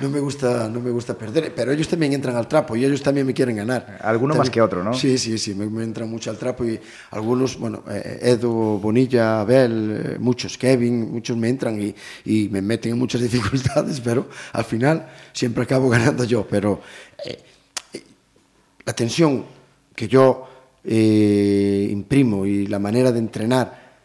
no, 0.00 0.10
me 0.10 0.20
gusta, 0.20 0.68
no 0.68 0.80
me 0.80 0.90
gusta 0.90 1.16
perder, 1.16 1.52
pero 1.54 1.72
ellos 1.72 1.88
también 1.88 2.12
entran 2.12 2.36
al 2.36 2.46
trapo 2.46 2.76
y 2.76 2.84
ellos 2.84 3.02
también 3.02 3.26
me 3.26 3.32
quieren 3.32 3.56
ganar. 3.56 3.98
Alguno 4.02 4.34
también, 4.34 4.38
más 4.38 4.50
que 4.50 4.60
otro, 4.60 4.84
¿no? 4.84 4.92
Sí, 4.92 5.16
sí, 5.16 5.38
sí, 5.38 5.54
me, 5.54 5.66
me, 5.66 5.84
entran 5.84 6.08
mucho 6.08 6.30
al 6.30 6.36
trapo 6.36 6.64
y 6.64 6.78
algunos, 7.12 7.58
bueno, 7.58 7.82
eh, 7.90 8.18
Edu, 8.22 8.78
Bonilla, 8.78 9.40
Abel, 9.40 10.02
eh, 10.04 10.16
muchos, 10.18 10.58
Kevin, 10.58 11.10
muchos 11.12 11.36
me 11.36 11.48
entran 11.48 11.80
y, 11.80 11.94
y, 12.24 12.48
me 12.50 12.60
meten 12.60 12.92
en 12.92 12.98
muchas 12.98 13.20
dificultades, 13.20 14.00
pero 14.00 14.28
al 14.52 14.64
final 14.64 15.06
siempre 15.32 15.64
acabo 15.64 15.88
ganando 15.88 16.24
yo. 16.24 16.46
Pero 16.48 16.80
eh, 17.24 17.38
la 18.88 18.94
tensión 18.94 19.44
que 19.94 20.08
yo 20.08 20.48
eh, 20.82 21.88
imprimo 21.90 22.46
y 22.46 22.66
la 22.68 22.78
manera 22.78 23.12
de 23.12 23.18
entrenar, 23.18 23.98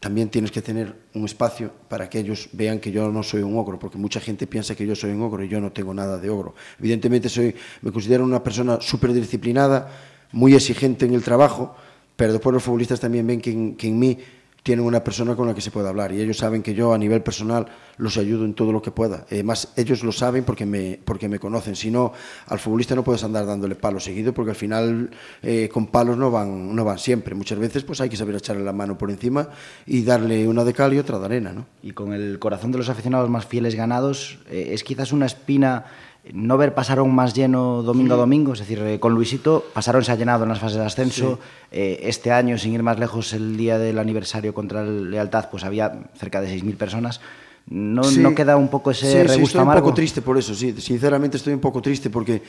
también 0.00 0.28
tienes 0.28 0.50
que 0.50 0.60
tener 0.60 0.92
un 1.14 1.24
espacio 1.24 1.70
para 1.88 2.10
que 2.10 2.18
ellos 2.18 2.48
vean 2.50 2.80
que 2.80 2.90
yo 2.90 3.12
no 3.12 3.22
soy 3.22 3.42
un 3.42 3.56
ogro, 3.56 3.78
porque 3.78 3.96
mucha 3.96 4.18
gente 4.18 4.48
piensa 4.48 4.74
que 4.74 4.84
yo 4.84 4.96
soy 4.96 5.12
un 5.12 5.22
ogro 5.22 5.44
y 5.44 5.48
yo 5.48 5.60
no 5.60 5.70
tengo 5.70 5.94
nada 5.94 6.18
de 6.18 6.28
ogro. 6.28 6.56
Evidentemente 6.80 7.28
soy, 7.28 7.54
me 7.82 7.92
considero 7.92 8.24
una 8.24 8.42
persona 8.42 8.80
súper 8.80 9.12
disciplinada, 9.12 9.88
muy 10.32 10.56
exigente 10.56 11.06
en 11.06 11.14
el 11.14 11.22
trabajo, 11.22 11.76
pero 12.16 12.32
después 12.32 12.52
los 12.52 12.64
futbolistas 12.64 12.98
también 12.98 13.24
ven 13.24 13.40
que 13.40 13.52
en, 13.52 13.76
que 13.76 13.86
en 13.86 13.98
mí 14.00 14.18
tienen 14.66 14.84
una 14.84 15.04
persona 15.04 15.36
con 15.36 15.46
la 15.46 15.54
que 15.54 15.60
se 15.60 15.70
puede 15.70 15.88
hablar 15.88 16.10
y 16.10 16.20
ellos 16.20 16.38
saben 16.38 16.60
que 16.60 16.74
yo 16.74 16.92
a 16.92 16.98
nivel 16.98 17.22
personal 17.22 17.66
los 17.98 18.18
ayudo 18.18 18.44
en 18.44 18.52
todo 18.52 18.72
lo 18.72 18.82
que 18.82 18.90
pueda. 18.90 19.24
Además, 19.30 19.72
ellos 19.76 20.02
lo 20.02 20.10
saben 20.10 20.42
porque 20.42 20.66
me, 20.66 20.98
porque 21.04 21.28
me 21.28 21.38
conocen. 21.38 21.76
Si 21.76 21.88
no, 21.88 22.12
al 22.48 22.58
futbolista 22.58 22.96
no 22.96 23.04
puedes 23.04 23.22
andar 23.22 23.46
dándole 23.46 23.76
palos 23.76 24.02
seguido 24.02 24.34
porque 24.34 24.50
al 24.50 24.56
final 24.56 25.10
eh, 25.40 25.68
con 25.72 25.86
palos 25.86 26.16
no 26.16 26.32
van, 26.32 26.74
no 26.74 26.84
van 26.84 26.98
siempre. 26.98 27.36
Muchas 27.36 27.60
veces 27.60 27.84
pues 27.84 28.00
hay 28.00 28.08
que 28.08 28.16
saber 28.16 28.34
echarle 28.34 28.64
la 28.64 28.72
mano 28.72 28.98
por 28.98 29.12
encima 29.12 29.50
y 29.86 30.02
darle 30.02 30.48
una 30.48 30.64
de 30.64 30.72
cal 30.72 30.92
y 30.94 30.98
otra 30.98 31.20
de 31.20 31.26
arena. 31.26 31.52
¿no? 31.52 31.66
Y 31.84 31.92
con 31.92 32.12
el 32.12 32.40
corazón 32.40 32.72
de 32.72 32.78
los 32.78 32.88
aficionados 32.88 33.30
más 33.30 33.46
fieles 33.46 33.76
ganados, 33.76 34.40
eh, 34.50 34.70
es 34.72 34.82
quizás 34.82 35.12
una 35.12 35.26
espina 35.26 35.84
no 36.32 36.56
ver 36.56 36.74
Pasarón 36.74 37.14
más 37.14 37.34
lleno 37.34 37.82
domingo 37.82 38.14
a 38.14 38.16
domingo, 38.16 38.52
es 38.52 38.58
decir, 38.60 38.78
eh, 38.80 38.98
con 38.98 39.14
Luisito, 39.14 39.64
Pasarón 39.72 40.04
se 40.04 40.12
ha 40.12 40.16
llenado 40.16 40.44
en 40.44 40.48
las 40.48 40.58
fases 40.58 40.78
de 40.78 40.84
ascenso. 40.84 41.34
Sí. 41.36 41.48
Eh, 41.72 42.00
este 42.02 42.32
año, 42.32 42.58
sin 42.58 42.72
ir 42.74 42.82
más 42.82 42.98
lejos, 42.98 43.32
el 43.32 43.56
día 43.56 43.78
del 43.78 43.98
aniversario 43.98 44.52
contra 44.52 44.82
el 44.82 45.10
Lealtad, 45.10 45.48
pues 45.50 45.64
había 45.64 46.10
cerca 46.18 46.40
de 46.40 46.48
6.000 46.48 46.76
personas. 46.76 47.20
¿No, 47.68 48.04
sí. 48.04 48.20
¿No, 48.20 48.34
queda 48.34 48.56
un 48.56 48.68
poco 48.68 48.90
ese 48.90 49.06
sí, 49.06 49.16
regusto 49.18 49.36
sí, 49.36 49.42
estoy 49.44 49.60
amargo? 49.60 49.86
un 49.86 49.90
poco 49.90 49.94
triste 49.96 50.22
por 50.22 50.38
eso, 50.38 50.54
sí. 50.54 50.74
Sinceramente 50.78 51.36
estoy 51.36 51.52
un 51.54 51.60
poco 51.60 51.80
triste 51.80 52.10
porque 52.10 52.42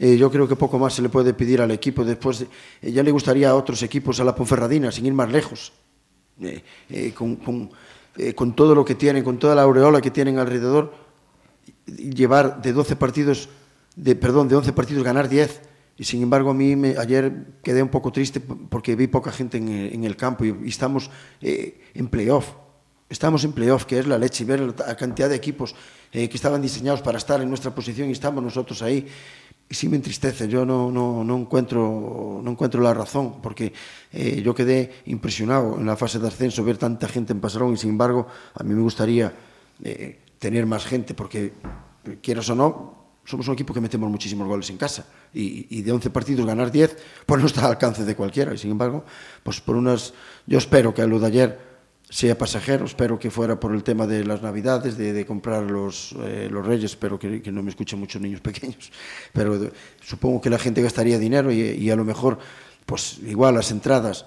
Eh, 0.00 0.16
yo 0.16 0.30
creo 0.30 0.46
que 0.46 0.54
poco 0.54 0.78
más 0.78 0.94
se 0.94 1.02
le 1.02 1.08
puede 1.08 1.34
pedir 1.34 1.60
al 1.60 1.72
equipo. 1.72 2.04
Después, 2.04 2.42
eh, 2.42 2.92
ya 2.92 3.02
le 3.02 3.10
gustaría 3.10 3.50
a 3.50 3.56
otros 3.56 3.82
equipos, 3.82 4.20
a 4.20 4.24
la 4.24 4.32
Ponferradina, 4.32 4.92
sin 4.92 5.06
ir 5.06 5.12
más 5.12 5.28
lejos, 5.28 5.72
con, 7.16 7.34
con, 7.34 7.70
con 8.36 8.52
todo 8.54 8.76
lo 8.76 8.84
que 8.84 8.94
tienen, 8.94 9.24
con 9.24 9.38
toda 9.38 9.56
la 9.56 9.62
aureola 9.62 10.00
que 10.00 10.12
tienen 10.12 10.38
alrededor, 10.38 10.94
llevar 11.96 12.60
de 12.62 12.72
12 12.72 12.96
partidos, 12.96 13.48
de, 13.96 14.14
perdón, 14.14 14.48
de 14.48 14.56
11 14.56 14.72
partidos 14.72 15.04
ganar 15.04 15.28
10. 15.28 15.62
Y 15.96 16.04
sin 16.04 16.22
embargo, 16.22 16.50
a 16.50 16.54
mí 16.54 16.76
me, 16.76 16.96
ayer 16.96 17.46
quedé 17.62 17.82
un 17.82 17.88
poco 17.88 18.12
triste 18.12 18.40
porque 18.40 18.94
vi 18.94 19.08
poca 19.08 19.32
gente 19.32 19.58
en, 19.58 19.68
el- 19.68 19.92
en 19.94 20.04
el 20.04 20.16
campo 20.16 20.44
y, 20.44 20.54
estamos 20.68 21.10
eh, 21.40 21.80
en 21.94 22.06
playoff. 22.08 22.46
Estamos 23.10 23.42
en 23.44 23.52
playoff, 23.52 23.84
que 23.86 23.98
es 23.98 24.06
la 24.06 24.18
leche, 24.18 24.44
y 24.44 24.46
ver 24.46 24.60
la 24.60 24.94
cantidad 24.96 25.28
de 25.28 25.34
equipos 25.34 25.74
eh, 26.12 26.28
que 26.28 26.36
estaban 26.36 26.60
diseñados 26.62 27.00
para 27.02 27.18
estar 27.18 27.40
en 27.40 27.48
nuestra 27.48 27.74
posición 27.74 28.10
y 28.10 28.12
estamos 28.12 28.44
nosotros 28.44 28.82
ahí. 28.82 29.06
Sí 29.70 29.88
me 29.88 29.96
entristece, 29.96 30.46
yo 30.48 30.64
no, 30.64 30.90
no, 30.90 31.24
no, 31.24 31.36
encuentro, 31.36 32.40
no 32.42 32.50
encuentro 32.50 32.80
la 32.80 32.94
razón, 32.94 33.40
porque 33.42 33.72
eh, 34.12 34.40
yo 34.42 34.54
quedé 34.54 34.92
impresionado 35.06 35.78
en 35.78 35.86
la 35.86 35.96
fase 35.96 36.18
de 36.18 36.28
ascenso 36.28 36.62
ver 36.64 36.78
tanta 36.78 37.08
gente 37.08 37.32
en 37.32 37.40
Pasarón 37.40 37.74
y 37.74 37.76
sin 37.76 37.90
embargo 37.90 38.26
a 38.54 38.62
mí 38.62 38.72
me 38.74 38.80
gustaría 38.82 39.32
eh, 39.82 40.18
tener 40.38 40.66
más 40.66 40.86
gente, 40.86 41.14
porque 41.14 41.52
quieras 42.22 42.48
o 42.50 42.54
no, 42.54 42.98
somos 43.28 43.46
un 43.46 43.54
equipo 43.54 43.74
que 43.74 43.80
metemos 43.80 44.10
muchísimos 44.10 44.48
goles 44.48 44.70
en 44.70 44.78
casa. 44.78 45.06
Y, 45.34 45.82
de 45.82 45.92
11 45.92 46.08
partidos 46.08 46.46
ganar 46.46 46.72
10 46.72 46.96
pues 47.26 47.40
no 47.40 47.46
está 47.46 47.66
al 47.66 47.72
alcance 47.72 48.04
de 48.04 48.16
cualquiera. 48.16 48.54
Y 48.54 48.58
sin 48.58 48.70
embargo 48.70 49.04
pues 49.42 49.60
por 49.60 49.76
unas 49.76 50.14
yo 50.46 50.56
espero 50.56 50.94
que 50.94 51.06
lo 51.06 51.20
de 51.20 51.26
ayer 51.26 51.68
sea 52.08 52.38
pasajero 52.38 52.86
espero 52.86 53.18
que 53.18 53.30
fuera 53.30 53.60
por 53.60 53.74
el 53.74 53.82
tema 53.82 54.06
de 54.06 54.24
las 54.24 54.40
navidades 54.40 54.96
de, 54.96 55.26
comprar 55.26 55.64
los, 55.64 56.14
eh, 56.24 56.48
los 56.50 56.64
reyes 56.64 56.92
espero 56.92 57.18
que, 57.18 57.42
no 57.52 57.62
me 57.62 57.68
escuchen 57.68 58.00
muchos 58.00 58.22
niños 58.22 58.40
pequeños 58.48 58.90
pero 59.34 59.70
supongo 60.00 60.40
que 60.40 60.48
la 60.48 60.58
gente 60.58 60.80
gastaría 60.80 61.18
dinero 61.18 61.52
y, 61.52 61.60
y 61.60 61.90
a 61.90 61.96
lo 61.96 62.06
mejor 62.06 62.38
pues 62.86 63.18
igual 63.26 63.56
las 63.56 63.70
entradas 63.70 64.24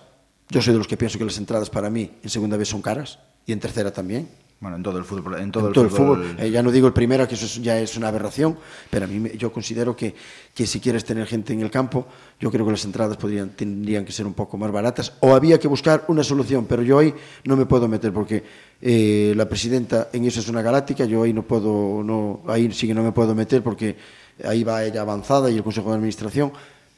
yo 0.50 0.62
soy 0.62 0.74
de 0.74 0.78
los 0.78 0.88
que 0.88 0.96
pienso 0.96 1.18
que 1.18 1.26
las 1.26 1.40
entradas 1.40 1.72
para 1.72 1.90
mí 1.90 2.12
en 2.22 2.30
segunda 2.30 2.56
vez 2.56 2.68
son 2.68 2.84
caras 2.84 3.18
y 3.48 3.52
en 3.52 3.60
tercera 3.60 3.92
también 3.92 4.30
Bueno, 4.62 4.78
en 4.78 4.84
todo 4.84 5.00
el 5.00 5.04
fútbol. 5.04 5.40
En 5.40 5.52
todo, 5.52 5.68
en 5.70 5.74
todo 5.74 5.84
el 5.86 5.90
fútbol. 5.90 6.22
el 6.22 6.28
fútbol. 6.30 6.46
Eh, 6.46 6.52
ya 6.52 6.62
no 6.62 6.70
digo 6.72 6.86
el 6.86 6.94
primero, 6.94 7.28
que 7.28 7.34
eso 7.34 7.46
es- 7.48 7.62
ya 7.64 7.80
es 7.80 7.98
una 7.98 8.10
aberración, 8.10 8.56
pero 8.92 9.06
a 9.06 9.08
mí 9.08 9.20
me- 9.20 9.36
yo 9.36 9.52
considero 9.52 9.96
que, 9.96 10.14
que 10.54 10.68
si 10.68 10.80
quieres 10.80 11.04
tener 11.04 11.26
gente 11.26 11.52
en 11.52 11.62
el 11.62 11.72
campo, 11.72 12.06
yo 12.40 12.52
creo 12.52 12.64
que 12.64 12.72
las 12.72 12.86
entradas 12.86 13.18
podrían, 13.18 13.50
tendrían 13.50 14.06
que 14.06 14.12
ser 14.12 14.28
un 14.28 14.36
poco 14.36 14.58
más 14.60 14.72
baratas, 14.72 15.14
o 15.22 15.34
había 15.34 15.60
que 15.60 15.68
buscar 15.68 16.06
una 16.10 16.24
solución, 16.24 16.68
pero 16.70 16.84
yo 16.84 17.00
ahí 17.00 17.12
no 17.46 17.58
me 17.58 17.66
puedo 17.66 17.88
meter 17.88 18.14
porque 18.14 18.44
eh, 18.84 19.34
la 19.36 19.50
presidenta 19.50 20.10
en 20.14 20.26
eso 20.26 20.40
es 20.40 20.48
una 20.48 20.62
galáctica, 20.62 21.06
yo 21.06 21.24
ahí 21.24 21.34
no 21.34 21.42
puedo, 21.42 22.04
no, 22.04 22.42
ahí 22.48 22.72
sí 22.72 22.86
que 22.86 22.94
no 22.94 23.02
me 23.02 23.12
puedo 23.12 23.34
meter 23.34 23.64
porque 23.64 23.96
ahí 24.44 24.64
va 24.64 24.84
ella 24.86 25.02
avanzada 25.02 25.50
y 25.50 25.58
el 25.58 25.64
Consejo 25.64 25.90
de 25.90 25.96
Administración. 25.96 26.52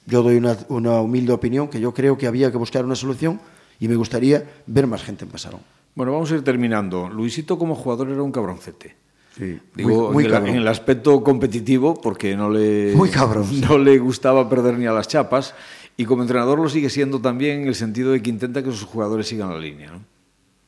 Yo 0.05 0.21
doy 0.21 0.35
una, 0.35 0.57
una 0.67 0.99
humilde 0.99 1.31
opinión 1.31 1.69
que 1.69 1.79
yo 1.79 1.93
creo 1.93 2.17
que 2.17 2.27
había 2.27 2.51
que 2.51 2.57
buscar 2.57 2.83
una 2.83 2.95
solución 2.95 3.39
y 3.79 3.87
me 3.87 3.95
gustaría 3.95 4.43
ver 4.67 4.85
más 4.85 5.01
gente 5.01 5.23
en 5.23 5.31
Pasarón. 5.31 5.61
Bueno, 5.95 6.11
vamos 6.13 6.31
a 6.31 6.35
ir 6.35 6.43
terminando. 6.43 7.09
Luisito 7.09 7.57
como 7.57 7.75
jugador 7.75 8.09
era 8.09 8.21
un 8.23 8.31
cabroncete. 8.31 8.95
Sí, 9.37 9.59
Digo, 9.75 10.05
muy- 10.11 10.13
muy 10.13 10.23
en, 10.23 10.27
el, 10.27 10.33
cabrón. 10.33 10.49
en 10.51 10.55
el 10.61 10.67
aspecto 10.67 11.23
competitivo, 11.23 11.95
porque 11.99 12.35
no 12.35 12.49
le, 12.49 12.93
Muy 12.95 13.09
cabrón. 13.09 13.47
no 13.61 13.77
le 13.77 13.97
gustaba 13.99 14.47
perder 14.49 14.77
ni 14.77 14.85
a 14.85 14.91
las 14.91 15.07
chapas, 15.07 15.53
y 15.97 16.05
como 16.05 16.21
entrenador 16.23 16.59
lo 16.59 16.69
sigue 16.69 16.89
siendo 16.89 17.19
también 17.19 17.61
en 17.61 17.67
el 17.67 17.75
sentido 17.75 18.11
de 18.11 18.21
que 18.21 18.29
intenta 18.29 18.63
que 18.63 18.71
sus 18.71 18.83
jugadores 18.83 19.27
sigan 19.27 19.49
la 19.49 19.59
línea. 19.59 19.91
¿no? 19.91 19.99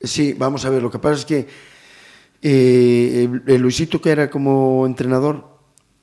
Sí, 0.02 0.34
vamos 0.38 0.66
a 0.66 0.70
ver, 0.70 0.82
lo 0.84 0.92
que 0.92 1.00
pasa 1.00 1.16
es 1.16 1.26
que 1.26 1.48
eh, 2.42 3.28
el, 3.32 3.44
el 3.56 3.62
Luisito 3.62 4.00
que 4.02 4.10
era 4.12 4.30
como 4.30 4.86
entrenador, 4.86 5.46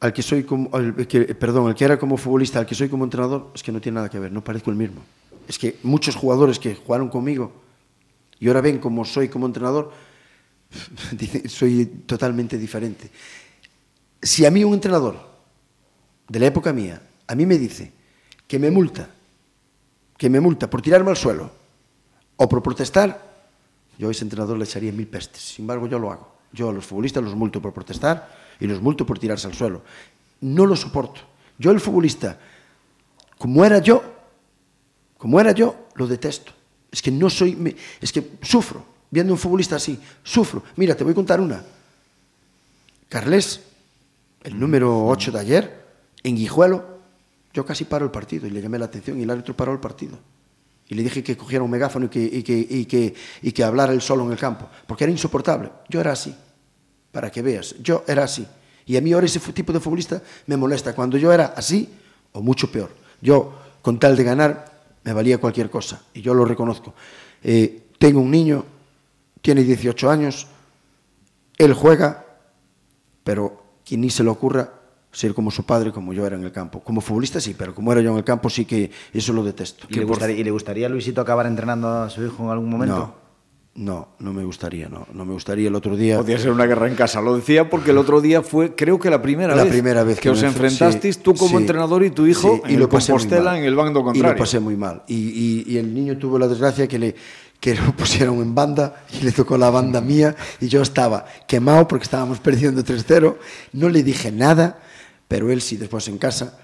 al 0.00 0.12
que 0.12 0.22
soy 0.22 0.42
como, 0.44 0.70
al 0.74 1.06
que, 1.06 1.20
perdón, 1.36 1.68
el 1.68 1.74
que 1.76 1.84
era 1.84 1.98
como 1.98 2.16
futbolista, 2.16 2.58
al 2.58 2.66
que 2.66 2.74
soy 2.74 2.88
como 2.88 3.04
entrenador, 3.04 3.50
es 3.54 3.62
que 3.62 3.70
no 3.70 3.80
tiene 3.80 3.96
nada 3.96 4.08
que 4.10 4.18
ver, 4.18 4.32
no 4.32 4.42
parezco 4.42 4.70
el 4.70 4.76
mismo. 4.76 5.00
Es 5.46 5.58
que 5.58 5.76
muchos 5.82 6.16
jugadores 6.16 6.58
que 6.58 6.74
jugaron 6.74 7.08
conmigo 7.08 7.52
y 8.42 8.48
ahora 8.48 8.60
ven 8.60 8.80
como 8.80 9.04
soy 9.04 9.28
como 9.28 9.46
entrenador, 9.46 9.92
soy 11.46 11.86
totalmente 12.06 12.58
diferente. 12.58 13.08
Si 14.20 14.44
a 14.44 14.50
mí 14.50 14.64
un 14.64 14.74
entrenador 14.74 15.16
de 16.26 16.40
la 16.40 16.46
época 16.46 16.72
mía, 16.72 17.00
a 17.28 17.36
mí 17.36 17.46
me 17.46 17.56
dice 17.56 17.92
que 18.48 18.58
me 18.58 18.72
multa, 18.72 19.08
que 20.18 20.28
me 20.28 20.40
multa 20.40 20.68
por 20.68 20.82
tirarme 20.82 21.10
al 21.10 21.16
suelo 21.16 21.52
o 22.34 22.48
por 22.48 22.64
protestar, 22.64 23.46
yo 23.96 24.08
a 24.08 24.10
ese 24.10 24.24
entrenador 24.24 24.58
le 24.58 24.64
echaría 24.64 24.90
mil 24.90 25.06
pestes. 25.06 25.40
Sin 25.40 25.62
embargo, 25.62 25.86
yo 25.86 26.00
lo 26.00 26.10
hago. 26.10 26.32
Yo 26.52 26.70
a 26.70 26.72
los 26.72 26.84
futbolistas 26.84 27.22
los 27.22 27.36
multo 27.36 27.62
por 27.62 27.72
protestar 27.72 28.28
y 28.58 28.66
los 28.66 28.82
multo 28.82 29.06
por 29.06 29.20
tirarse 29.20 29.46
al 29.46 29.54
suelo. 29.54 29.82
No 30.40 30.66
lo 30.66 30.74
soporto. 30.74 31.20
Yo 31.58 31.70
el 31.70 31.78
futbolista, 31.78 32.40
como 33.38 33.64
era 33.64 33.78
yo, 33.78 34.02
como 35.16 35.38
era 35.38 35.52
yo, 35.52 35.86
lo 35.94 36.08
detesto. 36.08 36.52
Es 36.92 37.02
que 37.02 37.10
no 37.10 37.28
soy, 37.30 37.56
me- 37.56 37.74
es 38.00 38.12
que 38.12 38.32
sufro 38.42 38.84
viendo 39.10 39.32
un 39.32 39.38
futbolista 39.38 39.76
así, 39.76 39.98
sufro. 40.22 40.62
Mira, 40.76 40.94
te 40.94 41.02
voy 41.04 41.12
a 41.12 41.14
contar 41.16 41.40
una. 41.40 41.62
Carles, 43.08 43.60
el 44.42 44.58
número 44.58 45.06
8 45.06 45.32
de 45.32 45.38
ayer, 45.40 45.84
en 46.22 46.36
Guijuelo, 46.36 46.84
yo 47.52 47.66
casi 47.66 47.84
paro 47.84 48.04
el 48.06 48.10
partido 48.10 48.46
y 48.46 48.50
le 48.50 48.62
llamé 48.62 48.78
la 48.78 48.86
atención 48.86 49.18
y 49.20 49.24
el 49.24 49.30
árbitro 49.30 49.54
paró 49.56 49.72
el 49.72 49.80
partido. 49.80 50.18
Y 50.88 50.94
le 50.94 51.02
dije 51.02 51.22
que 51.22 51.36
cogiera 51.36 51.62
un 51.64 51.70
megáfono 51.70 52.06
y 52.06 52.08
que, 52.08 52.22
y 52.22 52.42
que, 52.42 52.66
y 52.68 52.84
que, 52.86 53.14
y 53.42 53.52
que 53.52 53.64
hablara 53.64 53.92
él 53.92 54.00
solo 54.02 54.24
en 54.24 54.32
el 54.32 54.38
campo, 54.38 54.68
porque 54.86 55.04
era 55.04 55.10
insoportable. 55.10 55.70
Yo 55.88 56.00
era 56.00 56.12
así, 56.12 56.34
para 57.10 57.30
que 57.30 57.42
veas, 57.42 57.74
yo 57.82 58.04
era 58.06 58.24
así. 58.24 58.46
Y 58.86 58.96
a 58.96 59.00
mí 59.00 59.12
ahora 59.12 59.26
ese 59.26 59.38
tipo 59.52 59.72
de 59.72 59.80
futbolista 59.80 60.22
me 60.46 60.56
molesta. 60.56 60.94
Cuando 60.94 61.16
yo 61.18 61.32
era 61.32 61.54
así, 61.56 61.88
o 62.32 62.40
mucho 62.42 62.70
peor. 62.72 62.90
Yo, 63.20 63.54
con 63.80 63.98
tal 63.98 64.16
de 64.16 64.24
ganar, 64.24 64.71
me 65.04 65.12
valía 65.12 65.38
cualquier 65.38 65.70
cosa, 65.70 66.02
y 66.14 66.22
yo 66.22 66.34
lo 66.34 66.44
reconozco. 66.44 66.94
Eh, 67.42 67.88
tengo 67.98 68.20
un 68.20 68.30
niño, 68.30 68.64
tiene 69.40 69.62
18 69.62 70.10
años, 70.10 70.46
él 71.58 71.74
juega, 71.74 72.24
pero 73.24 73.62
que 73.84 73.96
ni 73.96 74.10
se 74.10 74.22
le 74.24 74.30
ocurra 74.30 74.72
ser 75.12 75.34
como 75.34 75.50
su 75.50 75.64
padre, 75.64 75.92
como 75.92 76.12
yo 76.12 76.26
era 76.26 76.36
en 76.36 76.44
el 76.44 76.52
campo. 76.52 76.80
Como 76.80 77.00
futbolista 77.00 77.40
sí, 77.40 77.54
pero 77.56 77.74
como 77.74 77.92
era 77.92 78.00
yo 78.00 78.10
en 78.10 78.16
el 78.16 78.24
campo 78.24 78.48
sí 78.48 78.64
que 78.64 78.90
eso 79.12 79.32
lo 79.32 79.44
detesto. 79.44 79.86
¿Y 79.90 79.96
le, 79.96 80.04
gustaría, 80.04 80.36
¿Y 80.36 80.44
le 80.44 80.50
gustaría 80.50 80.86
a 80.86 80.88
Luisito 80.88 81.20
acabar 81.20 81.46
entrenando 81.46 81.88
a 81.88 82.10
su 82.10 82.24
hijo 82.24 82.44
en 82.44 82.50
algún 82.50 82.70
momento? 82.70 82.96
No, 82.96 83.14
no, 83.74 84.08
no 84.18 84.34
me 84.34 84.44
gustaría, 84.44 84.88
no, 84.90 85.06
no 85.14 85.24
me 85.24 85.32
gustaría 85.32 85.68
el 85.68 85.74
otro 85.74 85.96
día. 85.96 86.18
Podía 86.18 86.38
ser 86.38 86.50
una 86.50 86.66
guerra 86.66 86.88
en 86.88 86.94
casa. 86.94 87.22
Lo 87.22 87.34
decía 87.36 87.70
porque 87.70 87.90
el 87.92 87.98
otro 87.98 88.20
día 88.20 88.42
fue, 88.42 88.74
creo 88.74 88.98
que 89.00 89.08
la 89.08 89.22
primera 89.22 89.56
la 89.56 89.64
vez, 89.64 89.72
primera 89.72 90.04
vez 90.04 90.20
que, 90.20 90.28
os 90.28 90.42
me- 90.42 90.48
enfrentasteis 90.48 91.14
sí, 91.16 91.20
tú 91.22 91.34
como 91.34 91.50
sí, 91.52 91.56
entrenador 91.56 92.04
y 92.04 92.10
tu 92.10 92.26
hijo 92.26 92.56
sí, 92.56 92.60
en 92.66 92.70
y 92.70 92.74
el 92.74 92.80
lo 92.80 92.88
pasé 92.90 93.12
muy 93.12 93.20
Compostela 93.22 93.58
en 93.58 93.64
el 93.64 93.74
bando 93.74 94.00
Y 94.00 94.04
contrario. 94.04 94.32
lo 94.34 94.38
pasé 94.38 94.60
muy 94.60 94.76
mal. 94.76 95.02
Y, 95.06 95.14
y- 95.14 95.64
y 95.68 95.78
el 95.78 95.94
niño 95.94 96.18
tuvo 96.18 96.38
la 96.38 96.48
desgracia 96.48 96.86
que 96.86 96.98
le 96.98 97.14
que 97.60 97.74
lo 97.76 97.92
pusieron 97.96 98.38
en 98.42 98.54
banda 98.54 99.04
y 99.18 99.24
le 99.24 99.30
tocó 99.32 99.56
la 99.56 99.70
banda 99.70 100.00
mía 100.00 100.34
y 100.60 100.66
yo 100.68 100.82
estaba 100.82 101.24
quemado 101.46 101.86
porque 101.88 102.02
estábamos 102.04 102.40
perdiendo 102.40 102.82
3-0. 102.84 103.36
No 103.74 103.88
le 103.88 104.02
dije 104.02 104.30
nada, 104.32 104.80
pero 105.28 105.50
él 105.50 105.62
sí 105.62 105.76
después 105.78 106.08
en 106.08 106.18
casa. 106.18 106.58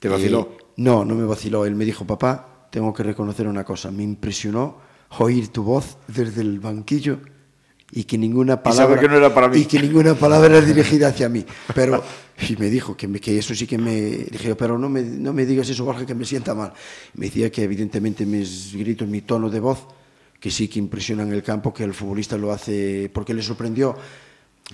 ¿Te 0.00 0.08
vaciló? 0.08 0.48
eh, 0.58 0.64
no, 0.78 1.04
no 1.04 1.14
me 1.14 1.24
vaciló. 1.24 1.64
Él 1.64 1.76
me 1.76 1.84
dijo, 1.84 2.04
papá, 2.04 2.66
tengo 2.70 2.92
que 2.92 3.04
reconocer 3.04 3.46
una 3.46 3.62
cosa. 3.64 3.90
Me 3.92 4.02
impresionó 4.02 4.91
oír 5.18 5.48
tu 5.48 5.62
voz 5.62 5.98
desde 6.08 6.40
el 6.40 6.58
banquillo 6.60 7.18
y 7.90 8.04
que 8.04 8.16
ninguna 8.16 8.54
Y 8.54 8.56
palabra 8.58 8.98
que 9.00 9.08
no 9.08 9.16
era 9.16 9.34
para 9.34 9.48
mí. 9.48 9.58
y 9.58 9.64
que 9.66 9.78
ninguna 9.80 10.14
palabra 10.14 10.46
era 10.58 10.60
dirigida 10.66 11.08
hacia 11.08 11.28
mí. 11.28 11.44
Pero 11.74 12.02
y 12.48 12.56
me 12.56 12.70
dijo 12.70 12.96
que, 12.96 13.06
me- 13.08 13.20
que 13.20 13.38
eso 13.38 13.54
sí 13.54 13.66
que 13.66 13.76
me 13.78 14.00
dije, 14.30 14.54
pero 14.56 14.78
no 14.78 14.88
me, 14.88 15.02
no 15.02 15.32
me 15.32 15.44
digas 15.44 15.68
eso, 15.68 15.84
Jorge, 15.84 16.06
que 16.06 16.14
me 16.14 16.24
sienta 16.24 16.54
mal. 16.54 16.72
Me 17.14 17.26
decía 17.26 17.50
que 17.52 17.62
evidentemente 17.64 18.24
mis 18.24 18.74
gritos, 18.74 19.06
mi 19.08 19.20
tono 19.20 19.50
de 19.50 19.60
voz, 19.60 19.86
que 20.40 20.50
sí 20.50 20.68
que 20.68 20.78
impresiona 20.78 21.22
en 21.22 21.32
el 21.32 21.42
campo, 21.42 21.72
que 21.74 21.84
el 21.84 21.92
futbolista 21.94 22.36
lo 22.38 22.50
hace 22.52 23.10
porque 23.12 23.34
le 23.34 23.42
sorprendió. 23.42 23.94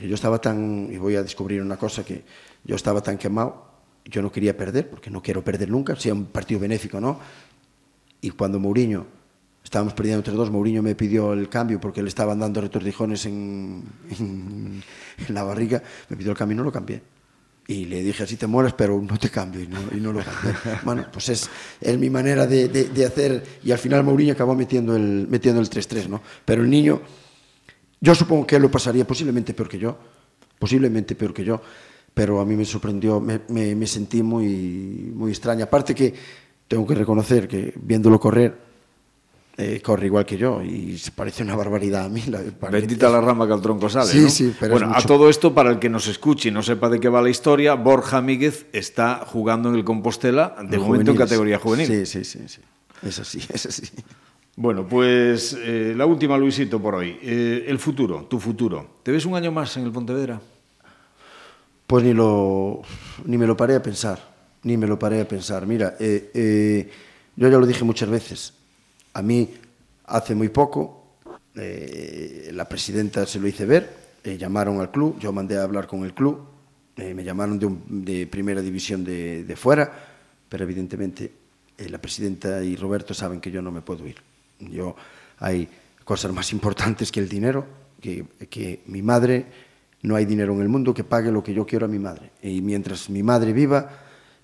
Yo 0.00 0.14
estaba 0.14 0.40
tan, 0.40 0.88
y 0.92 0.96
voy 0.98 1.16
a 1.16 1.22
descubrir 1.24 1.60
una 1.60 1.76
cosa, 1.76 2.04
que 2.04 2.22
yo 2.64 2.76
estaba 2.76 3.00
tan 3.02 3.18
quemado, 3.18 3.66
yo 4.04 4.22
no 4.22 4.30
quería 4.30 4.56
perder, 4.56 4.88
porque 4.88 5.10
no 5.10 5.20
quiero 5.20 5.42
perder 5.42 5.68
nunca, 5.70 5.96
sea 5.96 6.14
un 6.14 6.26
partido 6.26 6.60
benéfico, 6.60 7.00
¿no? 7.00 7.18
Y 8.20 8.30
cuando 8.30 8.60
Mourinho, 8.60 9.06
estábamos 9.68 9.92
perdiendo 9.92 10.20
entre 10.20 10.32
dos, 10.32 10.50
Mourinho 10.50 10.82
me 10.82 10.94
pidió 10.94 11.34
el 11.34 11.50
cambio 11.50 11.78
porque 11.78 12.02
le 12.02 12.08
estaban 12.08 12.38
dando 12.38 12.62
retortijones 12.62 13.26
en, 13.26 13.82
en, 14.18 14.82
en 15.28 15.34
la 15.34 15.42
barriga, 15.42 15.82
me 16.08 16.16
pidió 16.16 16.30
el 16.32 16.38
cambio 16.38 16.54
y 16.54 16.56
no 16.56 16.64
lo 16.64 16.72
cambié. 16.72 17.02
Y 17.66 17.84
le 17.84 18.02
dije, 18.02 18.22
así 18.22 18.36
te 18.36 18.46
mueres, 18.46 18.72
pero 18.72 18.98
no 18.98 19.18
te 19.18 19.28
cambio, 19.28 19.60
y 19.60 19.66
no, 19.66 19.78
y 19.94 20.00
no 20.00 20.10
lo 20.14 20.20
cambié. 20.24 20.54
Bueno, 20.84 21.04
pues 21.12 21.28
es, 21.28 21.50
es 21.82 21.98
mi 21.98 22.08
manera 22.08 22.46
de, 22.46 22.68
de- 22.68 22.84
de 22.88 23.04
hacer, 23.04 23.44
y 23.62 23.70
al 23.70 23.76
final 23.78 24.02
Mourinho 24.04 24.32
acabó 24.32 24.54
metiendo 24.54 24.96
el, 24.96 25.26
metiendo 25.28 25.60
el 25.60 25.68
3-3, 25.68 26.08
¿no? 26.08 26.22
Pero 26.46 26.62
el 26.62 26.70
niño, 26.70 27.02
yo 28.00 28.14
supongo 28.14 28.46
que 28.46 28.58
lo 28.58 28.70
pasaría 28.70 29.06
posiblemente 29.06 29.52
peor 29.52 29.68
que 29.68 29.78
yo, 29.78 29.98
posiblemente 30.58 31.14
peor 31.14 31.34
que 31.34 31.44
yo, 31.44 31.60
pero 32.14 32.40
a 32.40 32.46
mí 32.46 32.56
me 32.56 32.64
sorprendió, 32.64 33.20
me, 33.20 33.42
me- 33.48 33.74
me 33.74 33.86
sentí 33.86 34.22
muy, 34.22 35.12
muy 35.14 35.30
extraña. 35.30 35.64
Aparte 35.64 35.94
que 35.94 36.14
tengo 36.66 36.86
que 36.86 36.94
reconocer 36.94 37.46
que 37.46 37.74
viéndolo 37.76 38.18
correr, 38.18 38.67
eh, 39.60 39.82
corre 39.82 40.06
igual 40.06 40.24
que 40.24 40.36
yo 40.36 40.62
y 40.62 40.96
se 40.98 41.10
parece 41.10 41.42
una 41.42 41.56
barbaridad 41.56 42.04
a 42.04 42.08
mí. 42.08 42.22
La, 42.28 42.40
Bendita 42.70 43.10
la 43.10 43.20
rama 43.20 43.44
que 43.44 43.54
al 43.54 43.60
tronco 43.60 43.88
sale. 43.88 44.06
Sí, 44.06 44.20
¿no? 44.20 44.28
sí, 44.28 44.54
pero 44.58 44.74
bueno, 44.74 44.92
a 44.94 45.02
todo 45.02 45.28
esto, 45.28 45.52
para 45.52 45.70
el 45.70 45.80
que 45.80 45.88
nos 45.88 46.06
escuche 46.06 46.50
y 46.50 46.52
no 46.52 46.62
sepa 46.62 46.88
de 46.88 47.00
qué 47.00 47.08
va 47.08 47.20
la 47.20 47.28
historia, 47.28 47.74
Borja 47.74 48.22
Míguez 48.22 48.66
está 48.72 49.24
jugando 49.26 49.68
en 49.70 49.74
el 49.74 49.82
Compostela, 49.84 50.54
de 50.58 50.76
Los 50.76 50.86
momento 50.86 51.10
en 51.10 51.16
juveniles. 51.16 51.18
categoría 51.18 51.58
juvenil. 51.58 51.86
Sí, 51.88 52.06
sí, 52.06 52.24
sí, 52.24 52.38
sí. 52.46 52.60
Es 53.02 53.18
así, 53.18 53.40
es 53.52 53.66
así. 53.66 53.82
Bueno, 54.54 54.86
pues 54.86 55.56
eh, 55.60 55.92
la 55.96 56.06
última, 56.06 56.38
Luisito, 56.38 56.80
por 56.80 56.94
hoy. 56.94 57.18
Eh, 57.20 57.64
el 57.66 57.80
futuro, 57.80 58.26
tu 58.30 58.38
futuro. 58.38 59.00
¿Te 59.02 59.10
ves 59.10 59.26
un 59.26 59.34
año 59.34 59.50
más 59.50 59.76
en 59.76 59.84
el 59.84 59.90
Pontevedra? 59.90 60.40
Pues 61.84 62.04
ni 62.04 62.12
lo 62.12 62.82
ni 63.24 63.38
me 63.38 63.46
lo 63.48 63.56
paré 63.56 63.74
a 63.74 63.82
pensar, 63.82 64.20
ni 64.62 64.76
me 64.76 64.86
lo 64.86 65.00
paré 65.00 65.20
a 65.20 65.26
pensar. 65.26 65.66
Mira, 65.66 65.96
yo 65.98 67.48
ya 67.48 67.58
lo 67.58 67.66
dije 67.66 67.82
muchas 67.82 68.08
veces. 68.08 68.57
A 69.18 69.22
mí 69.22 69.50
hace 70.06 70.36
muy 70.36 70.48
poco 70.48 71.16
eh, 71.56 72.52
la 72.54 72.68
presidenta 72.68 73.26
se 73.26 73.40
lo 73.40 73.48
hice 73.48 73.66
ver, 73.66 73.90
eh, 74.22 74.38
llamaron 74.38 74.78
al 74.78 74.92
club, 74.92 75.18
yo 75.18 75.32
mandé 75.32 75.58
a 75.58 75.64
hablar 75.64 75.88
con 75.88 76.04
el 76.04 76.14
club, 76.14 76.38
eh, 76.96 77.14
me 77.14 77.24
llamaron 77.24 77.58
de, 77.58 78.28
primera 78.28 78.62
división 78.62 79.02
de, 79.02 79.54
fuera, 79.56 79.92
pero 80.48 80.62
evidentemente 80.62 81.32
la 81.78 81.98
presidenta 81.98 82.62
y 82.62 82.76
Roberto 82.76 83.12
saben 83.12 83.40
que 83.40 83.50
yo 83.50 83.60
no 83.60 83.72
me 83.72 83.80
puedo 83.80 84.06
ir. 84.06 84.18
Yo 84.60 84.94
hay 85.38 85.68
cosas 86.04 86.32
más 86.32 86.52
importantes 86.58 87.10
que 87.10 87.18
el 87.18 87.28
dinero, 87.28 87.66
que 88.00 88.82
mi 88.86 89.02
madre, 89.02 89.46
no 90.02 90.14
hay 90.14 90.26
dinero 90.26 90.54
en 90.54 90.60
el 90.60 90.68
mundo 90.68 90.94
que 90.94 91.02
pague 91.02 91.32
lo 91.32 91.42
que 91.42 91.52
yo 91.52 91.66
quiero 91.66 91.86
a 91.86 91.88
mi 91.88 91.98
madre. 91.98 92.30
Y 92.40 92.62
mientras 92.62 93.10
mi 93.10 93.24
madre 93.24 93.52
viva, 93.52 93.90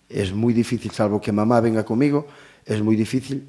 es 0.09 0.33
muy 0.33 0.53
difícil, 0.53 0.91
salvo 0.91 1.21
que 1.21 1.31
mamá 1.31 1.61
venga 1.61 1.85
conmigo, 1.85 2.27
es 2.67 2.83
muy 2.83 2.97
difícil 2.97 3.47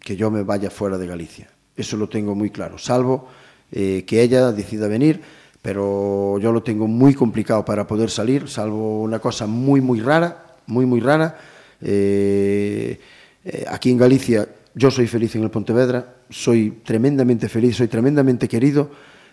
que 0.00 0.16
yo 0.16 0.30
me 0.30 0.42
vaya 0.42 0.70
fuera 0.70 0.98
de 0.98 1.06
Galicia. 1.06 1.48
Eso 1.76 1.96
lo 1.96 2.08
tengo 2.08 2.34
muy 2.34 2.50
claro, 2.50 2.78
salvo 2.78 3.28
eh, 3.70 4.04
que 4.06 4.22
ella 4.22 4.50
decida 4.52 4.88
venir, 4.88 5.20
pero 5.60 6.38
yo 6.38 6.52
lo 6.52 6.62
tengo 6.62 6.86
muy 6.86 7.14
complicado 7.14 7.64
para 7.64 7.86
poder 7.86 8.10
salir, 8.10 8.48
salvo 8.48 9.02
una 9.02 9.18
cosa 9.18 9.46
muy, 9.46 9.80
muy 9.80 10.00
rara, 10.00 10.56
muy, 10.66 10.86
muy 10.86 11.00
rara. 11.00 11.38
Eh, 11.80 12.98
eh, 13.44 13.64
aquí 13.68 13.90
en 13.90 13.98
Galicia 13.98 14.48
yo 14.74 14.90
soy 14.90 15.06
feliz 15.06 15.34
en 15.36 15.42
el 15.42 15.50
Pontevedra, 15.50 16.16
soy 16.30 16.80
tremendamente 16.84 17.48
feliz, 17.48 17.76
soy 17.76 17.88
tremendamente 17.88 18.48
querido, 18.48 18.90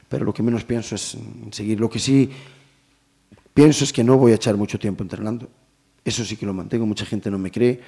pero 0.09 0.25
lo 0.25 0.33
que 0.33 0.43
menos 0.43 0.63
pienso 0.63 0.95
es 0.95 1.17
seguir. 1.51 1.79
Lo 1.79 1.89
que 1.89 1.99
sí 1.99 2.29
pienso 3.53 3.83
es 3.83 3.93
que 3.93 4.03
no 4.03 4.17
voy 4.17 4.31
a 4.31 4.35
echar 4.35 4.57
mucho 4.57 4.79
tiempo 4.79 5.03
entrenando. 5.03 5.47
Eso 6.03 6.23
sí 6.23 6.35
que 6.35 6.45
lo 6.45 6.53
mantengo, 6.53 6.85
mucha 6.85 7.05
gente 7.05 7.31
no 7.31 7.39
me 7.39 7.51
cree, 7.51 7.79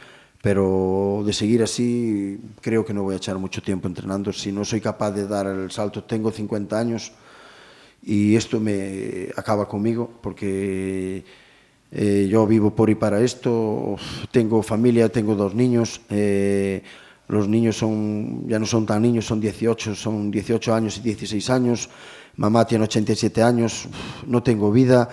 pero 0.42 1.24
de 1.26 1.34
seguir 1.34 1.64
así 1.64 2.40
creo 2.62 2.86
que 2.86 2.94
no 2.94 3.04
voy 3.04 3.16
a 3.16 3.18
echar 3.18 3.38
mucho 3.38 3.62
tiempo 3.62 3.88
entrenando 3.88 4.32
si 4.32 4.52
no 4.52 4.64
soy 4.64 4.82
capaz 4.82 5.12
de 5.12 5.28
dar 5.28 5.48
el 5.48 5.72
salto. 5.72 6.04
Tengo 6.04 6.32
50 6.32 6.80
años 6.80 7.12
y 8.04 8.36
esto 8.36 8.60
me 8.60 9.30
acaba 9.36 9.68
conmigo 9.68 10.10
porque 10.22 11.24
eh, 11.92 12.28
yo 12.30 12.46
vivo 12.46 12.76
por 12.76 12.90
y 12.90 12.96
para 12.96 13.22
esto, 13.22 13.96
tengo 14.32 14.62
familia, 14.62 15.10
tengo 15.10 15.36
dos 15.36 15.56
niños, 15.56 16.02
eh, 16.10 16.84
los 17.30 17.48
niños 17.48 17.78
son 17.78 18.48
ya 18.48 18.60
no 18.60 18.66
son 18.66 18.86
tan 18.86 19.02
niños, 19.02 19.26
son 19.26 19.40
18, 19.40 19.96
son 19.96 20.30
18 20.30 20.74
años 20.74 20.98
y 20.98 21.02
16 21.02 21.50
años, 21.50 21.90
mamá 22.36 22.66
tiene 22.66 22.84
87 22.84 23.42
años, 23.42 23.88
no 24.26 24.44
tengo 24.44 24.72
vida. 24.72 25.10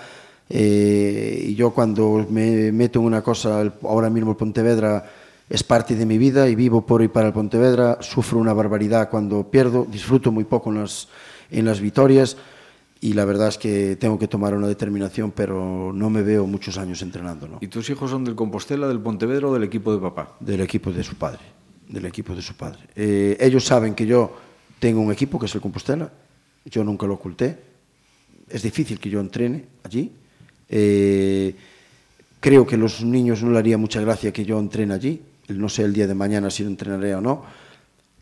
Eh, 0.49 1.45
y 1.47 1.55
yo 1.55 1.71
cuando 1.71 2.25
me 2.29 2.71
meto 2.71 2.99
en 2.99 3.05
una 3.05 3.21
cosa, 3.21 3.71
ahora 3.83 4.09
mismo 4.09 4.31
el 4.31 4.37
Pontevedra 4.37 5.09
es 5.49 5.63
parte 5.63 5.95
de 5.95 6.05
mi 6.05 6.17
vida 6.17 6.47
y 6.49 6.55
vivo 6.55 6.85
por 6.85 7.01
y 7.03 7.07
para 7.07 7.27
el 7.27 7.33
Pontevedra. 7.33 7.97
Sufro 8.01 8.39
una 8.39 8.53
barbaridad 8.53 9.09
cuando 9.09 9.49
pierdo, 9.49 9.87
disfruto 9.89 10.31
muy 10.31 10.43
poco 10.43 10.71
en 10.71 10.81
las, 10.81 11.07
en 11.51 11.65
las 11.65 11.79
victorias 11.79 12.37
y 13.01 13.13
la 13.13 13.25
verdad 13.25 13.49
es 13.49 13.57
que 13.57 13.95
tengo 13.97 14.17
que 14.17 14.27
tomar 14.27 14.55
una 14.55 14.67
determinación, 14.67 15.31
pero 15.31 15.91
no 15.93 16.09
me 16.09 16.23
veo 16.23 16.47
muchos 16.47 16.77
años 16.77 17.01
entrenando. 17.01 17.47
¿no? 17.47 17.57
¿Y 17.61 17.67
tus 17.67 17.89
hijos 17.89 18.09
son 18.09 18.23
del 18.23 18.35
Compostela, 18.35 18.87
del 18.87 18.99
Pontevedra 18.99 19.47
o 19.47 19.53
del 19.53 19.63
equipo 19.63 19.93
de 19.93 20.01
papá? 20.01 20.35
del 20.39 20.61
equipo 20.61 20.91
de 20.91 21.03
su 21.03 21.15
padre, 21.15 21.41
del 21.87 22.05
equipo 22.05 22.35
de 22.35 22.41
su 22.41 22.55
padre. 22.55 22.79
Eh, 22.95 23.37
ellos 23.39 23.63
saben 23.65 23.93
que 23.93 24.05
yo 24.05 24.35
tengo 24.79 25.01
un 25.01 25.11
equipo 25.11 25.37
que 25.37 25.45
es 25.45 25.55
el 25.55 25.61
Compostela, 25.61 26.11
yo 26.65 26.83
nunca 26.83 27.05
lo 27.05 27.13
oculté. 27.13 27.59
Es 28.49 28.63
difícil 28.63 28.99
que 28.99 29.09
yo 29.09 29.19
entrene 29.19 29.65
allí. 29.83 30.11
Eh, 30.69 31.55
creo 32.39 32.65
que 32.65 32.75
a 32.75 32.77
los 32.77 33.03
niños 33.03 33.43
no 33.43 33.51
le 33.51 33.59
haría 33.59 33.77
mucha 33.77 34.01
gracia 34.01 34.31
que 34.31 34.45
yo 34.45 34.59
entrene 34.59 34.93
allí. 34.93 35.21
No 35.49 35.69
sé 35.69 35.83
el 35.83 35.93
día 35.93 36.07
de 36.07 36.15
mañana 36.15 36.49
si 36.49 36.63
lo 36.63 36.69
entrenaré 36.69 37.13
o 37.15 37.21
no, 37.21 37.43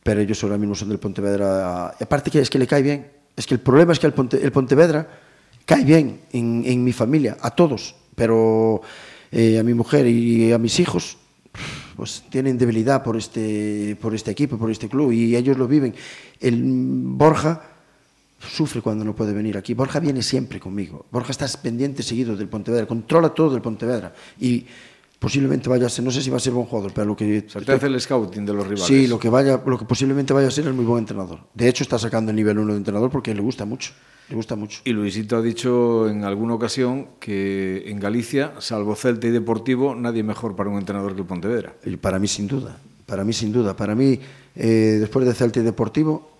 pero 0.04 0.20
ellos 0.20 0.44
ahora 0.44 0.58
mismo 0.58 0.76
son 0.76 0.89
del 0.89 1.00
Pontevedra. 1.00 1.88
Aparte 2.00 2.30
que 2.30 2.39
es 2.41 2.50
que 2.50 2.60
le 2.60 2.68
cae 2.68 2.82
bien. 2.82 3.08
Es 3.36 3.48
que 3.48 3.54
el 3.56 3.62
problema 3.62 3.94
es 3.94 4.00
que 4.00 4.08
el, 4.08 4.14
Ponte- 4.14 4.44
el 4.44 4.52
Pontevedra 4.52 5.08
cae 5.66 5.84
bien 5.84 6.20
en, 6.34 6.64
en 6.66 6.84
mi 6.84 6.91
familia, 6.91 7.38
a 7.41 7.52
todos, 7.52 7.96
pero 8.16 8.82
eh, 9.32 9.58
a 9.58 9.64
mi 9.64 9.74
mujer 9.74 10.06
y 10.06 10.52
a 10.52 10.58
mis 10.58 10.80
hijos 10.80 11.18
pues 11.96 12.24
tienen 12.30 12.58
debilidad 12.58 13.04
por 13.04 13.16
este, 13.16 13.96
por 14.02 14.14
este 14.16 14.32
equipo, 14.32 14.58
por 14.58 14.72
este 14.72 14.89
club, 14.89 15.12
y 15.12 15.36
ellos 15.36 15.58
lo 15.58 15.68
viven. 15.68 15.94
El 16.39 16.62
Borja 16.64 17.62
sufre 18.50 18.82
cuando 18.82 19.04
no 19.04 19.16
puede 19.16 19.34
venir 19.34 19.58
aquí. 19.58 19.74
Borja 19.74 20.00
viene 20.00 20.22
siempre 20.22 20.60
conmigo. 20.60 21.06
Borja 21.12 21.32
está 21.32 21.48
pendiente 21.62 22.04
seguido 22.04 22.36
del 22.36 22.48
Pontevedra, 22.48 22.86
controla 22.86 23.30
todo 23.30 23.52
del 23.52 23.62
Pontevedra. 23.62 24.14
Y 24.39 24.66
posiblemente 25.24 25.70
vaya 25.70 25.86
a 25.86 25.89
ser, 25.89 26.04
no 26.04 26.12
sé 26.12 26.22
si 26.22 26.30
va 26.30 26.36
a 26.36 26.39
ser 26.41 26.52
buen 26.52 26.66
jugador, 26.66 26.91
pero 26.94 27.08
lo 27.08 27.16
que... 27.16 27.46
O 27.48 27.50
sea, 27.50 27.62
te 27.62 27.72
hace 27.72 27.88
el 27.88 28.00
scouting 28.00 28.46
de 28.46 28.54
los 28.54 28.68
rivales. 28.68 28.86
Sí, 28.86 29.08
lo 29.08 29.18
que, 29.18 29.30
vaya, 29.30 29.62
lo 29.66 29.80
que 29.80 29.86
posiblemente 29.86 30.34
vaya 30.34 30.50
a 30.50 30.52
ser 30.52 30.68
es 30.68 30.74
muy 30.74 30.84
buen 30.84 31.00
entrenador. 31.00 31.39
De 31.54 31.70
hecho, 31.70 31.84
está 31.84 31.98
sacando 31.98 32.32
el 32.32 32.36
nivel 32.36 32.60
1 32.60 32.74
de 32.74 32.78
entrenador 32.78 33.10
porque 33.10 33.34
le 33.34 33.41
gusta 33.41 33.64
mucho. 33.64 33.94
Le 34.28 34.36
gusta 34.36 34.58
mucho. 34.58 34.82
Y 34.84 34.91
Luisito 34.91 35.38
ha 35.38 35.41
dicho 35.41 36.10
en 36.10 36.26
alguna 36.26 36.56
ocasión 36.56 37.08
que 37.22 37.84
en 37.88 38.02
Galicia, 38.02 38.54
salvo 38.60 38.96
Celta 38.96 39.28
y 39.28 39.32
Deportivo, 39.32 39.96
nadie 39.96 40.24
mejor 40.24 40.58
para 40.58 40.70
un 40.70 40.78
entrenador 40.78 41.16
que 41.16 41.22
el 41.22 41.28
Pontevedra. 41.28 41.74
Y 41.86 41.96
Para 41.96 42.20
mí, 42.20 42.28
sin 42.28 42.48
duda. 42.48 42.78
Para 43.06 43.24
mí, 43.24 43.32
sin 43.32 43.54
duda. 43.54 43.78
Para 43.78 43.96
mí, 43.96 44.20
eh, 44.56 44.98
después 45.00 45.26
de 45.26 45.34
Celta 45.34 45.62
y 45.62 45.64
Deportivo, 45.64 46.33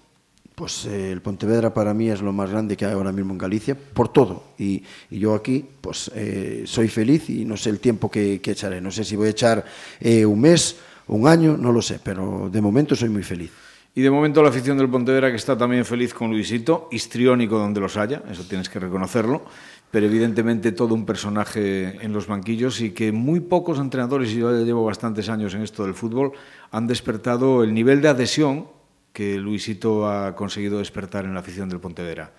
pues 0.56 0.86
eh, 0.86 1.12
el 1.12 1.22
Pontevedra 1.22 1.74
para 1.74 1.94
mí 1.94 2.10
es 2.10 2.22
lo 2.22 2.32
más 2.32 2.50
grande 2.50 2.78
que 2.78 2.86
hay 2.86 2.94
ahora 2.94 3.12
mismo 3.12 3.34
en 3.34 3.38
Galicia, 3.38 3.76
por 3.76 4.10
todo. 4.10 4.44
Y, 4.58 4.84
yo 5.10 5.34
aquí, 5.34 5.66
pues 5.82 6.12
eh, 6.16 6.64
soy 6.66 6.88
feliz 6.88 7.30
y 7.30 7.46
no 7.46 7.58
sé 7.58 7.70
el 7.70 7.80
tiempo 7.80 8.10
que, 8.10 8.40
que 8.42 8.52
echaré. 8.52 8.80
No 8.82 8.92
sé 8.92 9.04
si 9.04 9.16
voy 9.16 9.28
a 9.28 9.32
echar 9.32 9.66
eh, 10.00 10.26
un 10.26 10.40
mes, 10.40 10.78
un 11.08 11.28
año, 11.28 11.58
no 11.58 11.72
lo 11.72 11.82
sé, 11.82 12.00
pero 12.04 12.50
de 12.52 12.62
momento 12.62 12.96
soy 12.96 13.10
muy 13.10 13.24
feliz. 13.24 13.52
Y 13.96 14.02
de 14.02 14.10
momento 14.10 14.42
la 14.42 14.50
afición 14.50 14.78
del 14.78 14.90
Pontevedra 14.90 15.30
que 15.30 15.36
está 15.36 15.56
también 15.56 15.86
feliz 15.86 16.14
con 16.14 16.32
Luisito, 16.32 16.88
histriónico 16.92 17.60
donde 17.60 17.80
los 17.80 17.96
haya, 17.96 18.24
eso 18.30 18.44
tienes 18.44 18.68
que 18.68 18.80
reconocerlo, 18.80 19.44
pero 19.92 20.08
evidentemente 20.08 20.72
todo 20.72 20.96
un 20.96 21.06
personaje 21.06 22.04
en 22.04 22.12
los 22.12 22.26
banquillos 22.26 22.82
y 22.82 22.90
que 22.90 23.12
muy 23.12 23.40
pocos 23.40 23.78
entrenadores, 23.78 24.32
y 24.32 24.38
yo 24.38 24.66
llevo 24.66 24.84
bastantes 24.84 25.30
años 25.30 25.54
en 25.54 25.62
esto 25.62 25.84
del 25.84 25.94
fútbol, 25.94 26.32
han 26.72 26.88
despertado 26.88 27.64
el 27.64 27.76
nivel 27.76 28.02
de 28.02 28.08
adhesión 28.08 28.66
que 29.14 29.38
Luisito 29.38 30.10
ha 30.10 30.36
conseguido 30.36 30.80
despertar 30.80 31.26
en 31.26 31.34
la 31.34 31.40
afición 31.40 31.70
del 31.70 31.80
Pontevedra. 31.80 32.32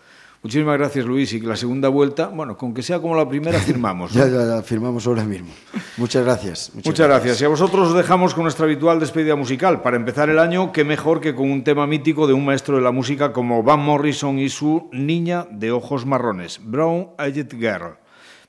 Muchísimas 0.45 0.77
gracias 0.77 1.07
Luis 1.07 1.33
y 1.33 1.41
la 1.41 1.57
segunda 1.57 1.89
vuelta, 1.89 2.27
bueno, 2.27 2.59
con 2.59 2.75
que 2.75 2.83
sea 2.83 3.01
como 3.01 3.17
la 3.17 3.27
primera, 3.27 3.59
firmamos. 3.61 4.15
¿no? 4.15 4.27
Ya, 4.27 4.31
ya, 4.31 4.57
ya, 4.57 4.63
firmamos 4.63 5.07
ahora 5.07 5.25
mismo. 5.25 5.49
Muchas 5.97 6.23
gracias. 6.23 6.71
Muchas, 6.75 7.07
gracias. 7.07 7.41
Y 7.41 7.47
a 7.47 7.49
vosotros 7.49 7.89
os 7.89 7.97
dejamos 7.97 8.35
con 8.35 8.43
nuestra 8.43 8.67
habitual 8.67 9.01
despedida 9.01 9.37
musical. 9.37 9.81
Para 9.81 9.97
empezar 9.97 10.29
el 10.29 10.39
año, 10.39 10.71
qué 10.71 10.85
mejor 10.85 11.23
que 11.23 11.35
con 11.35 11.51
un 11.51 11.65
tema 11.65 11.87
mítico 11.87 12.27
de 12.27 12.35
un 12.35 12.45
maestro 12.45 12.77
de 12.77 12.83
la 12.83 12.91
música 12.91 13.33
como 13.33 13.63
Van 13.63 13.81
Morrison 13.81 14.39
y 14.39 14.51
su 14.51 14.91
Niña 14.93 15.47
de 15.51 15.71
Ojos 15.71 16.05
Marrones, 16.05 16.61
Brown 16.63 17.13
Eyed 17.19 17.49
Girl. 17.53 17.97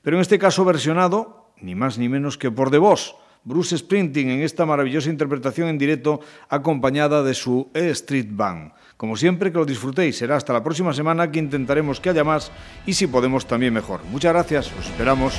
Pero 0.02 0.18
en 0.18 0.20
este 0.20 0.38
caso 0.38 0.66
versionado, 0.66 1.52
ni 1.62 1.74
más 1.74 1.96
ni 1.96 2.10
menos 2.10 2.36
que 2.36 2.50
por 2.50 2.70
The 2.70 2.78
Boss, 2.78 3.14
Bruce 3.46 3.78
Springsteen 3.78 4.28
en 4.28 4.42
esta 4.42 4.66
maravillosa 4.66 5.08
interpretación 5.08 5.68
en 5.68 5.78
directo 5.78 6.20
acompañada 6.48 7.22
de 7.22 7.32
su 7.32 7.70
E 7.72 7.90
Street 7.90 8.26
Band. 8.28 8.72
Como 8.96 9.16
siempre, 9.16 9.52
que 9.52 9.58
lo 9.58 9.64
disfrutéis. 9.64 10.18
Será 10.18 10.36
hasta 10.36 10.52
la 10.52 10.64
próxima 10.64 10.92
semana 10.92 11.30
que 11.30 11.38
intentaremos 11.38 12.00
que 12.00 12.10
haya 12.10 12.24
más 12.24 12.50
y 12.86 12.94
si 12.94 13.06
podemos 13.06 13.46
también 13.46 13.72
mejor. 13.72 14.00
Muchas 14.10 14.32
gracias, 14.32 14.72
os 14.76 14.86
esperamos. 14.86 15.32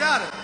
The 0.00 0.06
other 0.06 0.39